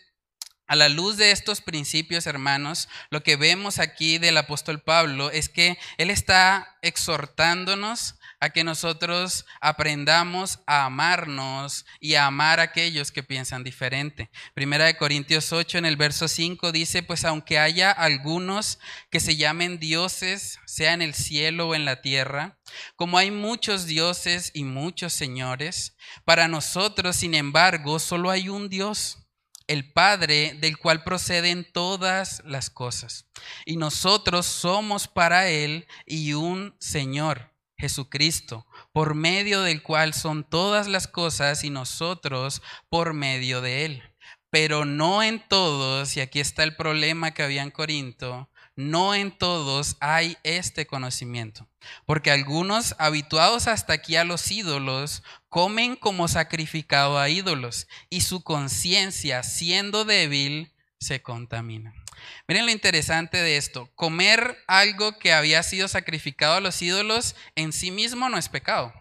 a 0.68 0.76
la 0.76 0.90
luz 0.90 1.16
de 1.16 1.32
estos 1.32 1.62
principios, 1.62 2.28
hermanos, 2.28 2.90
lo 3.10 3.24
que 3.24 3.38
vemos 3.38 3.80
aquí 3.80 4.18
del 4.18 4.36
apóstol 4.36 4.82
Pablo 4.82 5.32
es 5.32 5.48
que 5.48 5.78
él 5.98 6.10
está 6.10 6.76
exhortándonos 6.82 8.16
a 8.44 8.50
que 8.50 8.66
nosotros 8.66 9.46
aprendamos 9.62 10.60
a 10.68 10.84
amarnos 10.84 11.86
y 12.02 12.16
a 12.16 12.26
amar 12.26 12.60
a 12.60 12.64
aquellos 12.64 13.10
que 13.10 13.24
piensan 13.24 13.64
diferente. 13.64 14.30
Primera 14.54 14.84
de 14.84 14.98
Corintios 14.98 15.54
8 15.54 15.78
en 15.78 15.86
el 15.86 15.96
verso 15.96 16.28
5 16.28 16.74
dice, 16.74 17.04
pues 17.04 17.24
aunque 17.24 17.58
haya 17.58 17.90
algunos 17.90 18.80
que 19.10 19.22
se 19.22 19.38
llamen 19.38 19.80
dioses, 19.80 20.60
sea 20.66 20.92
en 20.92 21.02
el 21.02 21.14
cielo 21.14 21.70
o 21.70 21.76
en 21.76 21.86
la 21.86 22.02
tierra, 22.02 22.60
como 22.98 23.18
hay 23.18 23.32
muchos 23.32 23.86
dioses 23.86 24.52
y 24.54 24.66
muchos 24.66 25.14
señores, 25.14 25.96
para 26.26 26.50
nosotros, 26.50 27.16
sin 27.16 27.36
embargo, 27.36 27.98
solo 27.98 28.30
hay 28.30 28.50
un 28.50 28.68
Dios 28.68 29.20
el 29.68 29.94
Padre 29.94 30.58
del 30.60 30.78
cual 30.78 31.06
proceden 31.06 31.66
todas 31.72 32.42
las 32.44 32.70
cosas. 32.70 33.26
Y 33.66 33.78
nosotros 33.78 34.46
somos 34.46 35.08
para 35.08 35.48
Él 35.48 35.88
y 36.06 36.34
un 36.34 36.76
Señor, 36.82 37.53
Jesucristo, 37.84 38.66
por 38.94 39.14
medio 39.14 39.62
del 39.62 39.84
cual 39.84 40.14
son 40.14 40.46
todas 40.46 40.88
las 40.88 41.06
cosas 41.06 41.66
y 41.66 41.70
nosotros 41.70 42.62
por 42.88 43.14
medio 43.14 43.60
de 43.60 43.84
Él. 43.84 44.04
Pero 44.50 44.86
no 44.86 45.22
en 45.22 45.46
todos, 45.50 46.16
y 46.16 46.22
aquí 46.22 46.40
está 46.40 46.64
el 46.64 46.78
problema 46.78 47.32
que 47.32 47.44
había 47.44 47.62
en 47.62 47.72
Corinto, 47.72 48.50
no 48.78 49.14
en 49.14 49.38
todos 49.38 49.98
hay 50.00 50.38
este 50.44 50.88
conocimiento, 50.88 51.68
porque 52.06 52.32
algunos 52.32 52.96
habituados 53.00 53.68
hasta 53.68 53.92
aquí 53.92 54.16
a 54.16 54.24
los 54.24 54.50
ídolos 54.50 55.22
comen 55.50 55.98
como 55.98 56.30
sacrificado 56.30 57.20
a 57.20 57.28
ídolos 57.28 57.90
y 58.10 58.22
su 58.22 58.46
conciencia, 58.46 59.44
siendo 59.44 60.06
débil, 60.06 60.72
se 61.02 61.22
contamina. 61.22 62.03
Miren 62.48 62.66
lo 62.66 62.72
interesante 62.72 63.38
de 63.38 63.58
esto. 63.58 63.90
Comer 63.96 64.58
algo 64.68 65.18
que 65.20 65.34
había 65.34 65.64
sido 65.64 65.88
sacrificado 65.88 66.56
a 66.56 66.62
los 66.62 66.82
ídolos 66.82 67.36
en 67.56 67.74
sí 67.74 67.92
mismo 67.92 68.30
no 68.30 68.38
es 68.38 68.50
pecado. 68.50 68.94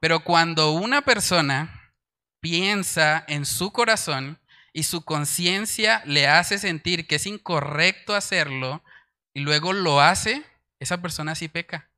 Pero 0.00 0.20
cuando 0.20 0.72
una 0.72 1.02
persona 1.02 1.94
piensa 2.40 3.24
en 3.28 3.46
su 3.46 3.72
corazón 3.72 4.38
y 4.72 4.82
su 4.82 5.04
conciencia 5.04 6.02
le 6.04 6.28
hace 6.28 6.58
sentir 6.58 7.06
que 7.06 7.16
es 7.16 7.26
incorrecto 7.26 8.14
hacerlo 8.14 8.84
y 9.32 9.40
luego 9.40 9.72
lo 9.72 10.00
hace, 10.00 10.44
esa 10.78 11.00
persona 11.00 11.34
sí 11.34 11.48
peca. 11.48 11.90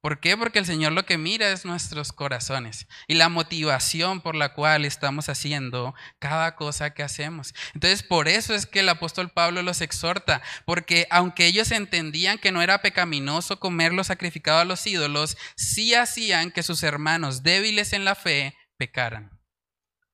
¿Por 0.00 0.20
qué? 0.20 0.36
Porque 0.36 0.60
el 0.60 0.66
Señor 0.66 0.92
lo 0.92 1.04
que 1.04 1.18
mira 1.18 1.50
es 1.50 1.64
nuestros 1.64 2.12
corazones 2.12 2.86
y 3.08 3.14
la 3.14 3.28
motivación 3.28 4.20
por 4.20 4.36
la 4.36 4.54
cual 4.54 4.84
estamos 4.84 5.28
haciendo 5.28 5.92
cada 6.20 6.54
cosa 6.54 6.94
que 6.94 7.02
hacemos. 7.02 7.52
Entonces, 7.74 8.04
por 8.04 8.28
eso 8.28 8.54
es 8.54 8.66
que 8.66 8.80
el 8.80 8.88
apóstol 8.88 9.30
Pablo 9.30 9.62
los 9.62 9.80
exhorta, 9.80 10.40
porque 10.64 11.08
aunque 11.10 11.46
ellos 11.46 11.72
entendían 11.72 12.38
que 12.38 12.52
no 12.52 12.62
era 12.62 12.80
pecaminoso 12.80 13.58
comer 13.58 13.92
lo 13.92 14.04
sacrificado 14.04 14.60
a 14.60 14.64
los 14.64 14.86
ídolos, 14.86 15.36
sí 15.56 15.94
hacían 15.94 16.52
que 16.52 16.62
sus 16.62 16.84
hermanos 16.84 17.42
débiles 17.42 17.92
en 17.92 18.04
la 18.04 18.14
fe 18.14 18.56
pecaran. 18.76 19.36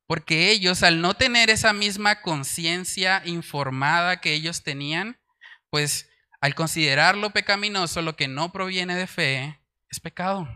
Porque 0.07 0.51
ellos, 0.51 0.83
al 0.83 1.03
no 1.03 1.15
tener 1.15 1.51
esa 1.51 1.75
misma 1.75 2.23
conciencia 2.23 3.23
informada 3.27 4.21
que 4.21 4.33
ellos 4.33 4.63
tenían, 4.63 5.21
pues 5.69 6.09
al 6.41 6.55
considerarlo 6.55 7.31
pecaminoso, 7.31 8.01
lo 8.01 8.17
que 8.17 8.29
no 8.29 8.53
proviene 8.53 8.97
de 8.97 9.07
fe, 9.07 9.64
es 9.91 10.01
pecado. 10.01 10.49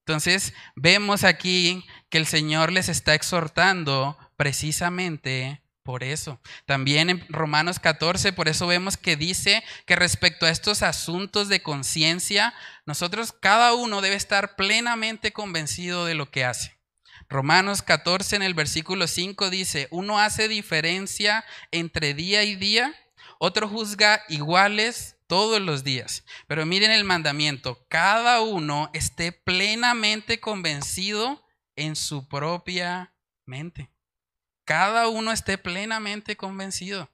Entonces, 0.00 0.54
vemos 0.76 1.24
aquí 1.24 1.84
que 2.10 2.18
el 2.18 2.26
Señor 2.26 2.70
les 2.72 2.88
está 2.88 3.14
exhortando 3.14 4.16
precisamente 4.36 5.62
por 5.82 6.04
eso. 6.04 6.40
También 6.66 7.10
en 7.10 7.26
Romanos 7.28 7.78
14, 7.78 8.32
por 8.32 8.48
eso 8.48 8.66
vemos 8.66 8.96
que 8.96 9.16
dice 9.16 9.64
que 9.86 9.96
respecto 9.96 10.44
a 10.44 10.50
estos 10.50 10.82
asuntos 10.82 11.48
de 11.48 11.62
conciencia, 11.62 12.54
nosotros 12.84 13.32
cada 13.32 13.74
uno 13.74 14.00
debe 14.00 14.16
estar 14.16 14.56
plenamente 14.56 15.32
convencido 15.32 16.04
de 16.04 16.14
lo 16.14 16.30
que 16.30 16.44
hace. 16.44 16.76
Romanos 17.28 17.82
14 17.82 18.36
en 18.36 18.42
el 18.42 18.54
versículo 18.54 19.06
5 19.06 19.50
dice, 19.50 19.88
uno 19.90 20.18
hace 20.18 20.48
diferencia 20.48 21.44
entre 21.70 22.14
día 22.14 22.44
y 22.44 22.54
día, 22.54 22.94
otro 23.38 23.68
juzga 23.68 24.22
iguales 24.28 25.15
todos 25.26 25.60
los 25.60 25.84
días. 25.84 26.24
Pero 26.46 26.66
miren 26.66 26.90
el 26.90 27.04
mandamiento, 27.04 27.86
cada 27.88 28.40
uno 28.40 28.90
esté 28.92 29.32
plenamente 29.32 30.40
convencido 30.40 31.44
en 31.76 31.96
su 31.96 32.28
propia 32.28 33.14
mente. 33.44 33.90
Cada 34.64 35.08
uno 35.08 35.32
esté 35.32 35.58
plenamente 35.58 36.36
convencido. 36.36 37.10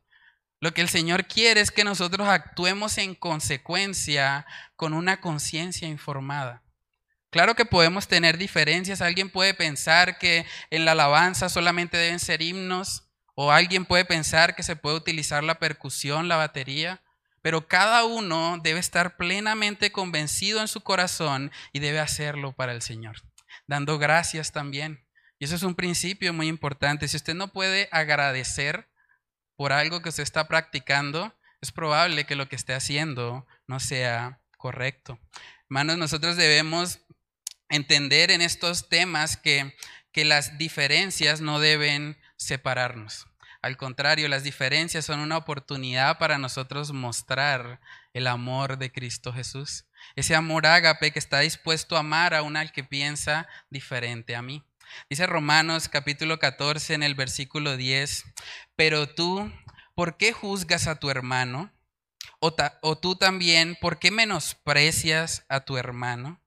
Lo 0.61 0.73
que 0.73 0.81
el 0.81 0.89
Señor 0.89 1.27
quiere 1.27 1.61
es 1.61 1.71
que 1.71 1.85
nosotros 1.85 2.29
actuemos 2.29 2.97
en 2.99 3.15
consecuencia 3.15 4.47
con 4.77 4.95
una 4.95 5.21
conciencia 5.21 5.89
informada. 5.89 6.63
Claro 7.31 7.57
que 7.57 7.65
podemos 7.65 8.09
tener 8.09 8.39
diferencias. 8.39 9.01
Alguien 9.01 9.31
puede 9.31 9.55
pensar 9.55 10.19
que 10.19 10.47
en 10.71 10.85
la 10.85 10.93
alabanza 10.93 11.49
solamente 11.49 11.97
deben 11.97 12.21
ser 12.21 12.43
himnos, 12.43 13.09
o 13.35 13.51
alguien 13.51 13.87
puede 13.87 14.05
pensar 14.05 14.55
que 14.55 14.63
se 14.63 14.77
puede 14.77 14.97
utilizar 14.97 15.43
la 15.43 15.59
percusión, 15.59 16.29
la 16.29 16.37
batería. 16.37 17.03
Pero 17.43 17.69
cada 17.69 18.05
uno 18.05 18.59
debe 18.63 18.81
estar 18.81 19.17
plenamente 19.17 19.93
convencido 19.93 20.61
en 20.61 20.69
su 20.69 20.81
corazón 20.81 21.51
y 21.73 21.81
debe 21.81 21.99
hacerlo 22.01 22.53
para 22.53 22.73
el 22.73 22.83
Señor, 22.83 23.17
dando 23.67 23.99
gracias 23.99 24.53
también. 24.53 25.05
Y 25.39 25.45
eso 25.45 25.57
es 25.57 25.65
un 25.65 25.75
principio 25.75 26.33
muy 26.33 26.47
importante. 26.47 27.09
Si 27.09 27.17
usted 27.17 27.35
no 27.35 27.53
puede 27.53 27.89
agradecer 27.91 28.89
por 29.57 29.73
algo 29.73 30.01
que 30.01 30.09
usted 30.09 30.23
está 30.23 30.47
practicando, 30.47 31.37
es 31.61 31.73
probable 31.73 32.25
que 32.25 32.37
lo 32.37 32.49
que 32.49 32.57
esté 32.57 32.75
haciendo 32.75 33.47
no 33.67 33.81
sea 33.81 34.41
correcto. 34.57 35.19
Hermanos, 35.65 35.99
nosotros 35.99 36.37
debemos 36.37 37.01
entender 37.69 38.31
en 38.31 38.41
estos 38.41 38.89
temas 38.89 39.37
que, 39.37 39.75
que 40.13 40.25
las 40.25 40.59
diferencias 40.59 41.41
no 41.41 41.59
deben 41.59 42.19
separarnos. 42.37 43.27
Al 43.63 43.77
contrario, 43.77 44.29
las 44.29 44.43
diferencias 44.43 45.05
son 45.05 45.21
una 45.21 45.37
oportunidad 45.37 46.19
para 46.19 46.37
nosotros 46.37 46.93
mostrar 46.93 47.81
el 48.13 48.27
amor 48.27 48.77
de 48.77 48.91
Cristo 48.91 49.33
Jesús. 49.33 49.87
Ese 50.17 50.35
amor 50.35 50.67
ágape 50.67 51.13
que 51.13 51.21
está 51.21 51.39
dispuesto 51.39 51.97
a 51.97 52.01
amar 52.01 52.35
a 52.35 52.43
un 52.43 52.57
al 52.57 52.73
que 52.73 52.83
piensa 52.83 53.47
diferente 53.71 54.35
a 54.35 54.43
mí. 54.43 54.65
Dice 55.09 55.29
Romanos 55.29 55.89
capítulo 55.89 56.41
14 56.41 56.95
en 56.95 57.05
el 57.05 57.15
versículo 57.15 57.77
10, 57.77 58.25
pero 58.75 59.09
tú, 59.09 59.49
¿por 59.95 60.17
qué 60.17 60.33
juzgas 60.33 60.89
a 60.89 60.99
tu 60.99 61.09
hermano? 61.09 61.73
O, 62.41 62.57
o 62.83 62.99
tú 62.99 63.15
también, 63.15 63.79
¿por 63.81 64.01
qué 64.01 64.11
menosprecias 64.11 65.47
a 65.49 65.61
tu 65.61 65.77
hermano? 65.77 66.43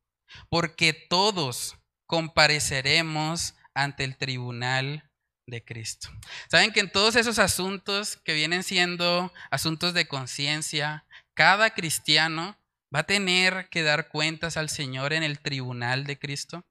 Porque 0.50 0.92
todos 0.92 1.78
compareceremos 2.08 3.56
ante 3.74 4.04
el 4.04 4.18
tribunal 4.18 5.10
de 5.48 5.64
Cristo. 5.64 6.10
Saben 6.50 6.72
que 6.72 6.80
en 6.80 6.92
todos 6.92 7.16
esos 7.16 7.40
asuntos 7.40 8.18
que 8.18 8.34
vienen 8.34 8.64
siendo 8.64 9.32
asuntos 9.52 9.94
de 9.94 10.08
conciencia, 10.08 11.06
cada 11.34 11.72
cristiano 11.72 12.58
va 12.94 13.00
a 13.00 13.04
tener 13.06 13.68
que 13.70 13.84
dar 13.84 14.10
cuentas 14.10 14.58
al 14.58 14.70
Señor 14.70 15.14
en 15.14 15.24
el 15.24 15.40
tribunal 15.40 16.06
de 16.06 16.18
Cristo. 16.18 16.66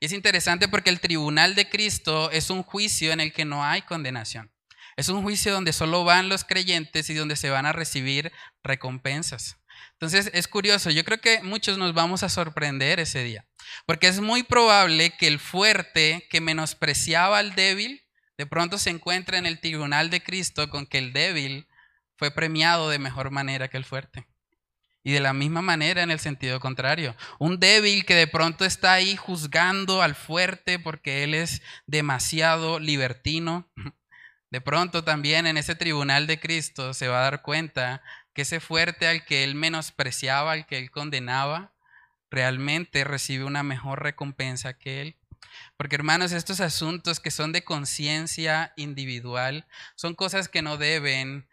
Y 0.00 0.06
es 0.06 0.12
interesante 0.12 0.68
porque 0.68 0.90
el 0.90 1.00
tribunal 1.00 1.54
de 1.54 1.68
Cristo 1.68 2.30
es 2.30 2.50
un 2.50 2.62
juicio 2.62 3.12
en 3.12 3.20
el 3.20 3.32
que 3.32 3.44
no 3.44 3.64
hay 3.64 3.82
condenación. 3.82 4.52
Es 4.96 5.08
un 5.08 5.22
juicio 5.22 5.52
donde 5.52 5.72
solo 5.72 6.04
van 6.04 6.28
los 6.28 6.44
creyentes 6.44 7.08
y 7.10 7.14
donde 7.14 7.36
se 7.36 7.50
van 7.50 7.66
a 7.66 7.72
recibir 7.72 8.32
recompensas. 8.62 9.56
Entonces 9.92 10.30
es 10.34 10.48
curioso, 10.48 10.90
yo 10.90 11.04
creo 11.04 11.20
que 11.20 11.42
muchos 11.42 11.78
nos 11.78 11.94
vamos 11.94 12.22
a 12.22 12.28
sorprender 12.28 13.00
ese 13.00 13.22
día, 13.22 13.46
porque 13.86 14.08
es 14.08 14.20
muy 14.20 14.42
probable 14.42 15.16
que 15.16 15.26
el 15.26 15.38
fuerte 15.38 16.26
que 16.30 16.40
menospreciaba 16.40 17.38
al 17.38 17.54
débil 17.54 18.02
de 18.40 18.46
pronto 18.46 18.78
se 18.78 18.88
encuentra 18.88 19.36
en 19.36 19.44
el 19.44 19.60
tribunal 19.60 20.08
de 20.08 20.22
Cristo 20.22 20.70
con 20.70 20.86
que 20.86 20.96
el 20.96 21.12
débil 21.12 21.68
fue 22.16 22.30
premiado 22.30 22.88
de 22.88 22.98
mejor 22.98 23.30
manera 23.30 23.68
que 23.68 23.76
el 23.76 23.84
fuerte. 23.84 24.26
Y 25.04 25.12
de 25.12 25.20
la 25.20 25.34
misma 25.34 25.60
manera 25.60 26.02
en 26.02 26.10
el 26.10 26.20
sentido 26.20 26.58
contrario. 26.58 27.14
Un 27.38 27.60
débil 27.60 28.06
que 28.06 28.14
de 28.14 28.26
pronto 28.26 28.64
está 28.64 28.94
ahí 28.94 29.14
juzgando 29.14 30.00
al 30.00 30.14
fuerte 30.14 30.78
porque 30.78 31.22
él 31.22 31.34
es 31.34 31.60
demasiado 31.84 32.78
libertino. 32.78 33.70
De 34.50 34.62
pronto 34.62 35.04
también 35.04 35.46
en 35.46 35.58
ese 35.58 35.74
tribunal 35.74 36.26
de 36.26 36.40
Cristo 36.40 36.94
se 36.94 37.08
va 37.08 37.18
a 37.18 37.24
dar 37.24 37.42
cuenta 37.42 38.00
que 38.32 38.40
ese 38.40 38.58
fuerte 38.58 39.06
al 39.06 39.26
que 39.26 39.44
él 39.44 39.54
menospreciaba, 39.54 40.52
al 40.52 40.64
que 40.64 40.78
él 40.78 40.90
condenaba, 40.90 41.74
realmente 42.30 43.04
recibe 43.04 43.44
una 43.44 43.62
mejor 43.62 44.02
recompensa 44.02 44.78
que 44.78 45.02
él. 45.02 45.19
Porque 45.76 45.96
hermanos, 45.96 46.32
estos 46.32 46.60
asuntos 46.60 47.20
que 47.20 47.30
son 47.30 47.52
de 47.52 47.64
conciencia 47.64 48.72
individual 48.76 49.66
son 49.96 50.14
cosas 50.14 50.48
que 50.48 50.62
no 50.62 50.76
deben 50.76 51.48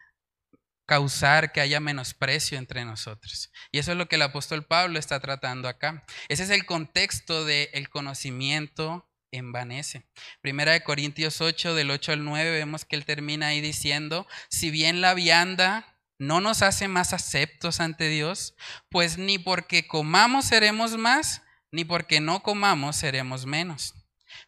causar 0.86 1.52
que 1.52 1.62
haya 1.62 1.80
menosprecio 1.80 2.58
entre 2.58 2.86
nosotros. 2.86 3.52
Y 3.72 3.80
eso 3.80 3.92
es 3.92 3.98
lo 3.98 4.08
que 4.08 4.16
el 4.16 4.22
apóstol 4.22 4.66
Pablo 4.66 4.98
está 4.98 5.20
tratando 5.20 5.68
acá. 5.68 6.06
Ese 6.30 6.44
es 6.44 6.50
el 6.50 6.66
contexto 6.66 7.46
del 7.46 7.70
el 7.74 7.90
conocimiento 7.90 9.08
envanece. 9.32 10.06
Primera 10.42 10.72
de 10.72 10.84
Corintios 10.84 11.42
8, 11.42 11.76
del 11.76 11.92
8 11.92 12.14
al 12.14 12.24
9, 12.24 12.52
vemos 12.52 12.86
que 12.86 12.96
él 12.96 13.06
termina 13.06 13.48
ahí 13.48 13.62
diciendo, 13.62 14.28
si 14.50 14.72
bien 14.72 15.02
la 15.02 15.14
vianda 15.14 15.86
no 16.18 16.42
nos 16.42 16.62
hace 16.62 16.88
más 16.88 17.14
aceptos 17.14 17.80
ante 17.80 18.08
Dios, 18.08 18.56
pues 18.90 19.18
ni 19.18 19.38
porque 19.38 19.88
comamos 19.88 20.46
seremos 20.46 20.98
más, 20.98 21.44
ni 21.72 21.86
porque 21.86 22.20
no 22.20 22.42
comamos 22.44 22.96
seremos 22.96 23.46
menos. 23.46 23.94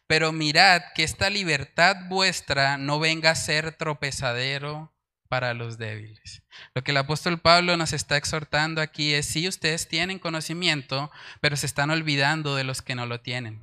Pero 0.06 0.32
mirad 0.32 0.82
que 0.94 1.04
esta 1.04 1.30
libertad 1.30 1.96
vuestra 2.08 2.76
no 2.76 2.98
venga 2.98 3.30
a 3.30 3.36
ser 3.36 3.72
tropezadero 3.72 4.92
para 5.28 5.54
los 5.54 5.78
débiles. 5.78 6.42
Lo 6.74 6.82
que 6.82 6.90
el 6.90 6.96
apóstol 6.96 7.38
Pablo 7.38 7.76
nos 7.76 7.92
está 7.92 8.16
exhortando 8.16 8.82
aquí 8.82 9.14
es, 9.14 9.26
si 9.26 9.46
ustedes 9.46 9.88
tienen 9.88 10.18
conocimiento, 10.18 11.10
pero 11.40 11.56
se 11.56 11.66
están 11.66 11.90
olvidando 11.90 12.56
de 12.56 12.64
los 12.64 12.82
que 12.82 12.96
no 12.96 13.06
lo 13.06 13.20
tienen. 13.20 13.62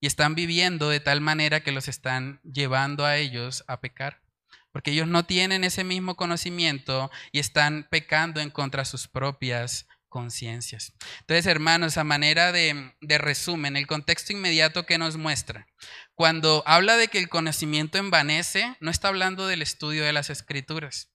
Y 0.00 0.06
están 0.06 0.34
viviendo 0.36 0.88
de 0.88 1.00
tal 1.00 1.20
manera 1.20 1.60
que 1.60 1.72
los 1.72 1.88
están 1.88 2.40
llevando 2.44 3.04
a 3.04 3.16
ellos 3.16 3.64
a 3.66 3.80
pecar. 3.80 4.22
Porque 4.70 4.92
ellos 4.92 5.08
no 5.08 5.24
tienen 5.24 5.64
ese 5.64 5.82
mismo 5.82 6.14
conocimiento 6.14 7.10
y 7.32 7.40
están 7.40 7.88
pecando 7.90 8.40
en 8.40 8.50
contra 8.50 8.84
sus 8.84 9.08
propias 9.08 9.88
conciencias. 10.10 10.92
Entonces, 11.20 11.46
hermanos, 11.46 11.96
a 11.96 12.04
manera 12.04 12.52
de, 12.52 12.92
de, 13.00 13.16
resumen, 13.16 13.76
el 13.76 13.86
contexto 13.86 14.34
inmediato 14.34 14.84
que 14.84 14.98
nos 14.98 15.16
muestra, 15.16 15.66
cuando 16.14 16.62
habla 16.66 16.98
de 16.98 17.08
que 17.08 17.18
el 17.18 17.30
conocimiento 17.30 17.96
envanece, 17.96 18.76
no 18.80 18.90
está 18.90 19.08
hablando 19.08 19.46
del 19.46 19.62
estudio 19.62 20.04
de 20.04 20.12
las 20.12 20.28
escrituras. 20.28 21.10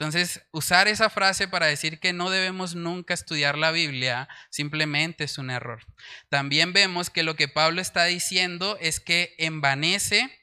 Entonces, 0.00 0.40
usar 0.50 0.88
esa 0.88 1.10
frase 1.10 1.46
para 1.46 1.66
decir 1.66 2.00
que 2.00 2.14
no 2.14 2.30
debemos 2.30 2.74
nunca 2.74 3.12
estudiar 3.12 3.58
la 3.58 3.70
Biblia 3.70 4.30
simplemente 4.48 5.24
es 5.24 5.36
un 5.36 5.50
error. 5.50 5.84
También 6.30 6.72
vemos 6.72 7.10
que 7.10 7.22
lo 7.22 7.36
que 7.36 7.48
Pablo 7.48 7.82
está 7.82 8.06
diciendo 8.06 8.78
es 8.80 8.98
que 8.98 9.34
envanece, 9.36 10.34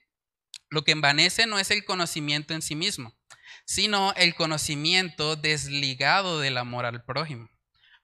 lo 0.69 0.83
que 0.83 0.91
envanece 0.91 1.47
no 1.47 1.57
es 1.57 1.71
el 1.71 1.85
conocimiento 1.85 2.53
en 2.53 2.61
sí 2.61 2.75
mismo, 2.75 3.17
sino 3.65 4.13
el 4.13 4.35
conocimiento 4.35 5.35
desligado 5.35 6.39
del 6.39 6.59
amor 6.59 6.85
al 6.85 7.03
prójimo. 7.03 7.49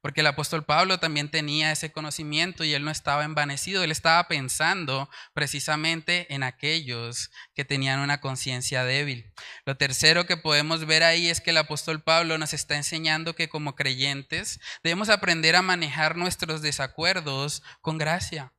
Porque 0.04 0.20
el 0.20 0.28
apóstol 0.28 0.66
Pablo 0.66 1.00
también 1.00 1.32
tenía 1.32 1.72
ese 1.72 1.94
conocimiento 1.94 2.66
y 2.66 2.74
él 2.74 2.84
no 2.84 2.92
estaba 2.92 3.24
envanecido, 3.24 3.86
él 3.86 3.92
estaba 3.92 4.28
pensando 4.28 5.10
precisamente 5.32 6.28
en 6.34 6.44
aquellos 6.44 7.32
que 7.56 7.64
tenían 7.64 8.02
una 8.02 8.20
conciencia 8.20 8.84
débil. 8.84 9.34
Lo 9.66 9.78
tercero 9.78 10.26
que 10.26 10.36
podemos 10.36 10.86
ver 10.86 11.04
ahí 11.04 11.30
es 11.30 11.40
que 11.40 11.52
el 11.52 11.58
apóstol 11.58 12.04
Pablo 12.04 12.38
nos 12.38 12.54
está 12.54 12.76
enseñando 12.76 13.34
que 13.34 13.48
como 13.48 13.78
creyentes 13.78 14.60
debemos 14.84 15.08
aprender 15.08 15.56
a 15.56 15.62
manejar 15.62 16.18
nuestros 16.18 16.62
desacuerdos 16.62 17.64
con 17.80 17.98
gracia 17.98 18.54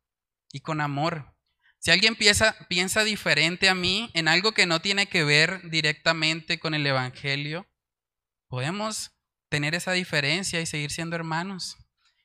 y 0.50 0.60
con 0.60 0.80
amor. 0.80 1.36
Si 1.78 1.90
alguien 1.90 2.16
piensa, 2.16 2.56
piensa 2.70 3.04
diferente 3.04 3.68
a 3.68 3.74
mí 3.74 4.10
en 4.14 4.28
algo 4.28 4.52
que 4.52 4.64
no 4.64 4.80
tiene 4.80 5.08
que 5.08 5.24
ver 5.24 5.60
directamente 5.68 6.58
con 6.58 6.72
el 6.72 6.86
Evangelio, 6.86 7.68
podemos 8.48 9.13
tener 9.54 9.76
esa 9.76 9.92
diferencia 9.92 10.60
y 10.60 10.66
seguir 10.66 10.90
siendo 10.90 11.14
hermanos. 11.14 11.76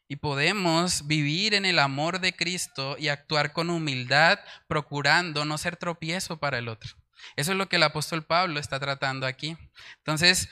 Y 0.08 0.16
podemos 0.16 1.06
vivir 1.06 1.54
en 1.54 1.64
el 1.64 1.78
amor 1.78 2.22
de 2.22 2.36
Cristo 2.36 2.96
y 2.98 3.10
actuar 3.10 3.54
con 3.54 3.70
humildad, 3.70 4.40
procurando 4.68 5.46
no 5.46 5.60
ser 5.60 5.78
tropiezo 5.78 6.40
para 6.40 6.58
el 6.58 6.68
otro. 6.68 6.90
Eso 7.36 7.52
es 7.52 7.58
lo 7.60 7.70
que 7.70 7.76
el 7.76 7.84
apóstol 7.84 8.24
Pablo 8.26 8.60
está 8.60 8.80
tratando 8.80 9.28
aquí. 9.28 9.56
Entonces, 9.98 10.50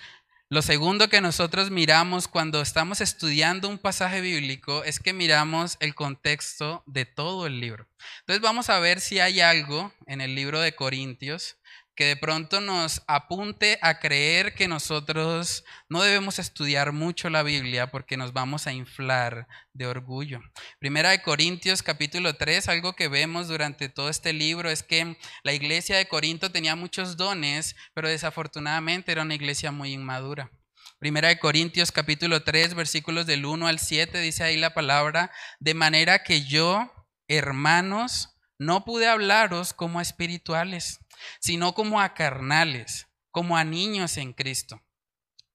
lo 0.50 0.62
segundo 0.62 1.10
que 1.10 1.20
nosotros 1.20 1.72
miramos 1.72 2.28
cuando 2.28 2.62
estamos 2.62 3.02
estudiando 3.02 3.70
un 3.70 3.80
pasaje 3.80 4.22
bíblico 4.22 4.84
es 4.84 5.00
que 5.00 5.14
miramos 5.14 5.78
el 5.80 5.96
contexto 5.96 6.84
de 6.86 7.06
todo 7.06 7.48
el 7.48 7.60
libro. 7.60 7.90
Entonces 8.20 8.42
vamos 8.44 8.70
a 8.70 8.78
ver 8.78 9.02
si 9.02 9.20
hay 9.20 9.42
algo 9.42 9.92
en 10.06 10.22
el 10.22 10.36
libro 10.36 10.60
de 10.60 10.76
Corintios 10.76 11.57
que 11.98 12.06
de 12.06 12.16
pronto 12.16 12.62
nos 12.62 13.02
apunte 13.08 13.80
a 13.82 14.00
creer 14.00 14.54
que 14.54 14.68
nosotros 14.68 15.66
no 15.90 16.04
debemos 16.04 16.38
estudiar 16.38 16.92
mucho 16.92 17.32
la 17.32 17.42
Biblia 17.42 17.90
porque 17.90 18.18
nos 18.18 18.34
vamos 18.34 18.68
a 18.68 18.72
inflar 18.72 19.48
de 19.74 19.88
orgullo. 19.88 20.40
Primera 20.78 21.10
de 21.10 21.24
Corintios 21.24 21.82
capítulo 21.82 22.36
3, 22.36 22.70
algo 22.70 22.94
que 22.94 23.08
vemos 23.08 23.48
durante 23.48 23.90
todo 23.90 24.10
este 24.10 24.32
libro 24.32 24.70
es 24.70 24.84
que 24.84 25.18
la 25.42 25.54
iglesia 25.54 25.98
de 25.98 26.08
Corinto 26.08 26.52
tenía 26.52 26.76
muchos 26.76 27.18
dones, 27.18 27.76
pero 27.96 28.08
desafortunadamente 28.08 29.12
era 29.12 29.24
una 29.24 29.34
iglesia 29.34 29.72
muy 29.72 29.92
inmadura. 29.92 30.52
Primera 31.00 31.30
de 31.30 31.40
Corintios 31.40 31.92
capítulo 31.92 32.44
3, 32.44 32.76
versículos 32.76 33.26
del 33.26 33.44
1 33.44 33.66
al 33.66 33.80
7, 33.80 34.20
dice 34.20 34.44
ahí 34.44 34.58
la 34.58 34.76
palabra, 34.76 35.32
de 35.60 35.74
manera 35.74 36.22
que 36.22 36.46
yo, 36.46 36.94
hermanos, 37.28 38.38
no 38.60 38.86
pude 38.86 39.08
hablaros 39.08 39.74
como 39.74 40.02
espirituales 40.02 41.00
sino 41.40 41.74
como 41.74 42.02
a 42.02 42.14
carnales, 42.14 43.08
como 43.32 43.58
a 43.58 43.64
niños 43.64 44.18
en 44.18 44.34
Cristo. 44.34 44.84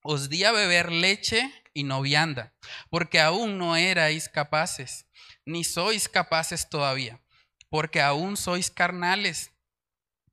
Os 0.02 0.28
di 0.28 0.44
a 0.44 0.52
beber 0.52 0.90
leche 0.90 1.52
y 1.74 1.84
no 1.84 2.02
vianda, 2.02 2.54
porque 2.90 3.20
aún 3.20 3.58
no 3.58 3.76
erais 3.76 4.28
capaces, 4.28 5.06
ni 5.44 5.64
sois 5.64 6.08
capaces 6.08 6.68
todavía, 6.68 7.22
porque 7.68 8.00
aún 8.00 8.36
sois 8.36 8.70
carnales. 8.70 9.52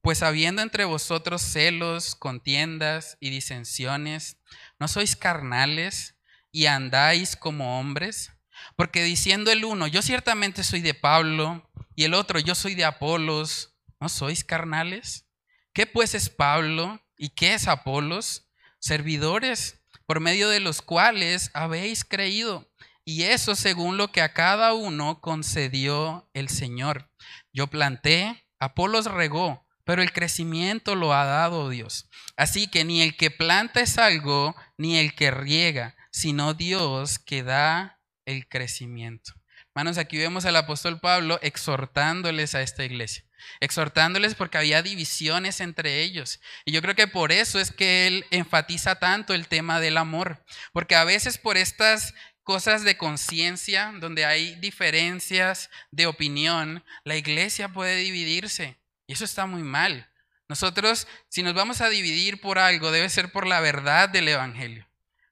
Pues 0.01 0.23
habiendo 0.23 0.61
entre 0.61 0.85
vosotros 0.85 1.41
celos, 1.41 2.15
contiendas 2.15 3.17
y 3.19 3.29
disensiones, 3.29 4.37
¿no 4.79 4.87
sois 4.87 5.15
carnales 5.15 6.15
y 6.51 6.65
andáis 6.67 7.35
como 7.35 7.79
hombres? 7.79 8.31
Porque 8.75 9.03
diciendo 9.03 9.51
el 9.51 9.65
uno, 9.65 9.87
yo 9.87 10.01
ciertamente 10.01 10.63
soy 10.63 10.81
de 10.81 10.93
Pablo, 10.93 11.69
y 11.99 12.05
el 12.05 12.13
otro, 12.13 12.39
yo 12.39 12.55
soy 12.55 12.75
de 12.75 12.85
Apolos, 12.85 13.75
¿no 13.99 14.09
sois 14.09 14.43
carnales? 14.43 15.27
¿Qué 15.73 15.85
pues 15.85 16.15
es 16.15 16.29
Pablo 16.29 17.01
y 17.17 17.29
qué 17.29 17.53
es 17.53 17.67
Apolos? 17.67 18.49
Servidores 18.79 19.81
por 20.05 20.19
medio 20.19 20.49
de 20.49 20.59
los 20.59 20.81
cuales 20.81 21.51
habéis 21.53 22.03
creído. 22.03 22.67
Y 23.05 23.23
eso 23.23 23.55
según 23.55 23.97
lo 23.97 24.11
que 24.11 24.21
a 24.21 24.33
cada 24.33 24.73
uno 24.73 25.19
concedió 25.21 26.29
el 26.33 26.49
Señor. 26.49 27.11
Yo 27.51 27.67
planté, 27.67 28.45
Apolos 28.59 29.05
regó, 29.05 29.67
pero 29.83 30.01
el 30.01 30.11
crecimiento 30.11 30.95
lo 30.95 31.13
ha 31.13 31.25
dado 31.25 31.69
Dios. 31.69 32.09
Así 32.37 32.67
que 32.67 32.85
ni 32.85 33.01
el 33.01 33.17
que 33.17 33.31
planta 33.31 33.81
es 33.81 33.97
algo, 33.97 34.55
ni 34.77 34.97
el 34.97 35.15
que 35.15 35.31
riega, 35.31 35.95
sino 36.11 36.53
Dios 36.53 37.19
que 37.19 37.43
da 37.43 37.99
el 38.25 38.47
crecimiento. 38.47 39.33
Hermanos, 39.69 39.97
aquí 39.97 40.17
vemos 40.17 40.45
al 40.45 40.55
apóstol 40.55 40.99
Pablo 40.99 41.39
exhortándoles 41.41 42.55
a 42.55 42.61
esta 42.61 42.83
iglesia 42.83 43.28
exhortándoles 43.59 44.35
porque 44.35 44.57
había 44.57 44.81
divisiones 44.81 45.59
entre 45.61 46.01
ellos. 46.01 46.39
Y 46.65 46.71
yo 46.71 46.81
creo 46.81 46.95
que 46.95 47.07
por 47.07 47.31
eso 47.31 47.59
es 47.59 47.71
que 47.71 48.07
él 48.07 48.25
enfatiza 48.31 48.95
tanto 48.99 49.33
el 49.33 49.47
tema 49.47 49.79
del 49.79 49.97
amor, 49.97 50.43
porque 50.73 50.95
a 50.95 51.03
veces 51.03 51.37
por 51.37 51.57
estas 51.57 52.13
cosas 52.43 52.83
de 52.83 52.97
conciencia, 52.97 53.93
donde 53.99 54.25
hay 54.25 54.55
diferencias 54.55 55.69
de 55.91 56.07
opinión, 56.07 56.83
la 57.03 57.15
iglesia 57.15 57.69
puede 57.69 57.97
dividirse. 57.97 58.79
Y 59.05 59.13
eso 59.13 59.25
está 59.25 59.45
muy 59.45 59.61
mal. 59.61 60.09
Nosotros, 60.47 61.07
si 61.27 61.43
nos 61.43 61.53
vamos 61.53 61.81
a 61.81 61.89
dividir 61.89 62.41
por 62.41 62.57
algo, 62.57 62.91
debe 62.91 63.09
ser 63.09 63.31
por 63.31 63.45
la 63.45 63.59
verdad 63.59 64.09
del 64.09 64.27
Evangelio. 64.27 64.87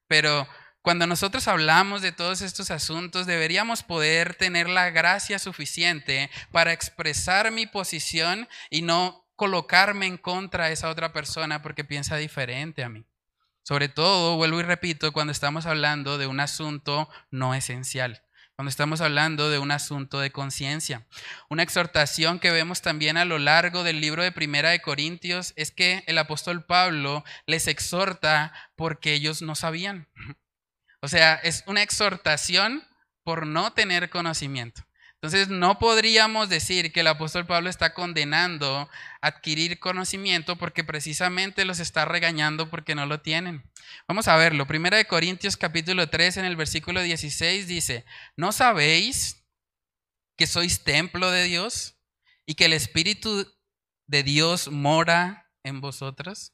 Pero 0.08 0.48
cuando 0.88 1.06
nosotros 1.06 1.50
hablamos 1.50 2.02
de 2.02 2.14
todos 2.14 2.42
estos 2.42 2.72
asuntos, 2.72 3.26
deberíamos 3.26 3.84
poder 3.84 4.36
tener 4.36 4.70
la 4.70 4.90
gracia 4.90 5.38
suficiente 5.38 6.30
para 6.54 6.72
expresar 6.72 7.52
mi 7.52 7.66
posición 7.66 8.48
y 8.70 8.84
no 8.84 9.28
colocarme 9.36 10.06
en 10.06 10.16
contra 10.16 10.68
de 10.68 10.74
esa 10.76 10.88
otra 10.88 11.12
persona 11.12 11.62
porque 11.62 11.84
piensa 11.84 12.16
diferente 12.16 12.86
a 12.86 12.90
mí. 12.90 13.04
Sobre 13.64 13.90
todo, 13.90 14.38
vuelvo 14.38 14.62
y 14.62 14.64
repito, 14.64 15.12
cuando 15.12 15.32
estamos 15.32 15.66
hablando 15.66 16.18
de 16.18 16.26
un 16.28 16.40
asunto 16.40 17.10
no 17.32 17.54
esencial, 17.54 18.24
cuando 18.56 18.70
estamos 18.70 19.02
hablando 19.02 19.50
de 19.50 19.60
un 19.60 19.72
asunto 19.72 20.22
de 20.22 20.32
conciencia. 20.32 21.06
Una 21.50 21.64
exhortación 21.64 22.40
que 22.40 22.52
vemos 22.52 22.82
también 22.82 23.18
a 23.18 23.26
lo 23.26 23.40
largo 23.40 23.84
del 23.84 24.00
libro 24.00 24.24
de 24.24 24.32
Primera 24.32 24.70
de 24.70 24.80
Corintios 24.80 25.52
es 25.58 25.72
que 25.72 26.06
el 26.08 26.18
apóstol 26.18 26.64
Pablo 26.64 27.26
les 27.46 27.68
exhorta 27.68 28.54
porque 28.78 29.12
ellos 29.12 29.42
no 29.42 29.54
sabían. 29.54 30.08
O 31.02 31.08
sea, 31.08 31.36
es 31.36 31.64
una 31.68 31.84
exhortación 31.84 32.84
por 33.24 33.46
no 33.46 33.74
tener 33.74 34.10
conocimiento. 34.10 34.88
Entonces, 35.22 35.50
no 35.50 35.80
podríamos 35.80 36.48
decir 36.48 36.92
que 36.92 37.00
el 37.00 37.08
apóstol 37.08 37.48
Pablo 37.48 37.72
está 37.72 37.96
condenando 37.96 38.88
adquirir 39.20 39.80
conocimiento 39.80 40.58
porque 40.58 40.84
precisamente 40.84 41.66
los 41.66 41.80
está 41.80 42.06
regañando 42.06 42.70
porque 42.70 42.94
no 42.94 43.08
lo 43.08 43.20
tienen. 43.20 43.64
Vamos 44.08 44.28
a 44.28 44.36
verlo. 44.36 44.68
Primera 44.68 44.98
de 44.98 45.08
Corintios 45.08 45.58
capítulo 45.58 46.08
3 46.08 46.38
en 46.38 46.46
el 46.46 46.56
versículo 46.56 47.02
16 47.02 47.68
dice, 47.68 48.06
¿no 48.36 48.52
sabéis 48.52 49.44
que 50.38 50.46
sois 50.46 50.84
templo 50.84 51.32
de 51.32 51.46
Dios 51.46 52.00
y 52.46 52.54
que 52.54 52.66
el 52.66 52.74
Espíritu 52.74 53.52
de 54.06 54.22
Dios 54.22 54.70
mora 54.70 55.50
en 55.64 55.82
vosotros? 55.82 56.54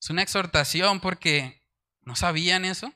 Es 0.00 0.08
una 0.08 0.22
exhortación 0.22 1.00
porque 1.00 1.62
no 2.00 2.16
sabían 2.16 2.64
eso. 2.64 2.90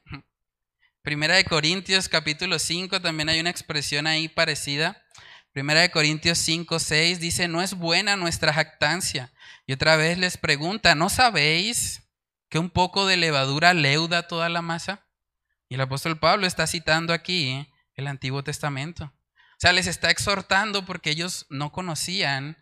Primera 1.07 1.37
de 1.37 1.45
Corintios 1.45 2.09
capítulo 2.09 2.59
5 2.59 3.01
también 3.01 3.29
hay 3.29 3.39
una 3.39 3.51
expresión 3.51 4.09
ahí 4.09 4.27
parecida. 4.27 5.05
Primera 5.53 5.81
de 5.81 5.93
Corintios 5.93 6.37
5, 6.39 6.81
6 6.81 7.21
dice, 7.21 7.47
no 7.47 7.63
es 7.63 7.75
buena 7.75 8.17
nuestra 8.17 8.53
jactancia. 8.53 9.33
Y 9.69 9.73
otra 9.73 9.95
vez 9.95 10.19
les 10.19 10.37
pregunta, 10.37 10.97
¿no 10.97 11.09
sabéis 11.09 12.03
que 12.49 12.59
un 12.59 12.71
poco 12.71 13.07
de 13.07 13.17
levadura 13.17 13.73
leuda 13.73 14.27
toda 14.27 14.49
la 14.49 14.63
masa? 14.63 15.07
Y 15.69 15.77
el 15.77 15.81
apóstol 15.81 16.19
Pablo 16.19 16.45
está 16.45 16.67
citando 16.67 17.13
aquí 17.13 17.73
el 17.95 18.09
Antiguo 18.09 18.43
Testamento. 18.43 19.05
O 19.05 19.59
sea, 19.59 19.73
les 19.73 19.87
está 19.87 20.11
exhortando 20.11 20.85
porque 20.87 21.11
ellos 21.11 21.47
no 21.51 21.71
conocían 21.71 22.57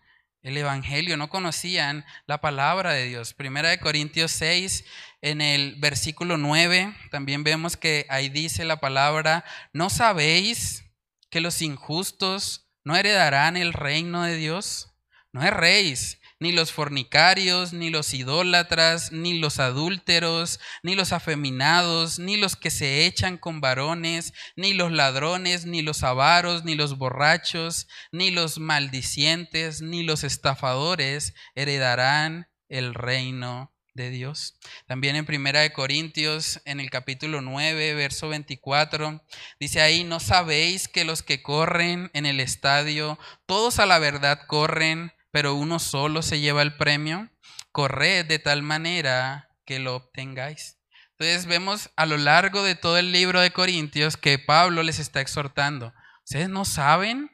el 0.45 0.59
Evangelio, 0.59 1.17
no 1.17 1.31
conocían 1.31 2.05
la 2.27 2.41
palabra 2.41 2.93
de 2.93 3.07
Dios. 3.07 3.33
Primera 3.33 3.71
de 3.71 3.81
Corintios 3.81 4.31
6, 4.33 4.85
en 5.23 5.41
el 5.41 5.77
versículo 5.77 6.37
9, 6.37 6.95
también 7.11 7.45
vemos 7.45 7.79
que 7.79 8.07
ahí 8.11 8.29
dice 8.29 8.67
la 8.67 8.79
palabra, 8.79 9.45
¿no 9.73 9.89
sabéis 9.89 10.85
que 11.31 11.41
los 11.41 11.63
injustos 11.63 12.71
no 12.85 12.95
heredarán 12.95 13.57
el 13.57 13.73
reino 13.73 14.23
de 14.23 14.37
Dios? 14.37 14.95
No 15.33 15.43
erréis, 15.43 16.21
ni 16.45 16.53
los 16.53 16.73
fornicarios, 16.73 17.73
ni 17.73 17.89
los 17.89 18.13
idólatras, 18.13 19.13
ni 19.13 19.39
los 19.39 19.61
adúlteros, 19.61 20.61
ni 20.83 20.95
los 20.95 21.15
afeminados, 21.15 22.19
ni 22.19 22.37
los 22.37 22.55
que 22.55 22.71
se 22.71 23.07
echan 23.07 23.39
con 23.39 23.63
varones, 23.63 24.35
ni 24.55 24.75
los 24.75 24.93
ladrones, 24.93 25.65
ni 25.65 25.81
los 25.81 26.03
avaros, 26.03 26.63
ni 26.63 26.75
los 26.75 26.99
borrachos, 26.99 27.89
ni 28.13 28.31
los 28.31 28.59
maldicientes, 28.59 29.81
ni 29.81 30.03
los 30.03 30.23
estafadores 30.23 31.33
heredarán 31.55 32.47
el 32.69 32.93
reino 32.93 33.73
de 33.95 34.11
Dios. 34.11 34.59
También 34.87 35.17
en 35.17 35.25
Primera 35.25 35.61
de 35.61 35.73
Corintios, 35.73 36.61
en 36.67 36.79
el 36.79 36.91
capítulo 36.91 37.41
9, 37.41 37.95
verso 37.95 38.29
24, 38.29 39.25
dice 39.59 39.81
ahí, 39.81 40.05
¿no 40.05 40.21
sabéis 40.21 40.89
que 40.89 41.07
los 41.07 41.23
que 41.23 41.43
corren 41.43 42.11
en 42.13 42.27
el 42.27 42.39
estadio, 42.39 43.19
todos 43.47 43.79
a 43.79 43.87
la 43.87 43.99
verdad 43.99 44.41
corren, 44.47 45.14
pero 45.35 45.57
uno 45.57 45.81
solo 45.81 46.23
se 46.23 46.39
lleva 46.39 46.63
el 46.63 46.77
premio, 46.77 47.29
corred 47.73 48.25
de 48.25 48.39
tal 48.39 48.63
manera 48.63 49.51
que 49.67 49.81
lo 49.81 49.97
obtengáis. 49.97 50.79
Entonces 51.19 51.47
vemos 51.47 51.91
a 51.97 52.07
lo 52.07 52.19
largo 52.19 52.63
de 52.63 52.77
todo 52.77 52.99
el 52.99 53.11
libro 53.11 53.41
de 53.41 53.51
Corintios 53.51 54.17
que 54.17 54.39
Pablo 54.39 54.85
les 54.85 55.01
está 55.01 55.21
exhortando. 55.21 55.93
¿Ustedes 56.25 56.49
no 56.49 56.65
saben? 56.65 57.33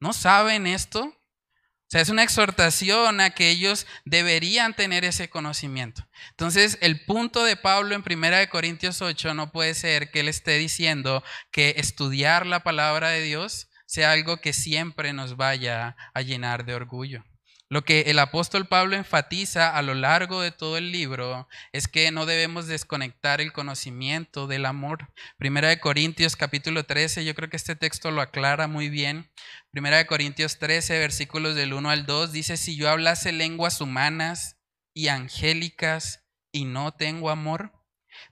¿No 0.00 0.12
saben 0.12 0.66
esto? 0.66 1.04
O 1.04 1.86
sea, 1.86 2.00
es 2.00 2.08
una 2.08 2.24
exhortación 2.24 3.20
a 3.20 3.30
que 3.30 3.50
ellos 3.50 3.86
deberían 4.04 4.74
tener 4.74 5.04
ese 5.04 5.30
conocimiento. 5.30 6.08
Entonces, 6.30 6.76
el 6.80 7.04
punto 7.04 7.44
de 7.44 7.54
Pablo 7.54 7.94
en 7.94 8.02
1 8.04 8.50
Corintios 8.50 9.00
8 9.00 9.34
no 9.34 9.52
puede 9.52 9.74
ser 9.74 10.10
que 10.10 10.20
él 10.20 10.28
esté 10.28 10.58
diciendo 10.58 11.22
que 11.52 11.74
estudiar 11.76 12.46
la 12.46 12.64
palabra 12.64 13.10
de 13.10 13.22
Dios 13.22 13.67
sea 13.88 14.12
algo 14.12 14.36
que 14.36 14.52
siempre 14.52 15.14
nos 15.14 15.36
vaya 15.36 15.96
a 16.12 16.20
llenar 16.20 16.66
de 16.66 16.74
orgullo. 16.74 17.24
Lo 17.70 17.84
que 17.84 18.02
el 18.02 18.18
apóstol 18.18 18.66
Pablo 18.66 18.96
enfatiza 18.96 19.74
a 19.74 19.80
lo 19.82 19.94
largo 19.94 20.42
de 20.42 20.50
todo 20.50 20.76
el 20.76 20.92
libro 20.92 21.48
es 21.72 21.88
que 21.88 22.10
no 22.10 22.26
debemos 22.26 22.66
desconectar 22.66 23.40
el 23.40 23.52
conocimiento 23.52 24.46
del 24.46 24.66
amor. 24.66 25.10
Primera 25.38 25.68
de 25.68 25.80
Corintios 25.80 26.36
capítulo 26.36 26.84
13, 26.84 27.24
yo 27.24 27.34
creo 27.34 27.48
que 27.48 27.56
este 27.56 27.76
texto 27.76 28.10
lo 28.10 28.20
aclara 28.20 28.68
muy 28.68 28.90
bien. 28.90 29.30
Primera 29.70 29.96
de 29.96 30.06
Corintios 30.06 30.58
13, 30.58 30.98
versículos 30.98 31.54
del 31.54 31.72
1 31.72 31.88
al 31.90 32.04
2, 32.04 32.32
dice, 32.32 32.58
si 32.58 32.76
yo 32.76 32.90
hablase 32.90 33.32
lenguas 33.32 33.80
humanas 33.80 34.58
y 34.92 35.08
angélicas 35.08 36.26
y 36.52 36.66
no 36.66 36.92
tengo 36.92 37.30
amor, 37.30 37.72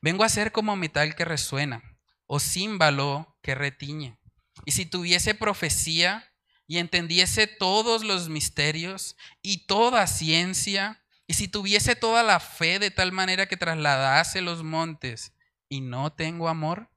vengo 0.03 0.23
a 0.25 0.29
ser 0.29 0.53
como 0.53 0.77
metal 0.77 1.15
que 1.15 1.25
resuena 1.25 1.83
o 2.27 2.41
címbalo 2.41 3.39
que 3.43 3.55
retiñe. 3.55 4.19
Y 4.65 4.73
si 4.73 4.87
tuviese 4.87 5.35
profecía 5.35 6.33
y 6.67 6.79
entendiese 6.79 7.47
todos 7.47 8.05
los 8.05 8.29
misterios 8.29 9.17
y 9.43 9.67
toda 9.67 10.07
ciencia, 10.07 11.03
y 11.27 11.35
si 11.35 11.49
tuviese 11.49 11.97
toda 11.97 12.23
la 12.23 12.41
fe 12.41 12.79
de 12.79 12.91
tal 12.91 13.13
manera 13.13 13.47
que 13.47 13.57
trasladase 13.57 14.41
los 14.41 14.63
montes 14.63 15.33
y 15.69 15.81
no 15.81 16.13
tengo 16.13 16.49
amor, 16.49 16.89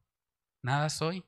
nada 0.62 0.89
soy. 0.89 1.24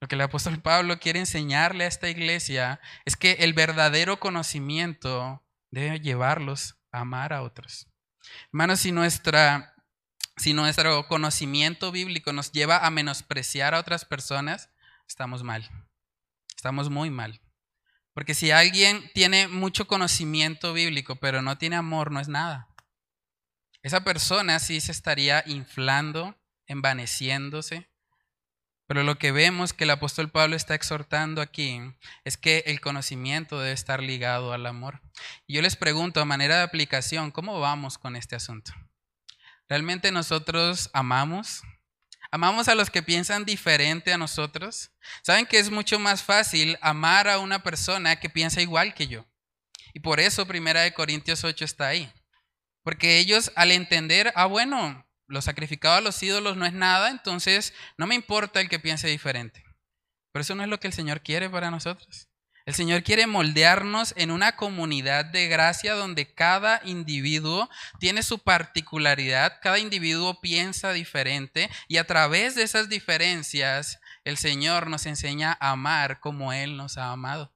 Lo 0.00 0.08
que 0.08 0.16
el 0.16 0.20
apóstol 0.20 0.60
Pablo 0.60 0.98
quiere 0.98 1.20
enseñarle 1.20 1.84
a 1.84 1.88
esta 1.88 2.10
iglesia 2.10 2.80
es 3.06 3.16
que 3.16 3.32
el 3.40 3.54
verdadero 3.54 4.20
conocimiento 4.20 5.42
debe 5.70 6.00
llevarlos 6.00 6.76
a 6.92 7.00
amar 7.00 7.32
a 7.32 7.42
otros. 7.42 7.88
Hermanos, 8.48 8.80
si, 8.80 8.92
nuestra, 8.92 9.74
si 10.36 10.52
nuestro 10.52 11.08
conocimiento 11.08 11.90
bíblico 11.90 12.32
nos 12.32 12.52
lleva 12.52 12.84
a 12.84 12.90
menospreciar 12.90 13.74
a 13.74 13.80
otras 13.80 14.04
personas, 14.04 14.68
estamos 15.06 15.42
mal. 15.42 15.68
Estamos 16.56 16.90
muy 16.90 17.10
mal. 17.10 17.40
Porque 18.14 18.34
si 18.34 18.52
alguien 18.52 19.10
tiene 19.12 19.48
mucho 19.48 19.86
conocimiento 19.86 20.72
bíblico, 20.72 21.16
pero 21.16 21.42
no 21.42 21.58
tiene 21.58 21.76
amor, 21.76 22.12
no 22.12 22.20
es 22.20 22.28
nada. 22.28 22.68
Esa 23.82 24.04
persona 24.04 24.58
sí 24.60 24.80
se 24.80 24.92
estaría 24.92 25.42
inflando, 25.46 26.34
envaneciéndose. 26.66 27.90
Pero 28.86 29.02
lo 29.02 29.18
que 29.18 29.32
vemos 29.32 29.72
que 29.72 29.84
el 29.84 29.90
apóstol 29.90 30.30
Pablo 30.30 30.56
está 30.56 30.74
exhortando 30.74 31.40
aquí 31.40 31.80
es 32.24 32.36
que 32.36 32.64
el 32.66 32.80
conocimiento 32.80 33.58
debe 33.58 33.72
estar 33.72 34.02
ligado 34.02 34.52
al 34.52 34.66
amor. 34.66 35.02
Y 35.46 35.54
yo 35.54 35.62
les 35.62 35.74
pregunto, 35.76 36.20
a 36.20 36.24
manera 36.26 36.58
de 36.58 36.62
aplicación, 36.62 37.30
¿cómo 37.30 37.60
vamos 37.60 37.98
con 37.98 38.14
este 38.14 38.36
asunto? 38.36 38.72
¿Realmente 39.68 40.12
nosotros 40.12 40.90
amamos? 40.92 41.62
Amamos 42.34 42.66
a 42.66 42.74
los 42.74 42.90
que 42.90 43.00
piensan 43.00 43.44
diferente 43.44 44.12
a 44.12 44.18
nosotros. 44.18 44.90
Saben 45.22 45.46
que 45.46 45.60
es 45.60 45.70
mucho 45.70 46.00
más 46.00 46.24
fácil 46.24 46.76
amar 46.80 47.28
a 47.28 47.38
una 47.38 47.62
persona 47.62 48.16
que 48.16 48.28
piensa 48.28 48.60
igual 48.60 48.92
que 48.92 49.06
yo. 49.06 49.24
Y 49.92 50.00
por 50.00 50.18
eso 50.18 50.44
Primera 50.44 50.80
de 50.80 50.92
Corintios 50.92 51.44
8 51.44 51.64
está 51.64 51.86
ahí. 51.86 52.12
Porque 52.82 53.18
ellos 53.18 53.52
al 53.54 53.70
entender, 53.70 54.32
ah, 54.34 54.46
bueno, 54.46 55.06
lo 55.28 55.42
sacrificado 55.42 55.94
a 55.94 56.00
los 56.00 56.20
ídolos 56.24 56.56
no 56.56 56.66
es 56.66 56.72
nada, 56.72 57.08
entonces 57.08 57.72
no 57.98 58.08
me 58.08 58.16
importa 58.16 58.60
el 58.60 58.68
que 58.68 58.80
piense 58.80 59.06
diferente. 59.06 59.62
Pero 60.32 60.40
eso 60.40 60.56
no 60.56 60.64
es 60.64 60.68
lo 60.68 60.80
que 60.80 60.88
el 60.88 60.92
Señor 60.92 61.20
quiere 61.20 61.48
para 61.48 61.70
nosotros. 61.70 62.28
El 62.66 62.72
Señor 62.72 63.02
quiere 63.02 63.26
moldearnos 63.26 64.14
en 64.16 64.30
una 64.30 64.56
comunidad 64.56 65.26
de 65.26 65.48
gracia 65.48 65.92
donde 65.92 66.32
cada 66.32 66.80
individuo 66.84 67.68
tiene 67.98 68.22
su 68.22 68.38
particularidad, 68.38 69.58
cada 69.60 69.78
individuo 69.78 70.40
piensa 70.40 70.94
diferente 70.94 71.68
y 71.88 71.98
a 71.98 72.06
través 72.06 72.54
de 72.54 72.62
esas 72.62 72.88
diferencias 72.88 74.00
el 74.24 74.38
Señor 74.38 74.88
nos 74.88 75.04
enseña 75.04 75.58
a 75.60 75.72
amar 75.72 76.20
como 76.20 76.54
Él 76.54 76.78
nos 76.78 76.96
ha 76.96 77.12
amado. 77.12 77.52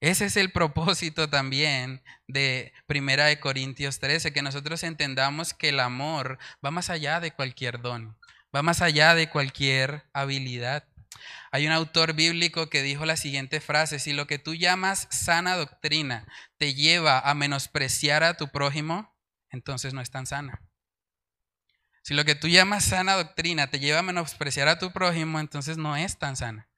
Ese 0.00 0.26
es 0.26 0.36
el 0.36 0.52
propósito 0.52 1.28
también 1.28 2.04
de 2.28 2.72
Primera 2.86 3.24
de 3.24 3.40
Corintios 3.40 3.98
13, 3.98 4.32
que 4.32 4.42
nosotros 4.42 4.84
entendamos 4.84 5.54
que 5.54 5.70
el 5.70 5.80
amor 5.80 6.38
va 6.64 6.70
más 6.70 6.88
allá 6.90 7.18
de 7.18 7.32
cualquier 7.32 7.80
don, 7.80 8.16
va 8.54 8.62
más 8.62 8.80
allá 8.80 9.14
de 9.16 9.28
cualquier 9.28 10.04
habilidad. 10.12 10.84
Hay 11.52 11.66
un 11.66 11.72
autor 11.72 12.14
bíblico 12.14 12.68
que 12.68 12.82
dijo 12.82 13.06
la 13.06 13.16
siguiente 13.16 13.60
frase, 13.60 13.98
si 13.98 14.12
lo 14.12 14.26
que 14.26 14.38
tú 14.38 14.54
llamas 14.54 15.06
sana 15.10 15.56
doctrina 15.56 16.26
te 16.58 16.74
lleva 16.74 17.20
a 17.20 17.34
menospreciar 17.34 18.24
a 18.24 18.36
tu 18.36 18.48
prójimo, 18.48 19.16
entonces 19.50 19.94
no 19.94 20.00
es 20.00 20.10
tan 20.10 20.26
sana. 20.26 20.60
Si 22.02 22.12
lo 22.12 22.26
que 22.26 22.34
tú 22.34 22.48
llamas 22.48 22.84
sana 22.84 23.14
doctrina 23.14 23.68
te 23.68 23.78
lleva 23.78 24.00
a 24.00 24.02
menospreciar 24.02 24.68
a 24.68 24.78
tu 24.78 24.92
prójimo, 24.92 25.40
entonces 25.40 25.78
no 25.78 25.96
es 25.96 26.18
tan 26.18 26.36
sana. 26.36 26.68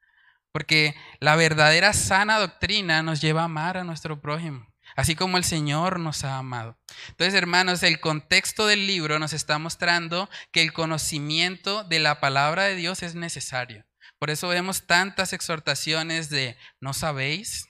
Porque 0.53 0.95
la 1.19 1.35
verdadera 1.35 1.93
sana 1.93 2.39
doctrina 2.39 3.03
nos 3.03 3.21
lleva 3.21 3.43
a 3.43 3.47
amar 3.47 3.77
a 3.77 3.83
nuestro 3.83 4.21
prójimo, 4.21 4.73
así 4.95 5.17
como 5.17 5.37
el 5.37 5.43
Señor 5.43 5.99
nos 5.99 6.23
ha 6.23 6.39
amado. 6.39 6.79
Entonces, 7.09 7.35
hermanos, 7.35 7.83
el 7.83 7.99
contexto 7.99 8.67
del 8.67 8.87
libro 8.87 9.19
nos 9.19 9.33
está 9.33 9.59
mostrando 9.59 10.31
que 10.53 10.63
el 10.63 10.73
conocimiento 10.73 11.83
de 11.83 11.99
la 11.99 12.21
palabra 12.21 12.63
de 12.63 12.77
Dios 12.77 13.03
es 13.03 13.17
necesario. 13.17 13.85
Por 14.19 14.31
eso 14.31 14.49
vemos 14.49 14.87
tantas 14.87 15.33
exhortaciones 15.33 16.31
de 16.31 16.57
no 16.81 16.95
sabéis, 16.95 17.69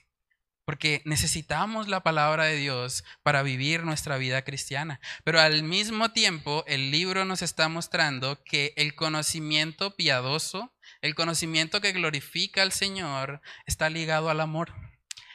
porque 0.67 1.01
necesitamos 1.05 1.87
la 1.87 2.01
palabra 2.01 2.43
de 2.43 2.57
Dios 2.57 3.05
para 3.23 3.41
vivir 3.41 3.83
nuestra 3.83 4.17
vida 4.17 4.41
cristiana. 4.41 4.99
Pero 5.23 5.39
al 5.39 5.63
mismo 5.63 6.11
tiempo, 6.11 6.65
el 6.67 6.91
libro 6.91 7.23
nos 7.23 7.41
está 7.41 7.69
mostrando 7.69 8.43
que 8.43 8.73
el 8.75 8.93
conocimiento 8.93 9.95
piadoso, 9.95 10.75
el 10.99 11.15
conocimiento 11.15 11.79
que 11.79 11.93
glorifica 11.93 12.63
al 12.63 12.73
Señor, 12.73 13.41
está 13.65 13.89
ligado 13.89 14.29
al 14.29 14.41
amor, 14.41 14.73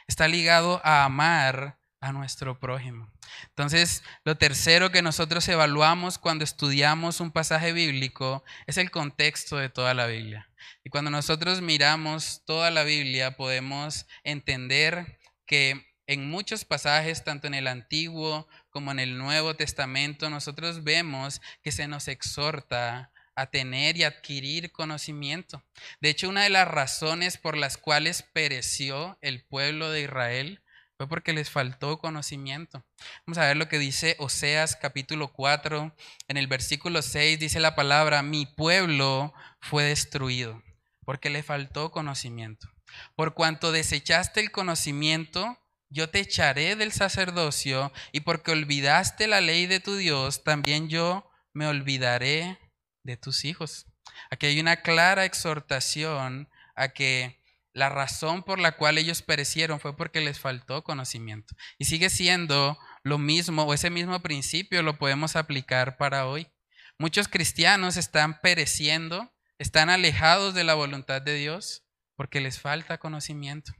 está 0.07 0.27
ligado 0.27 0.81
a 0.83 1.03
amar 1.03 1.79
a 1.99 2.11
nuestro 2.11 2.59
prójimo. 2.59 3.11
Entonces, 3.47 4.03
lo 4.25 4.37
tercero 4.37 4.91
que 4.91 5.01
nosotros 5.01 5.47
evaluamos 5.47 6.19
cuando 6.19 6.43
estudiamos 6.43 7.21
un 7.21 7.31
pasaje 7.31 7.73
bíblico 7.73 8.43
es 8.67 8.77
el 8.77 8.91
contexto 8.91 9.57
de 9.57 9.69
toda 9.69 9.93
la 9.93 10.05
Biblia. 10.05 10.47
Y 10.83 10.89
cuando 10.89 11.11
nosotros 11.11 11.61
miramos 11.61 12.43
toda 12.45 12.71
la 12.71 12.83
Biblia, 12.83 13.35
podemos 13.37 14.05
entender 14.23 15.19
que 15.45 15.85
en 16.07 16.29
muchos 16.29 16.65
pasajes, 16.65 17.23
tanto 17.23 17.47
en 17.47 17.53
el 17.53 17.67
Antiguo 17.67 18.47
como 18.69 18.91
en 18.91 18.99
el 18.99 19.17
Nuevo 19.17 19.55
Testamento, 19.55 20.29
nosotros 20.29 20.83
vemos 20.83 21.41
que 21.61 21.71
se 21.71 21.87
nos 21.87 22.07
exhorta 22.07 23.11
a 23.35 23.47
tener 23.47 23.97
y 23.97 24.03
adquirir 24.03 24.71
conocimiento. 24.71 25.63
De 26.01 26.09
hecho, 26.09 26.29
una 26.29 26.43
de 26.43 26.49
las 26.49 26.67
razones 26.67 27.37
por 27.37 27.57
las 27.57 27.77
cuales 27.77 28.23
pereció 28.23 29.17
el 29.21 29.43
pueblo 29.43 29.89
de 29.89 30.01
Israel 30.01 30.62
fue 30.97 31.07
porque 31.07 31.33
les 31.33 31.49
faltó 31.49 31.99
conocimiento. 31.99 32.85
Vamos 33.25 33.37
a 33.37 33.47
ver 33.47 33.57
lo 33.57 33.67
que 33.67 33.79
dice 33.79 34.15
Oseas 34.19 34.75
capítulo 34.75 35.33
4. 35.33 35.95
En 36.27 36.37
el 36.37 36.47
versículo 36.47 37.01
6 37.01 37.39
dice 37.39 37.59
la 37.59 37.75
palabra, 37.75 38.23
mi 38.23 38.45
pueblo 38.45 39.33
fue 39.59 39.83
destruido 39.83 40.61
porque 41.05 41.29
le 41.29 41.43
faltó 41.43 41.91
conocimiento. 41.91 42.69
Por 43.15 43.33
cuanto 43.33 43.71
desechaste 43.71 44.39
el 44.39 44.51
conocimiento, 44.51 45.57
yo 45.89 46.09
te 46.09 46.19
echaré 46.19 46.75
del 46.75 46.91
sacerdocio, 46.91 47.91
y 48.11 48.21
porque 48.21 48.51
olvidaste 48.51 49.27
la 49.27 49.41
ley 49.41 49.67
de 49.67 49.79
tu 49.79 49.95
Dios, 49.95 50.43
también 50.43 50.89
yo 50.89 51.29
me 51.53 51.67
olvidaré 51.67 52.59
de 53.03 53.17
tus 53.17 53.45
hijos. 53.45 53.85
Aquí 54.31 54.47
hay 54.47 54.59
una 54.59 54.77
clara 54.77 55.25
exhortación 55.25 56.49
a 56.75 56.89
que 56.89 57.42
la 57.73 57.89
razón 57.89 58.43
por 58.43 58.59
la 58.59 58.73
cual 58.73 58.97
ellos 58.97 59.21
perecieron 59.21 59.79
fue 59.79 59.95
porque 59.97 60.21
les 60.21 60.39
faltó 60.39 60.83
conocimiento. 60.83 61.55
Y 61.77 61.85
sigue 61.85 62.09
siendo 62.09 62.77
lo 63.03 63.17
mismo, 63.17 63.63
o 63.63 63.73
ese 63.73 63.89
mismo 63.89 64.21
principio 64.21 64.83
lo 64.83 64.97
podemos 64.97 65.35
aplicar 65.35 65.97
para 65.97 66.27
hoy. 66.27 66.47
Muchos 66.97 67.27
cristianos 67.27 67.97
están 67.97 68.39
pereciendo, 68.41 69.33
están 69.57 69.89
alejados 69.89 70.53
de 70.53 70.63
la 70.63 70.75
voluntad 70.75 71.21
de 71.21 71.35
Dios 71.35 71.83
porque 72.15 72.41
les 72.41 72.59
falta 72.59 72.99
conocimiento 72.99 73.73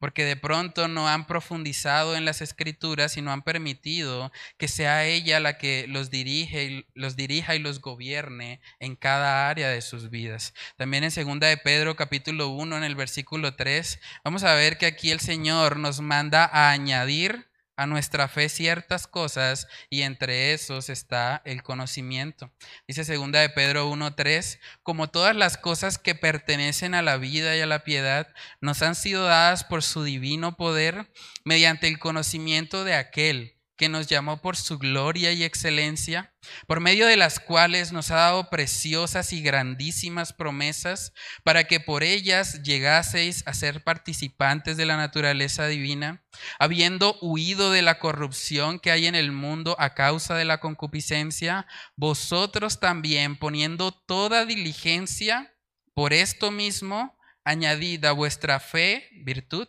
porque 0.00 0.24
de 0.24 0.34
pronto 0.34 0.88
no 0.88 1.08
han 1.08 1.26
profundizado 1.26 2.16
en 2.16 2.24
las 2.24 2.40
escrituras 2.40 3.16
y 3.16 3.22
no 3.22 3.30
han 3.30 3.42
permitido 3.42 4.32
que 4.58 4.66
sea 4.66 5.04
ella 5.04 5.38
la 5.38 5.58
que 5.58 5.86
los 5.86 6.10
dirige, 6.10 6.86
los 6.94 7.14
dirija 7.14 7.54
y 7.54 7.60
los 7.60 7.80
gobierne 7.80 8.60
en 8.80 8.96
cada 8.96 9.48
área 9.48 9.68
de 9.68 9.82
sus 9.82 10.10
vidas. 10.10 10.54
También 10.76 11.04
en 11.04 11.12
segunda 11.12 11.46
de 11.46 11.58
Pedro 11.58 11.94
capítulo 11.94 12.48
1 12.48 12.78
en 12.78 12.84
el 12.84 12.96
versículo 12.96 13.54
3 13.54 14.00
vamos 14.24 14.42
a 14.42 14.54
ver 14.54 14.78
que 14.78 14.86
aquí 14.86 15.10
el 15.10 15.20
Señor 15.20 15.76
nos 15.76 16.00
manda 16.00 16.50
a 16.50 16.70
añadir 16.70 17.49
a 17.80 17.86
nuestra 17.86 18.28
fe 18.28 18.50
ciertas 18.50 19.06
cosas 19.06 19.66
y 19.88 20.02
entre 20.02 20.52
esos 20.52 20.90
está 20.90 21.40
el 21.46 21.62
conocimiento. 21.62 22.52
Dice 22.86 23.06
segunda 23.06 23.40
de 23.40 23.48
Pedro 23.48 23.88
1:3, 23.90 24.58
como 24.82 25.08
todas 25.08 25.34
las 25.34 25.56
cosas 25.56 25.96
que 25.96 26.14
pertenecen 26.14 26.94
a 26.94 27.00
la 27.00 27.16
vida 27.16 27.56
y 27.56 27.60
a 27.62 27.66
la 27.66 27.82
piedad 27.82 28.28
nos 28.60 28.82
han 28.82 28.94
sido 28.94 29.24
dadas 29.24 29.64
por 29.64 29.82
su 29.82 30.04
divino 30.04 30.58
poder 30.58 31.10
mediante 31.42 31.88
el 31.88 31.98
conocimiento 31.98 32.84
de 32.84 32.96
aquel 32.96 33.59
que 33.80 33.88
nos 33.88 34.08
llamó 34.08 34.42
por 34.42 34.58
su 34.58 34.76
gloria 34.76 35.32
y 35.32 35.42
excelencia, 35.42 36.34
por 36.66 36.80
medio 36.80 37.06
de 37.06 37.16
las 37.16 37.40
cuales 37.40 37.92
nos 37.92 38.10
ha 38.10 38.16
dado 38.16 38.50
preciosas 38.50 39.32
y 39.32 39.40
grandísimas 39.40 40.34
promesas, 40.34 41.14
para 41.44 41.64
que 41.64 41.80
por 41.80 42.02
ellas 42.02 42.62
llegaseis 42.62 43.42
a 43.46 43.54
ser 43.54 43.82
participantes 43.82 44.76
de 44.76 44.84
la 44.84 44.98
naturaleza 44.98 45.66
divina, 45.66 46.22
habiendo 46.58 47.16
huido 47.22 47.72
de 47.72 47.80
la 47.80 47.98
corrupción 47.98 48.80
que 48.80 48.90
hay 48.90 49.06
en 49.06 49.14
el 49.14 49.32
mundo 49.32 49.76
a 49.78 49.94
causa 49.94 50.36
de 50.36 50.44
la 50.44 50.60
concupiscencia, 50.60 51.66
vosotros 51.96 52.80
también 52.80 53.38
poniendo 53.38 53.92
toda 53.92 54.44
diligencia 54.44 55.54
por 55.94 56.12
esto 56.12 56.50
mismo, 56.50 57.16
añadid 57.44 58.04
a 58.04 58.12
vuestra 58.12 58.60
fe 58.60 59.08
virtud, 59.24 59.68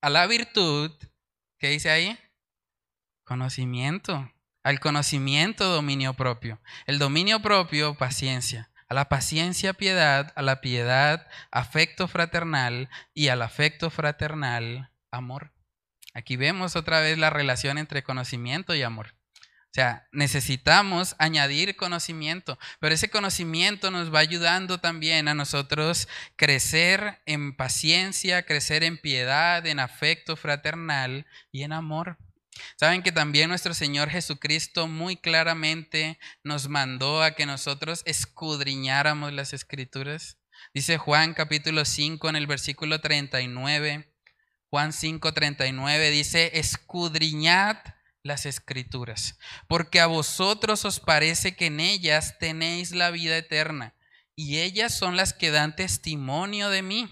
a 0.00 0.08
la 0.08 0.26
virtud, 0.26 0.90
¿qué 1.58 1.68
dice 1.68 1.90
ahí? 1.90 2.18
Conocimiento. 3.24 4.32
Al 4.62 4.80
conocimiento, 4.80 5.64
dominio 5.64 6.14
propio. 6.14 6.60
El 6.86 6.98
dominio 6.98 7.40
propio, 7.40 7.96
paciencia. 7.96 8.70
A 8.88 8.94
la 8.94 9.08
paciencia, 9.08 9.72
piedad. 9.72 10.32
A 10.36 10.42
la 10.42 10.60
piedad, 10.60 11.26
afecto 11.50 12.08
fraternal. 12.08 12.88
Y 13.14 13.28
al 13.28 13.42
afecto 13.42 13.90
fraternal, 13.90 14.90
amor. 15.10 15.52
Aquí 16.14 16.36
vemos 16.36 16.76
otra 16.76 17.00
vez 17.00 17.18
la 17.18 17.30
relación 17.30 17.78
entre 17.78 18.02
conocimiento 18.02 18.74
y 18.74 18.82
amor. 18.82 19.14
O 19.72 19.74
sea, 19.74 20.06
necesitamos 20.12 21.16
añadir 21.18 21.76
conocimiento, 21.76 22.58
pero 22.78 22.94
ese 22.94 23.08
conocimiento 23.08 23.90
nos 23.90 24.14
va 24.14 24.18
ayudando 24.18 24.80
también 24.80 25.28
a 25.28 25.34
nosotros 25.34 26.08
crecer 26.36 27.22
en 27.24 27.56
paciencia, 27.56 28.42
crecer 28.42 28.84
en 28.84 28.98
piedad, 28.98 29.66
en 29.66 29.80
afecto 29.80 30.36
fraternal 30.36 31.26
y 31.50 31.62
en 31.62 31.72
amor. 31.72 32.18
Saben 32.78 33.02
que 33.02 33.12
también 33.12 33.48
nuestro 33.48 33.74
Señor 33.74 34.10
Jesucristo 34.10 34.88
muy 34.88 35.16
claramente 35.16 36.18
nos 36.44 36.68
mandó 36.68 37.22
a 37.22 37.32
que 37.32 37.46
nosotros 37.46 38.02
escudriñáramos 38.04 39.32
las 39.32 39.52
escrituras. 39.52 40.38
Dice 40.74 40.98
Juan 40.98 41.34
capítulo 41.34 41.84
5 41.84 42.28
en 42.28 42.36
el 42.36 42.46
versículo 42.46 43.00
39. 43.00 44.12
Juan 44.72 44.94
5, 44.94 45.34
39 45.34 46.10
dice, 46.10 46.58
escudriñad 46.58 47.76
las 48.22 48.46
escrituras, 48.46 49.38
porque 49.68 50.00
a 50.00 50.06
vosotros 50.06 50.86
os 50.86 50.98
parece 50.98 51.54
que 51.54 51.66
en 51.66 51.78
ellas 51.78 52.38
tenéis 52.38 52.92
la 52.92 53.10
vida 53.10 53.36
eterna, 53.36 53.94
y 54.34 54.60
ellas 54.60 54.94
son 54.94 55.14
las 55.14 55.34
que 55.34 55.50
dan 55.50 55.76
testimonio 55.76 56.70
de 56.70 56.80
mí, 56.80 57.06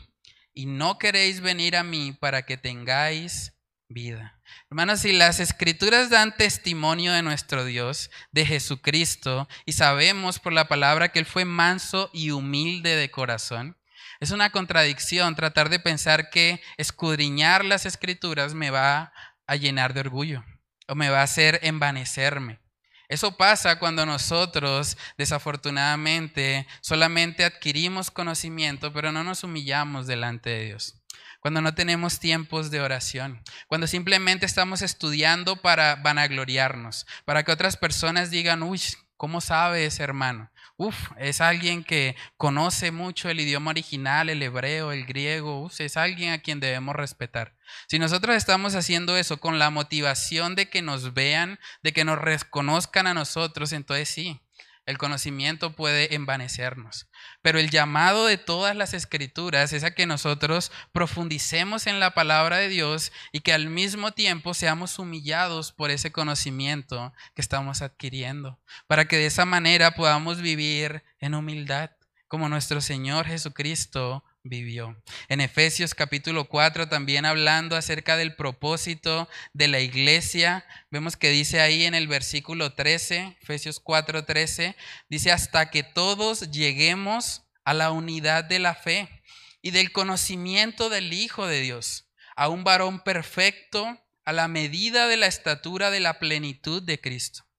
y 0.55 0.65
no 0.65 0.97
queréis 0.97 1.43
venir 1.43 1.77
a 1.77 1.85
mí 1.85 2.13
para 2.13 2.47
que 2.47 2.57
tengáis 2.57 3.53
vida. 3.89 4.40
Hermanos, 4.71 5.01
si 5.01 5.13
las 5.13 5.41
escrituras 5.41 6.11
dan 6.11 6.37
testimonio 6.37 7.13
de 7.13 7.23
nuestro 7.23 7.65
Dios, 7.65 8.11
de 8.31 8.47
Jesucristo, 8.47 9.49
y 9.65 9.73
sabemos 9.73 10.39
por 10.39 10.53
la 10.53 10.69
palabra 10.69 11.11
que 11.11 11.19
Él 11.19 11.27
fue 11.27 11.45
manso 11.45 12.11
y 12.13 12.31
humilde 12.31 12.95
de 12.97 13.11
corazón, 13.11 13.77
es 14.21 14.31
una 14.31 14.51
contradicción 14.51 15.35
tratar 15.35 15.71
de 15.71 15.81
pensar 15.81 16.31
que 16.31 16.63
escudriñar 16.77 17.65
las 17.65 17.87
escrituras 17.87 18.55
me 18.55 18.71
va 18.71 19.13
a 19.47 19.57
llenar 19.57 19.95
de 19.95 20.01
orgullo 20.01 20.45
o 20.87 20.95
me 20.95 21.11
va 21.11 21.21
a 21.21 21.25
hacer 21.25 21.59
envanecerme. 21.63 22.61
Eso 23.09 23.37
pasa 23.37 23.79
cuando 23.81 24.07
nosotros, 24.07 24.97
desafortunadamente, 25.19 26.67
solamente 26.81 27.45
adquirimos 27.45 28.11
conocimiento, 28.11 28.93
pero 28.93 29.11
no 29.11 29.25
nos 29.25 29.43
humillamos 29.43 30.07
delante 30.07 30.51
de 30.51 30.65
Dios 30.67 31.00
cuando 31.41 31.61
no 31.61 31.75
tenemos 31.75 32.21
tiempos 32.21 32.71
de 32.71 32.81
oración, 32.81 33.43
cuando 33.67 33.87
simplemente 33.87 34.47
estamos 34.47 34.83
estudiando 34.83 35.57
para 35.57 35.97
vanagloriarnos, 35.97 37.07
para 37.25 37.43
que 37.43 37.53
otras 37.53 37.77
personas 37.77 38.31
digan, 38.31 38.63
uy, 38.63 38.81
¿cómo 39.17 39.41
sabe 39.41 39.85
ese 39.85 40.03
hermano? 40.03 40.51
Uf, 40.77 40.97
es 41.19 41.43
alguien 41.43 41.85
que 41.85 42.17
conoce 42.39 42.91
mucho 42.91 43.29
el 43.29 43.41
idioma 43.41 43.71
original, 43.71 44.31
el 44.31 44.43
hebreo, 44.43 44.93
el 44.93 45.05
griego, 45.05 45.65
uf, 45.65 45.81
es 45.81 45.99
alguien 45.99 46.33
a 46.33 46.39
quien 46.39 46.59
debemos 46.59 46.97
respetar. 46.97 47.55
Si 47.87 47.99
nosotros 47.99 48.35
estamos 48.35 48.75
haciendo 48.75 49.19
eso 49.19 49.39
con 49.39 49.59
la 49.59 49.69
motivación 49.69 50.55
de 50.55 50.71
que 50.71 50.81
nos 50.81 51.13
vean, 51.13 51.59
de 51.83 51.93
que 51.93 52.05
nos 52.05 52.19
reconozcan 52.19 53.07
a 53.07 53.13
nosotros, 53.13 53.73
entonces 53.73 54.09
sí, 54.09 54.41
el 54.87 54.97
conocimiento 54.97 55.77
puede 55.77 56.15
envanecernos. 56.15 57.10
Pero 57.43 57.59
el 57.59 57.71
llamado 57.71 58.27
de 58.27 58.39
todas 58.39 58.77
las 58.77 58.95
escrituras 58.95 59.73
es 59.73 59.85
a 59.85 59.95
que 59.95 60.07
nosotros 60.07 60.73
profundicemos 60.93 61.87
en 61.87 62.01
la 62.01 62.13
palabra 62.13 62.59
de 62.59 62.69
Dios 62.69 63.13
y 63.33 63.41
que 63.41 63.53
al 63.53 63.69
mismo 63.69 64.13
tiempo 64.13 64.55
seamos 64.55 64.99
humillados 64.99 65.73
por 65.73 65.91
ese 65.91 66.13
conocimiento 66.13 67.13
que 67.35 67.43
estamos 67.43 67.83
adquiriendo, 67.83 68.59
para 68.87 69.07
que 69.07 69.17
de 69.17 69.27
esa 69.27 69.45
manera 69.45 69.93
podamos 69.93 70.41
vivir 70.41 71.03
en 71.19 71.35
humildad, 71.35 71.91
como 72.29 72.49
nuestro 72.49 72.81
Señor 72.81 73.27
Jesucristo 73.27 74.23
vivió. 74.43 75.01
En 75.29 75.41
Efesios 75.41 75.95
capítulo 75.95 76.47
4 76.49 76.89
también 76.89 77.25
hablando 77.25 77.77
acerca 77.77 78.17
del 78.17 78.35
propósito 78.35 79.29
de 79.53 79.69
la 79.69 79.81
iglesia, 79.81 80.65
vemos 80.91 81.17
que 81.17 81.31
dice 81.31 81.61
ahí 81.61 81.85
en 81.85 81.95
el 81.95 82.09
versículo 82.09 82.73
13, 82.73 83.37
Efesios 83.43 83.81
4, 83.81 84.25
13, 84.25 84.77
dice 85.09 85.33
hasta 85.33 85.71
que 85.71 85.83
todos 85.83 86.51
lleguemos 86.51 87.43
a 87.65 87.75
la 87.75 87.91
unidad 87.91 88.45
de 88.45 88.59
la 88.59 88.75
fe 88.75 89.23
y 89.63 89.73
del 89.73 89.93
conocimiento 89.93 90.89
del 90.89 91.13
Hijo 91.13 91.47
de 91.47 91.61
Dios, 91.61 92.09
a 92.37 92.49
un 92.49 92.65
varón 92.65 93.01
perfecto 93.01 93.99
a 94.25 94.33
la 94.33 94.49
medida 94.49 95.09
de 95.09 95.17
la 95.17 95.27
estatura 95.27 95.91
de 95.91 96.01
la 96.01 96.19
plenitud 96.19 96.83
de 96.83 97.01
Cristo 97.01 97.50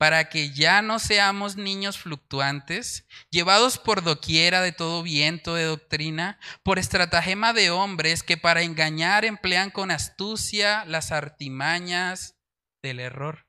para 0.00 0.30
que 0.30 0.48
ya 0.48 0.80
no 0.80 0.98
seamos 0.98 1.56
niños 1.56 1.98
fluctuantes, 1.98 3.04
llevados 3.28 3.76
por 3.76 4.02
doquiera 4.02 4.62
de 4.62 4.72
todo 4.72 5.02
viento 5.02 5.54
de 5.54 5.64
doctrina, 5.64 6.38
por 6.62 6.78
estratagema 6.78 7.52
de 7.52 7.68
hombres 7.68 8.22
que 8.22 8.38
para 8.38 8.62
engañar 8.62 9.26
emplean 9.26 9.70
con 9.70 9.90
astucia 9.90 10.86
las 10.86 11.12
artimañas 11.12 12.34
del 12.80 12.98
error. 12.98 13.44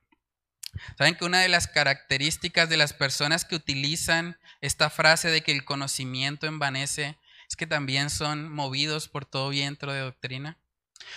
¿Saben 0.98 1.14
que 1.14 1.24
una 1.24 1.40
de 1.40 1.48
las 1.48 1.68
características 1.68 2.68
de 2.68 2.76
las 2.76 2.92
personas 2.92 3.46
que 3.46 3.56
utilizan 3.56 4.38
esta 4.60 4.90
frase 4.90 5.30
de 5.30 5.40
que 5.40 5.52
el 5.52 5.64
conocimiento 5.64 6.46
envanece 6.46 7.16
es 7.48 7.56
que 7.56 7.66
también 7.66 8.10
son 8.10 8.52
movidos 8.52 9.08
por 9.08 9.24
todo 9.24 9.48
viento 9.48 9.90
de 9.90 10.00
doctrina? 10.00 10.58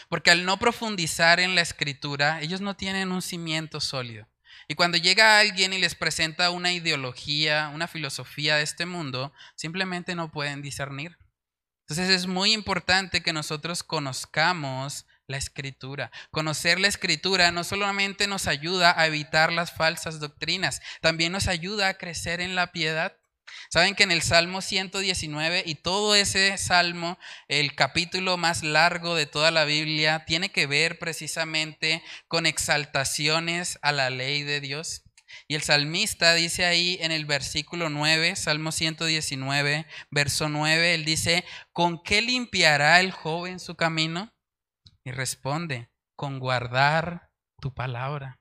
Porque 0.08 0.32
al 0.32 0.46
no 0.46 0.60
profundizar 0.60 1.42
en 1.42 1.56
la 1.56 1.62
escritura, 1.62 2.40
ellos 2.40 2.62
no 2.62 2.78
tienen 2.78 3.12
un 3.12 3.22
cimiento 3.22 3.82
sólido. 3.82 4.30
Y 4.68 4.76
cuando 4.76 4.98
llega 4.98 5.40
alguien 5.40 5.74
y 5.74 5.78
les 5.78 5.96
presenta 5.96 6.50
una 6.50 6.74
ideología, 6.74 7.72
una 7.74 7.88
filosofía 7.88 8.56
de 8.58 8.64
este 8.64 8.86
mundo, 8.86 9.32
simplemente 9.56 10.16
no 10.16 10.32
pueden 10.32 10.62
discernir. 10.62 11.18
Entonces 11.88 12.10
es 12.10 12.26
muy 12.26 12.52
importante 12.52 13.22
que 13.22 13.32
nosotros 13.32 13.84
conozcamos 13.84 15.06
la 15.28 15.38
escritura. 15.38 16.12
Conocer 16.32 16.80
la 16.80 16.88
escritura 16.88 17.52
no 17.52 17.64
solamente 17.64 18.28
nos 18.28 18.48
ayuda 18.48 19.00
a 19.00 19.06
evitar 19.06 19.54
las 19.54 19.72
falsas 19.72 20.20
doctrinas, 20.20 20.82
también 21.02 21.32
nos 21.32 21.48
ayuda 21.48 21.90
a 21.90 21.94
crecer 21.96 22.42
en 22.42 22.56
la 22.56 22.72
piedad. 22.72 23.18
Saben 23.70 23.96
que 23.96 24.04
en 24.04 24.12
el 24.12 24.22
Salmo 24.22 24.62
119 24.62 25.64
y 25.66 25.76
todo 25.76 26.16
ese 26.16 26.58
salmo, 26.58 27.18
el 27.48 27.76
capítulo 27.76 28.38
más 28.38 28.64
largo 28.64 29.16
de 29.16 29.26
toda 29.26 29.52
la 29.52 29.66
Biblia, 29.66 30.24
tiene 30.26 30.50
que 30.50 30.68
ver 30.68 31.00
precisamente 31.00 32.04
con 32.28 32.46
exaltaciones 32.46 33.80
a 33.82 33.92
la 33.92 34.10
ley 34.10 34.44
de 34.44 34.62
Dios. 34.62 35.04
Y 35.48 35.56
el 35.56 35.62
salmista 35.62 36.34
dice 36.34 36.66
ahí 36.66 36.98
en 37.02 37.12
el 37.12 37.26
versículo 37.26 37.90
9, 37.90 38.36
Salmo 38.36 38.72
119, 38.72 39.86
verso 40.12 40.50
9, 40.50 40.96
él 40.96 41.06
dice, 41.06 41.46
¿con 41.72 42.02
qué 42.02 42.22
limpiará 42.22 43.00
el 43.00 43.12
joven 43.12 43.60
su 43.60 43.76
camino? 43.76 44.34
Y 45.04 45.12
responde, 45.12 45.90
con 46.16 46.40
guardar 46.40 47.30
tu 47.60 47.74
palabra. 47.74 48.40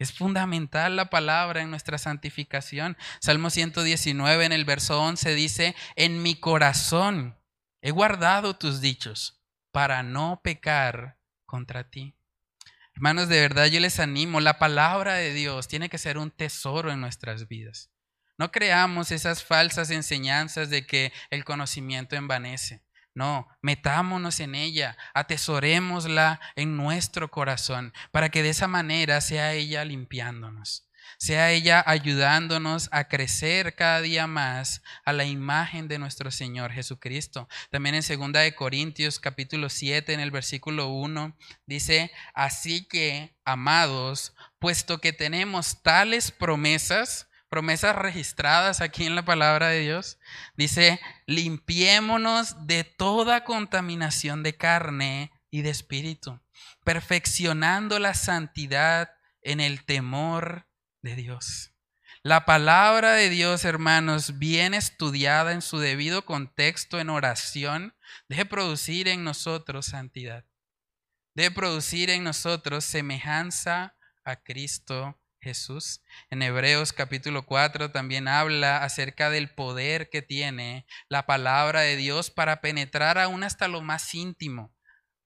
Es 0.00 0.14
fundamental 0.14 0.96
la 0.96 1.10
palabra 1.10 1.60
en 1.60 1.68
nuestra 1.68 1.98
santificación. 1.98 2.96
Salmo 3.20 3.50
119 3.50 4.46
en 4.46 4.52
el 4.52 4.64
verso 4.64 4.98
11 4.98 5.34
dice, 5.34 5.76
en 5.94 6.22
mi 6.22 6.36
corazón 6.36 7.38
he 7.82 7.90
guardado 7.90 8.56
tus 8.56 8.80
dichos 8.80 9.42
para 9.72 10.02
no 10.02 10.40
pecar 10.42 11.18
contra 11.44 11.90
ti. 11.90 12.14
Hermanos, 12.94 13.28
de 13.28 13.42
verdad 13.42 13.66
yo 13.66 13.78
les 13.78 14.00
animo, 14.00 14.40
la 14.40 14.58
palabra 14.58 15.16
de 15.16 15.34
Dios 15.34 15.68
tiene 15.68 15.90
que 15.90 15.98
ser 15.98 16.16
un 16.16 16.30
tesoro 16.30 16.90
en 16.90 17.02
nuestras 17.02 17.46
vidas. 17.46 17.90
No 18.38 18.50
creamos 18.50 19.10
esas 19.10 19.44
falsas 19.44 19.90
enseñanzas 19.90 20.70
de 20.70 20.86
que 20.86 21.12
el 21.28 21.44
conocimiento 21.44 22.16
envanece. 22.16 22.80
No, 23.14 23.48
metámonos 23.60 24.38
en 24.40 24.54
ella, 24.54 24.96
atesorémosla 25.14 26.40
en 26.54 26.76
nuestro 26.76 27.30
corazón, 27.30 27.92
para 28.12 28.28
que 28.28 28.42
de 28.42 28.50
esa 28.50 28.68
manera 28.68 29.20
sea 29.20 29.52
ella 29.52 29.84
limpiándonos, 29.84 30.88
sea 31.18 31.50
ella 31.50 31.82
ayudándonos 31.86 32.88
a 32.92 33.08
crecer 33.08 33.74
cada 33.74 34.00
día 34.00 34.28
más 34.28 34.82
a 35.04 35.12
la 35.12 35.24
imagen 35.24 35.88
de 35.88 35.98
nuestro 35.98 36.30
Señor 36.30 36.70
Jesucristo. 36.72 37.48
También 37.70 37.96
en 37.96 38.02
2 38.02 38.32
de 38.32 38.54
Corintios 38.54 39.18
capítulo 39.18 39.70
7 39.70 40.12
en 40.12 40.20
el 40.20 40.30
versículo 40.30 40.88
1 40.88 41.36
dice, 41.66 42.12
"Así 42.32 42.86
que, 42.86 43.36
amados, 43.44 44.34
puesto 44.60 45.00
que 45.00 45.12
tenemos 45.12 45.82
tales 45.82 46.30
promesas, 46.30 47.29
promesas 47.50 47.96
registradas 47.96 48.80
aquí 48.80 49.04
en 49.04 49.16
la 49.16 49.24
palabra 49.24 49.68
de 49.68 49.80
Dios. 49.80 50.18
Dice, 50.56 51.00
limpiémonos 51.26 52.66
de 52.66 52.84
toda 52.84 53.44
contaminación 53.44 54.42
de 54.42 54.56
carne 54.56 55.32
y 55.50 55.62
de 55.62 55.70
espíritu, 55.70 56.40
perfeccionando 56.84 57.98
la 57.98 58.14
santidad 58.14 59.10
en 59.42 59.60
el 59.60 59.84
temor 59.84 60.68
de 61.02 61.16
Dios. 61.16 61.72
La 62.22 62.44
palabra 62.44 63.14
de 63.14 63.30
Dios, 63.30 63.64
hermanos, 63.64 64.38
bien 64.38 64.72
estudiada 64.74 65.52
en 65.52 65.62
su 65.62 65.78
debido 65.78 66.24
contexto 66.24 67.00
en 67.00 67.10
oración, 67.10 67.94
debe 68.28 68.44
producir 68.44 69.08
en 69.08 69.24
nosotros 69.24 69.86
santidad. 69.86 70.44
Debe 71.34 71.50
producir 71.54 72.10
en 72.10 72.22
nosotros 72.22 72.84
semejanza 72.84 73.96
a 74.22 74.36
Cristo 74.36 75.19
Jesús. 75.40 76.02
En 76.30 76.42
Hebreos 76.42 76.92
capítulo 76.92 77.46
4 77.46 77.90
también 77.90 78.28
habla 78.28 78.84
acerca 78.84 79.30
del 79.30 79.50
poder 79.50 80.10
que 80.10 80.22
tiene 80.22 80.86
la 81.08 81.26
palabra 81.26 81.80
de 81.80 81.96
Dios 81.96 82.30
para 82.30 82.60
penetrar 82.60 83.18
aún 83.18 83.42
hasta 83.42 83.68
lo 83.68 83.80
más 83.80 84.14
íntimo 84.14 84.74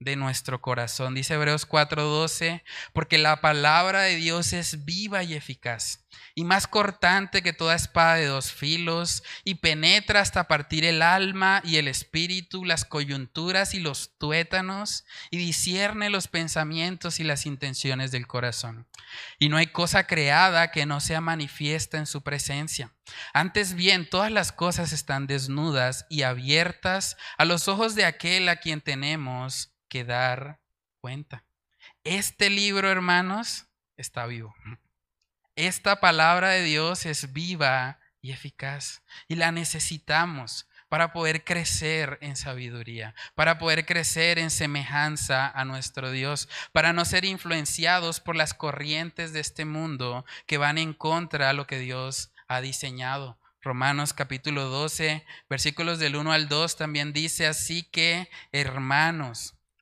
de 0.04 0.16
nuestro 0.16 0.60
corazón. 0.60 1.14
Dice 1.14 1.34
Hebreos 1.34 1.66
4:12, 1.66 2.62
porque 2.92 3.18
la 3.18 3.40
palabra 3.40 4.02
de 4.02 4.16
Dios 4.16 4.52
es 4.52 4.84
viva 4.84 5.22
y 5.22 5.34
eficaz 5.34 6.04
y 6.34 6.44
más 6.44 6.66
cortante 6.66 7.42
que 7.42 7.52
toda 7.52 7.74
espada 7.74 8.16
de 8.16 8.26
dos 8.26 8.52
filos, 8.52 9.22
y 9.44 9.56
penetra 9.56 10.20
hasta 10.20 10.48
partir 10.48 10.84
el 10.84 11.02
alma 11.02 11.60
y 11.64 11.76
el 11.76 11.88
espíritu, 11.88 12.64
las 12.64 12.84
coyunturas 12.84 13.74
y 13.74 13.80
los 13.80 14.16
tuétanos, 14.18 15.04
y 15.30 15.38
discierne 15.38 16.10
los 16.10 16.28
pensamientos 16.28 17.20
y 17.20 17.24
las 17.24 17.46
intenciones 17.46 18.10
del 18.10 18.26
corazón. 18.26 18.88
Y 19.38 19.48
no 19.48 19.56
hay 19.56 19.68
cosa 19.68 20.06
creada 20.06 20.70
que 20.70 20.86
no 20.86 21.00
sea 21.00 21.20
manifiesta 21.20 21.98
en 21.98 22.06
su 22.06 22.22
presencia. 22.22 22.92
Antes 23.32 23.74
bien, 23.74 24.08
todas 24.08 24.32
las 24.32 24.50
cosas 24.50 24.92
están 24.92 25.26
desnudas 25.26 26.06
y 26.08 26.22
abiertas 26.22 27.16
a 27.38 27.44
los 27.44 27.68
ojos 27.68 27.94
de 27.94 28.06
aquel 28.06 28.48
a 28.48 28.56
quien 28.56 28.80
tenemos 28.80 29.73
que 29.94 30.02
dar 30.02 30.58
cuenta. 31.00 31.44
Este 32.02 32.50
libro, 32.50 32.90
hermanos, 32.90 33.66
está 33.96 34.26
vivo. 34.26 34.52
Esta 35.54 36.00
palabra 36.00 36.48
de 36.48 36.64
Dios 36.64 37.06
es 37.06 37.32
viva 37.32 38.00
y 38.20 38.32
eficaz 38.32 39.04
y 39.28 39.36
la 39.36 39.52
necesitamos 39.52 40.68
para 40.88 41.12
poder 41.12 41.44
crecer 41.44 42.18
en 42.22 42.34
sabiduría, 42.34 43.14
para 43.36 43.56
poder 43.56 43.86
crecer 43.86 44.40
en 44.40 44.50
semejanza 44.50 45.48
a 45.48 45.64
nuestro 45.64 46.10
Dios, 46.10 46.48
para 46.72 46.92
no 46.92 47.04
ser 47.04 47.24
influenciados 47.24 48.18
por 48.18 48.34
las 48.34 48.52
corrientes 48.52 49.32
de 49.32 49.38
este 49.38 49.64
mundo 49.64 50.24
que 50.46 50.58
van 50.58 50.76
en 50.76 50.92
contra 50.92 51.46
de 51.46 51.54
lo 51.54 51.68
que 51.68 51.78
Dios 51.78 52.32
ha 52.48 52.60
diseñado. 52.60 53.38
Romanos 53.62 54.12
capítulo 54.12 54.64
12, 54.64 55.24
versículos 55.48 56.00
del 56.00 56.16
1 56.16 56.32
al 56.32 56.48
2 56.48 56.78
también 56.78 57.12
dice, 57.12 57.46
así 57.46 57.84
que 57.84 58.28
hermanos, 58.50 59.54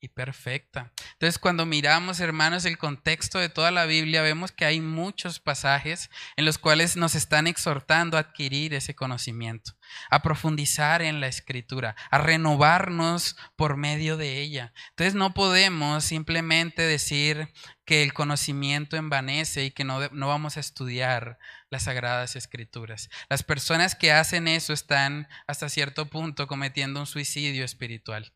y 0.00 0.08
perfecta. 0.08 0.92
Entonces, 1.14 1.38
cuando 1.38 1.66
miramos, 1.66 2.20
hermanos, 2.20 2.64
el 2.64 2.78
contexto 2.78 3.38
de 3.38 3.48
toda 3.48 3.70
la 3.70 3.86
Biblia, 3.86 4.22
vemos 4.22 4.52
que 4.52 4.64
hay 4.64 4.80
muchos 4.80 5.40
pasajes 5.40 6.10
en 6.36 6.44
los 6.44 6.58
cuales 6.58 6.96
nos 6.96 7.14
están 7.14 7.46
exhortando 7.46 8.16
a 8.16 8.20
adquirir 8.20 8.74
ese 8.74 8.94
conocimiento, 8.94 9.72
a 10.10 10.22
profundizar 10.22 11.02
en 11.02 11.20
la 11.20 11.26
escritura, 11.26 11.96
a 12.10 12.18
renovarnos 12.18 13.36
por 13.56 13.76
medio 13.76 14.16
de 14.16 14.40
ella. 14.40 14.72
Entonces, 14.90 15.14
no 15.14 15.34
podemos 15.34 16.04
simplemente 16.04 16.82
decir 16.82 17.52
que 17.84 18.02
el 18.02 18.12
conocimiento 18.12 18.96
envanece 18.96 19.64
y 19.64 19.70
que 19.70 19.84
no, 19.84 20.08
no 20.12 20.28
vamos 20.28 20.56
a 20.56 20.60
estudiar 20.60 21.38
las 21.70 21.84
sagradas 21.84 22.36
escrituras. 22.36 23.08
Las 23.28 23.42
personas 23.42 23.94
que 23.94 24.12
hacen 24.12 24.46
eso 24.46 24.72
están 24.72 25.26
hasta 25.46 25.68
cierto 25.68 26.06
punto 26.06 26.46
cometiendo 26.46 27.00
un 27.00 27.06
suicidio 27.06 27.64
espiritual 27.64 28.32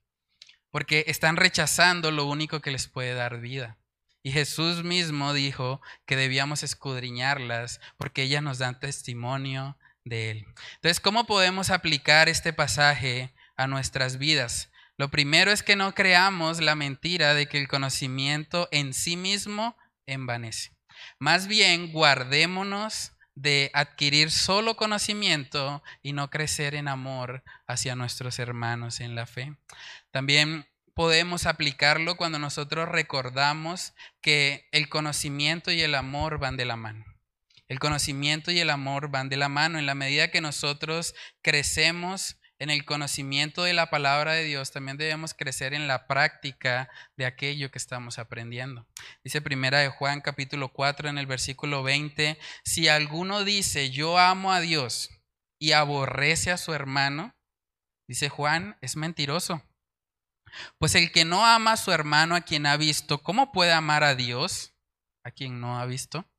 porque 0.72 1.04
están 1.06 1.36
rechazando 1.36 2.10
lo 2.10 2.24
único 2.24 2.60
que 2.60 2.72
les 2.72 2.88
puede 2.88 3.14
dar 3.14 3.40
vida. 3.40 3.78
Y 4.24 4.32
Jesús 4.32 4.82
mismo 4.82 5.32
dijo 5.32 5.80
que 6.06 6.16
debíamos 6.16 6.64
escudriñarlas 6.64 7.80
porque 7.96 8.22
ellas 8.22 8.42
nos 8.42 8.58
dan 8.58 8.80
testimonio 8.80 9.76
de 10.04 10.30
Él. 10.30 10.46
Entonces, 10.74 10.98
¿cómo 10.98 11.26
podemos 11.26 11.70
aplicar 11.70 12.28
este 12.28 12.52
pasaje 12.52 13.32
a 13.56 13.68
nuestras 13.68 14.18
vidas? 14.18 14.70
Lo 14.96 15.10
primero 15.10 15.50
es 15.50 15.62
que 15.62 15.76
no 15.76 15.94
creamos 15.94 16.60
la 16.60 16.74
mentira 16.74 17.34
de 17.34 17.46
que 17.46 17.58
el 17.58 17.68
conocimiento 17.68 18.68
en 18.72 18.94
sí 18.94 19.16
mismo 19.16 19.76
envanece. 20.06 20.72
Más 21.18 21.46
bien, 21.46 21.92
guardémonos 21.92 23.12
de 23.34 23.70
adquirir 23.74 24.30
solo 24.30 24.76
conocimiento 24.76 25.82
y 26.02 26.12
no 26.12 26.30
crecer 26.30 26.74
en 26.74 26.88
amor 26.88 27.42
hacia 27.66 27.96
nuestros 27.96 28.38
hermanos 28.38 29.00
en 29.00 29.14
la 29.14 29.26
fe. 29.26 29.56
También 30.10 30.66
podemos 30.94 31.46
aplicarlo 31.46 32.16
cuando 32.16 32.38
nosotros 32.38 32.88
recordamos 32.88 33.94
que 34.20 34.68
el 34.72 34.88
conocimiento 34.88 35.72
y 35.72 35.80
el 35.80 35.94
amor 35.94 36.38
van 36.38 36.56
de 36.56 36.66
la 36.66 36.76
mano. 36.76 37.04
El 37.68 37.78
conocimiento 37.78 38.50
y 38.50 38.60
el 38.60 38.68
amor 38.68 39.10
van 39.10 39.30
de 39.30 39.38
la 39.38 39.48
mano 39.48 39.78
en 39.78 39.86
la 39.86 39.94
medida 39.94 40.30
que 40.30 40.42
nosotros 40.42 41.14
crecemos 41.40 42.36
en 42.62 42.70
el 42.70 42.84
conocimiento 42.84 43.64
de 43.64 43.72
la 43.72 43.90
palabra 43.90 44.34
de 44.34 44.44
Dios, 44.44 44.70
también 44.70 44.96
debemos 44.96 45.34
crecer 45.34 45.74
en 45.74 45.88
la 45.88 46.06
práctica 46.06 46.88
de 47.16 47.26
aquello 47.26 47.72
que 47.72 47.78
estamos 47.78 48.20
aprendiendo. 48.20 48.86
Dice 49.24 49.42
primera 49.42 49.80
de 49.80 49.88
Juan 49.88 50.20
capítulo 50.20 50.72
4 50.72 51.08
en 51.08 51.18
el 51.18 51.26
versículo 51.26 51.82
20, 51.82 52.38
si 52.64 52.86
alguno 52.86 53.42
dice, 53.42 53.90
yo 53.90 54.16
amo 54.16 54.52
a 54.52 54.60
Dios 54.60 55.10
y 55.58 55.72
aborrece 55.72 56.52
a 56.52 56.56
su 56.56 56.72
hermano, 56.72 57.34
dice 58.06 58.28
Juan, 58.28 58.78
es 58.80 58.94
mentiroso. 58.94 59.60
Pues 60.78 60.94
el 60.94 61.10
que 61.10 61.24
no 61.24 61.44
ama 61.44 61.72
a 61.72 61.76
su 61.76 61.90
hermano 61.90 62.36
a 62.36 62.42
quien 62.42 62.66
ha 62.66 62.76
visto, 62.76 63.24
¿cómo 63.24 63.50
puede 63.50 63.72
amar 63.72 64.04
a 64.04 64.14
Dios 64.14 64.72
a 65.24 65.32
quien 65.32 65.60
no 65.60 65.80
ha 65.80 65.86
visto? 65.86 66.30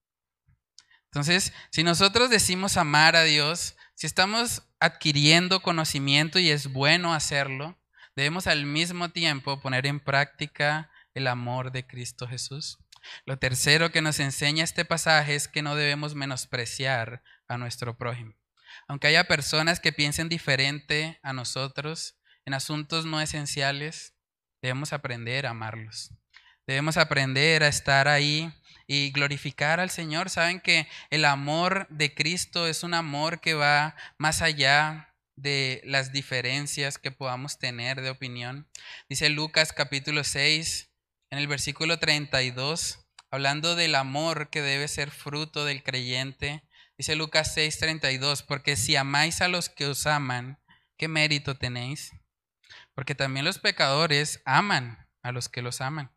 Entonces, 1.12 1.52
si 1.70 1.84
nosotros 1.84 2.30
decimos 2.30 2.78
amar 2.78 3.18
a 3.18 3.24
Dios, 3.24 3.76
si 3.94 4.08
estamos 4.08 4.64
adquiriendo 4.84 5.62
conocimiento 5.62 6.40
y 6.40 6.50
es 6.50 6.74
bueno 6.74 7.14
hacerlo, 7.14 7.80
debemos 8.18 8.48
al 8.48 8.66
mismo 8.66 9.12
tiempo 9.12 9.62
poner 9.62 9.86
en 9.86 10.02
práctica 10.02 10.92
el 11.14 11.28
amor 11.28 11.72
de 11.72 11.88
Cristo 11.88 12.28
Jesús. 12.28 12.80
Lo 13.26 13.40
tercero 13.40 13.94
que 13.94 14.02
nos 14.02 14.20
enseña 14.20 14.66
este 14.66 14.84
pasaje 14.84 15.36
es 15.36 15.48
que 15.48 15.62
no 15.62 15.76
debemos 15.76 16.16
menospreciar 16.16 17.24
a 17.48 17.58
nuestro 17.58 17.98
prójimo. 17.98 18.34
Aunque 18.90 19.08
haya 19.08 19.24
personas 19.24 19.80
que 19.80 19.94
piensen 19.94 20.28
diferente 20.28 21.18
a 21.24 21.32
nosotros 21.32 22.18
en 22.44 22.54
asuntos 22.54 23.06
no 23.06 23.22
esenciales, 23.22 24.14
debemos 24.62 24.92
aprender 24.92 25.46
a 25.46 25.52
amarlos. 25.52 26.12
Debemos 26.68 26.98
aprender 26.98 27.64
a 27.64 27.70
estar 27.70 28.10
ahí 28.10 28.54
y 28.88 29.12
glorificar 29.12 29.80
al 29.80 29.90
Señor. 29.90 30.30
Saben 30.30 30.60
que 30.60 30.88
el 31.10 31.26
amor 31.26 31.88
de 31.90 32.14
Cristo 32.14 32.68
es 32.68 32.84
un 32.84 32.94
amor 32.94 33.40
que 33.42 33.54
va 33.54 33.96
más 34.18 34.42
allá 34.42 35.14
de 35.36 35.82
las 35.86 36.12
diferencias 36.12 36.98
que 36.98 37.12
podamos 37.12 37.58
tener 37.60 38.02
de 38.02 38.10
opinión. 38.10 38.68
Dice 39.10 39.30
Lucas 39.30 39.74
capítulo 39.74 40.24
6, 40.24 40.92
en 41.32 41.40
el 41.40 41.48
versículo 41.48 41.98
32, 41.98 43.00
hablando 43.32 43.76
del 43.76 43.96
amor 43.96 44.50
que 44.50 44.62
debe 44.62 44.88
ser 44.88 45.10
fruto 45.10 45.66
del 45.66 45.84
creyente. 45.84 46.64
Dice 46.98 47.16
Lucas 47.16 47.54
6, 47.56 47.80
32, 47.80 48.44
porque 48.44 48.76
si 48.76 48.96
amáis 48.96 49.42
a 49.42 49.48
los 49.48 49.70
que 49.70 49.88
os 49.88 50.06
aman, 50.06 50.60
¿qué 50.98 51.08
mérito 51.08 51.56
tenéis? 51.56 52.12
Porque 52.94 53.16
también 53.16 53.46
los 53.46 53.58
pecadores 53.58 54.42
aman 54.46 55.10
a 55.24 55.32
los 55.32 55.50
que 55.50 55.64
los 55.64 55.82
aman. 55.82 56.12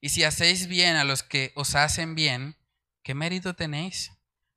Y 0.00 0.10
si 0.10 0.24
hacéis 0.24 0.68
bien 0.68 0.96
a 0.96 1.04
los 1.04 1.22
que 1.22 1.52
os 1.54 1.74
hacen 1.74 2.14
bien, 2.14 2.56
¿qué 3.02 3.14
mérito 3.14 3.54
tenéis? 3.54 4.12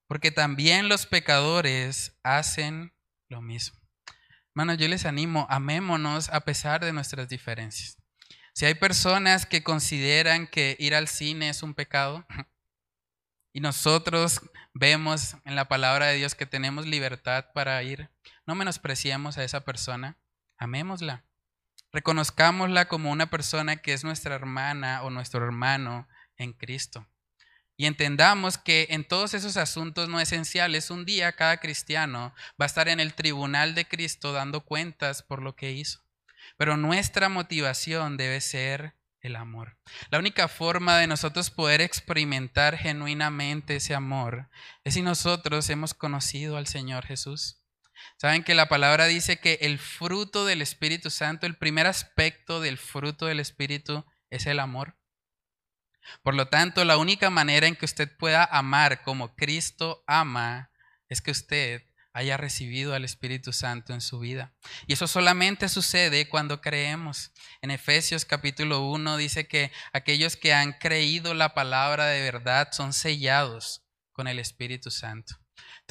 Porque 0.08 0.32
también 0.32 0.90
los 0.90 1.06
pecadores 1.06 2.20
hacen 2.24 2.94
lo 3.30 3.42
mismo. 3.42 3.80
Hermanos, 4.54 4.78
yo 4.78 4.88
les 4.88 5.06
animo, 5.06 5.48
amémonos 5.50 6.30
a 6.30 6.42
pesar 6.42 6.84
de 6.84 6.92
nuestras 6.92 7.30
diferencias. 7.30 7.98
Si 8.54 8.66
hay 8.66 8.76
personas 8.76 9.46
que 9.46 9.64
consideran 9.64 10.46
que 10.46 10.76
ir 10.78 10.94
al 10.94 11.08
cine 11.08 11.50
es 11.50 11.64
un 11.64 11.74
pecado 11.74 12.28
y 13.54 13.62
nosotros 13.62 14.42
vemos 14.74 15.38
en 15.46 15.56
la 15.56 15.68
palabra 15.68 16.08
de 16.08 16.18
Dios 16.18 16.36
que 16.36 16.46
tenemos 16.46 16.86
libertad 16.86 17.46
para 17.54 17.82
ir, 17.82 18.10
no 18.46 18.56
menospreciemos 18.56 19.38
a 19.38 19.44
esa 19.44 19.64
persona, 19.64 20.18
amémosla. 20.58 21.26
Reconozcámosla 21.92 22.88
como 22.88 23.12
una 23.12 23.30
persona 23.30 23.78
que 23.78 23.94
es 23.94 24.04
nuestra 24.04 24.36
hermana 24.36 25.04
o 25.04 25.10
nuestro 25.10 25.44
hermano 25.44 26.08
en 26.38 26.54
Cristo. 26.54 27.08
Y 27.78 27.88
entendamos 27.88 28.58
que 28.58 28.88
en 28.92 29.04
todos 29.08 29.34
esos 29.34 29.58
asuntos 29.58 30.08
no 30.08 30.20
esenciales, 30.20 30.92
un 30.92 31.04
día 31.04 31.32
cada 31.32 31.58
cristiano 31.58 32.34
va 32.60 32.66
a 32.66 32.68
estar 32.68 32.88
en 32.88 33.00
el 33.00 33.16
tribunal 33.16 33.74
de 33.74 33.88
Cristo 33.88 34.34
dando 34.34 34.62
cuentas 34.62 35.24
por 35.24 35.42
lo 35.42 35.56
que 35.56 35.72
hizo. 35.72 36.04
Pero 36.58 36.78
nuestra 36.78 37.28
motivación 37.28 38.18
debe 38.18 38.40
ser 38.40 38.96
el 39.22 39.36
amor. 39.36 39.78
La 40.10 40.20
única 40.20 40.48
forma 40.48 40.98
de 40.98 41.08
nosotros 41.08 41.50
poder 41.50 41.82
experimentar 41.82 42.78
genuinamente 42.78 43.78
ese 43.78 43.96
amor 43.96 44.50
es 44.84 44.96
si 44.96 45.02
nosotros 45.02 45.70
hemos 45.70 45.94
conocido 45.94 46.58
al 46.58 46.68
Señor 46.68 47.06
Jesús. 47.06 47.61
Saben 48.18 48.44
que 48.44 48.56
la 48.56 48.70
palabra 48.70 49.06
dice 49.06 49.40
que 49.40 49.60
el 49.62 49.80
fruto 49.80 50.46
del 50.46 50.62
Espíritu 50.62 51.10
Santo, 51.10 51.46
el 51.46 51.58
primer 51.58 51.88
aspecto 51.88 52.62
del 52.62 52.78
fruto 52.78 53.26
del 53.26 53.40
Espíritu 53.40 54.06
es 54.30 54.46
el 54.46 54.60
amor. 54.60 54.98
Por 56.24 56.36
lo 56.36 56.48
tanto, 56.48 56.84
la 56.86 56.98
única 56.98 57.30
manera 57.30 57.68
en 57.68 57.76
que 57.76 57.86
usted 57.86 58.16
pueda 58.18 58.44
amar 58.44 59.04
como 59.04 59.36
Cristo 59.36 60.04
ama 60.08 60.72
es 61.10 61.22
que 61.22 61.32
usted 61.32 61.84
haya 62.14 62.38
recibido 62.38 62.94
al 62.94 63.06
Espíritu 63.06 63.54
Santo 63.54 63.94
en 63.94 64.02
su 64.02 64.20
vida. 64.20 64.54
Y 64.88 64.94
eso 64.94 65.08
solamente 65.08 65.70
sucede 65.70 66.28
cuando 66.28 66.62
creemos. 66.62 67.32
En 67.62 67.72
Efesios 67.72 68.26
capítulo 68.26 68.82
1 68.82 69.18
dice 69.18 69.48
que 69.48 69.72
aquellos 69.94 70.36
que 70.36 70.54
han 70.54 70.74
creído 70.74 71.34
la 71.34 71.54
palabra 71.54 72.08
de 72.08 72.22
verdad 72.22 72.70
son 72.72 72.94
sellados 72.94 73.84
con 74.12 74.28
el 74.28 74.40
Espíritu 74.40 74.92
Santo. 74.92 75.41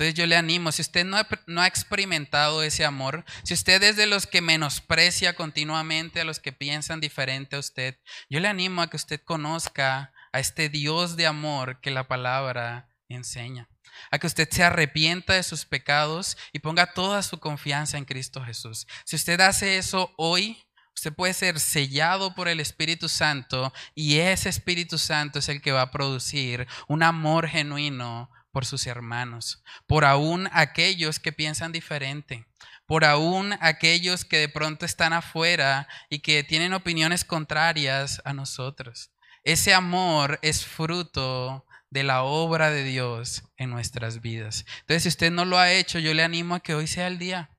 Entonces 0.00 0.14
yo 0.14 0.26
le 0.26 0.36
animo, 0.36 0.72
si 0.72 0.80
usted 0.80 1.04
no 1.04 1.18
ha, 1.60 1.66
experimentado 1.66 2.62
ese 2.62 2.86
amor, 2.86 3.22
si 3.42 3.52
usted 3.52 3.82
es 3.82 3.96
de 3.96 4.06
los 4.06 4.26
que 4.26 4.40
menosprecia 4.40 5.34
continuamente 5.34 6.22
a 6.22 6.24
los 6.24 6.40
que 6.40 6.52
piensan 6.52 7.00
diferente 7.00 7.56
a 7.56 7.58
usted, 7.58 7.98
yo 8.30 8.40
le 8.40 8.48
animo 8.48 8.80
a 8.80 8.88
que 8.88 8.96
usted 8.96 9.20
conozca 9.22 10.14
a 10.32 10.40
este 10.40 10.70
Dios 10.70 11.16
de 11.16 11.26
amor 11.26 11.82
que 11.82 11.90
la 11.90 12.08
palabra 12.08 12.88
enseña, 13.10 13.68
a 14.10 14.18
que 14.18 14.26
usted 14.26 14.48
se 14.50 14.64
arrepienta 14.64 15.34
de 15.34 15.42
sus 15.42 15.66
pecados 15.66 16.38
y 16.54 16.60
ponga 16.60 16.94
toda 16.94 17.22
su 17.22 17.38
confianza 17.38 17.98
en 17.98 18.06
Cristo 18.06 18.42
Jesús. 18.42 18.86
Si 19.04 19.16
usted 19.16 19.38
hace 19.42 19.76
eso 19.76 20.14
hoy, 20.16 20.64
Usted 20.92 21.14
puede 21.14 21.32
ser 21.32 21.60
sellado 21.60 22.34
por 22.34 22.46
el 22.46 22.60
Espíritu 22.60 23.08
Santo 23.08 23.72
y 23.94 24.18
ese 24.18 24.50
Espíritu 24.50 24.98
Santo 24.98 25.38
es 25.38 25.48
el 25.48 25.62
que 25.62 25.72
va 25.72 25.82
a 25.82 25.90
producir 25.90 26.66
un 26.88 27.02
amor 27.02 27.48
genuino 27.48 28.28
por 28.50 28.66
sus 28.66 28.86
hermanos, 28.86 29.62
por 29.86 30.04
aún 30.04 30.48
aquellos 30.52 31.18
que 31.18 31.32
piensan 31.32 31.72
diferente, 31.72 32.46
por 32.86 33.04
aún 33.04 33.54
aquellos 33.60 34.24
que 34.24 34.38
de 34.38 34.48
pronto 34.48 34.84
están 34.84 35.12
afuera 35.12 35.88
y 36.08 36.20
que 36.20 36.42
tienen 36.42 36.74
opiniones 36.74 37.24
contrarias 37.24 38.20
a 38.24 38.32
nosotros. 38.32 39.12
Ese 39.44 39.72
amor 39.72 40.38
es 40.42 40.66
fruto 40.66 41.66
de 41.88 42.02
la 42.04 42.22
obra 42.22 42.70
de 42.70 42.84
Dios 42.84 43.44
en 43.56 43.70
nuestras 43.70 44.20
vidas. 44.20 44.64
Entonces, 44.80 45.04
si 45.04 45.08
usted 45.08 45.30
no 45.30 45.44
lo 45.44 45.58
ha 45.58 45.72
hecho, 45.72 45.98
yo 45.98 46.14
le 46.14 46.22
animo 46.22 46.56
a 46.56 46.60
que 46.60 46.74
hoy 46.74 46.86
sea 46.86 47.06
el 47.06 47.18
día. 47.18 47.50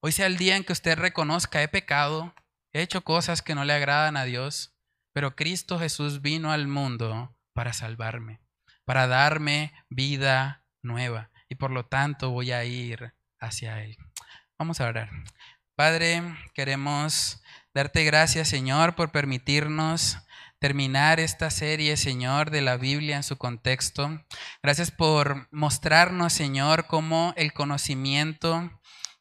Hoy 0.00 0.12
sea 0.12 0.26
el 0.26 0.36
día 0.36 0.56
en 0.56 0.64
que 0.64 0.72
usted 0.72 0.98
reconozca, 0.98 1.62
he 1.62 1.68
pecado, 1.68 2.34
he 2.72 2.82
hecho 2.82 3.02
cosas 3.02 3.40
que 3.40 3.54
no 3.54 3.64
le 3.64 3.72
agradan 3.72 4.16
a 4.16 4.24
Dios, 4.24 4.74
pero 5.12 5.36
Cristo 5.36 5.78
Jesús 5.78 6.22
vino 6.22 6.52
al 6.52 6.66
mundo 6.66 7.36
para 7.54 7.72
salvarme 7.72 8.41
para 8.84 9.06
darme 9.06 9.72
vida 9.88 10.64
nueva. 10.82 11.30
Y 11.48 11.54
por 11.56 11.70
lo 11.70 11.86
tanto 11.86 12.30
voy 12.30 12.52
a 12.52 12.64
ir 12.64 13.14
hacia 13.40 13.82
Él. 13.82 13.96
Vamos 14.58 14.80
a 14.80 14.86
orar. 14.86 15.10
Padre, 15.74 16.22
queremos 16.54 17.42
darte 17.74 18.04
gracias, 18.04 18.48
Señor, 18.48 18.94
por 18.94 19.10
permitirnos 19.10 20.18
terminar 20.62 21.18
esta 21.18 21.50
serie, 21.50 21.96
Señor, 21.96 22.50
de 22.50 22.60
la 22.60 22.76
Biblia 22.76 23.16
en 23.16 23.24
su 23.24 23.36
contexto. 23.36 24.24
Gracias 24.62 24.92
por 24.92 25.48
mostrarnos, 25.50 26.32
Señor, 26.32 26.86
cómo 26.86 27.34
el 27.36 27.52
conocimiento 27.52 28.70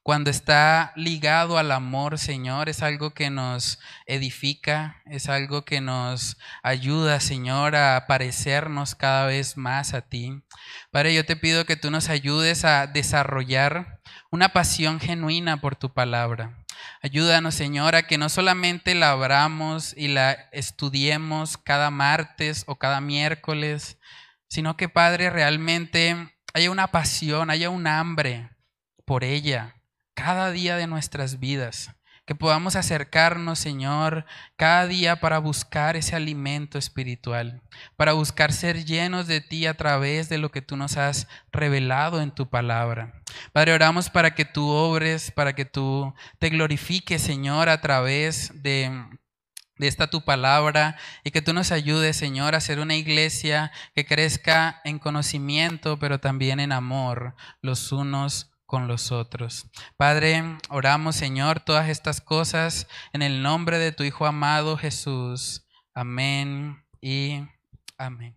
cuando 0.03 0.31
está 0.31 0.93
ligado 0.95 1.59
al 1.59 1.71
amor, 1.71 2.17
Señor, 2.17 2.69
es 2.69 2.81
algo 2.81 3.13
que 3.13 3.29
nos 3.29 3.77
edifica, 4.07 4.99
es 5.05 5.29
algo 5.29 5.63
que 5.63 5.79
nos 5.79 6.37
ayuda, 6.63 7.19
Señor, 7.19 7.75
a 7.75 8.07
parecernos 8.07 8.95
cada 8.95 9.27
vez 9.27 9.57
más 9.57 9.93
a 9.93 10.01
ti. 10.01 10.41
Padre, 10.89 11.13
yo 11.13 11.23
te 11.23 11.35
pido 11.35 11.65
que 11.65 11.75
tú 11.75 11.91
nos 11.91 12.09
ayudes 12.09 12.65
a 12.65 12.87
desarrollar 12.87 14.01
una 14.31 14.49
pasión 14.49 14.99
genuina 14.99 15.61
por 15.61 15.75
tu 15.75 15.93
palabra. 15.93 16.65
Ayúdanos, 17.03 17.53
Señor, 17.53 17.93
a 17.93 18.07
que 18.07 18.17
no 18.17 18.29
solamente 18.29 18.95
la 18.95 19.11
abramos 19.11 19.95
y 19.95 20.07
la 20.07 20.31
estudiemos 20.51 21.57
cada 21.59 21.91
martes 21.91 22.63
o 22.65 22.75
cada 22.77 23.01
miércoles, 23.01 23.99
sino 24.47 24.77
que, 24.77 24.89
Padre, 24.89 25.29
realmente 25.29 26.35
haya 26.55 26.71
una 26.71 26.87
pasión, 26.87 27.51
haya 27.51 27.69
un 27.69 27.85
hambre 27.85 28.49
por 29.05 29.23
ella 29.23 29.75
cada 30.13 30.51
día 30.51 30.75
de 30.75 30.87
nuestras 30.87 31.39
vidas. 31.39 31.91
Que 32.25 32.35
podamos 32.35 32.75
acercarnos, 32.75 33.59
Señor, 33.59 34.25
cada 34.55 34.87
día 34.87 35.19
para 35.19 35.39
buscar 35.39 35.95
ese 35.95 36.15
alimento 36.15 36.77
espiritual, 36.77 37.61
para 37.97 38.13
buscar 38.13 38.53
ser 38.53 38.85
llenos 38.85 39.27
de 39.27 39.41
ti 39.41 39.65
a 39.65 39.73
través 39.73 40.29
de 40.29 40.37
lo 40.37 40.51
que 40.51 40.61
tú 40.61 40.77
nos 40.77 40.97
has 40.97 41.27
revelado 41.51 42.21
en 42.21 42.31
tu 42.31 42.47
palabra. 42.49 43.21
Padre, 43.53 43.73
oramos 43.73 44.09
para 44.09 44.35
que 44.35 44.45
tú 44.45 44.69
obres, 44.69 45.31
para 45.31 45.53
que 45.53 45.65
tú 45.65 46.13
te 46.37 46.49
glorifiques, 46.49 47.21
Señor, 47.21 47.69
a 47.69 47.81
través 47.81 48.61
de 48.61 48.91
de 49.81 49.87
esta 49.87 50.11
tu 50.11 50.21
palabra 50.21 50.95
y 51.23 51.31
que 51.31 51.41
tú 51.41 51.53
nos 51.53 51.71
ayudes, 51.71 52.15
Señor, 52.15 52.53
a 52.53 52.61
ser 52.61 52.79
una 52.79 52.95
iglesia 52.95 53.71
que 53.95 54.05
crezca 54.05 54.79
en 54.83 54.99
conocimiento, 54.99 55.97
pero 55.97 56.19
también 56.19 56.59
en 56.59 56.71
amor 56.71 57.35
los 57.63 57.91
unos 57.91 58.50
con 58.71 58.87
los 58.87 59.11
otros. 59.11 59.65
Padre, 59.97 60.57
oramos, 60.69 61.17
Señor, 61.17 61.59
todas 61.59 61.89
estas 61.89 62.21
cosas 62.21 62.87
en 63.11 63.21
el 63.21 63.43
nombre 63.43 63.77
de 63.79 63.91
tu 63.91 64.03
Hijo 64.03 64.25
amado 64.25 64.77
Jesús. 64.77 65.67
Amén 65.93 66.81
y 67.01 67.41
amén. 67.97 68.33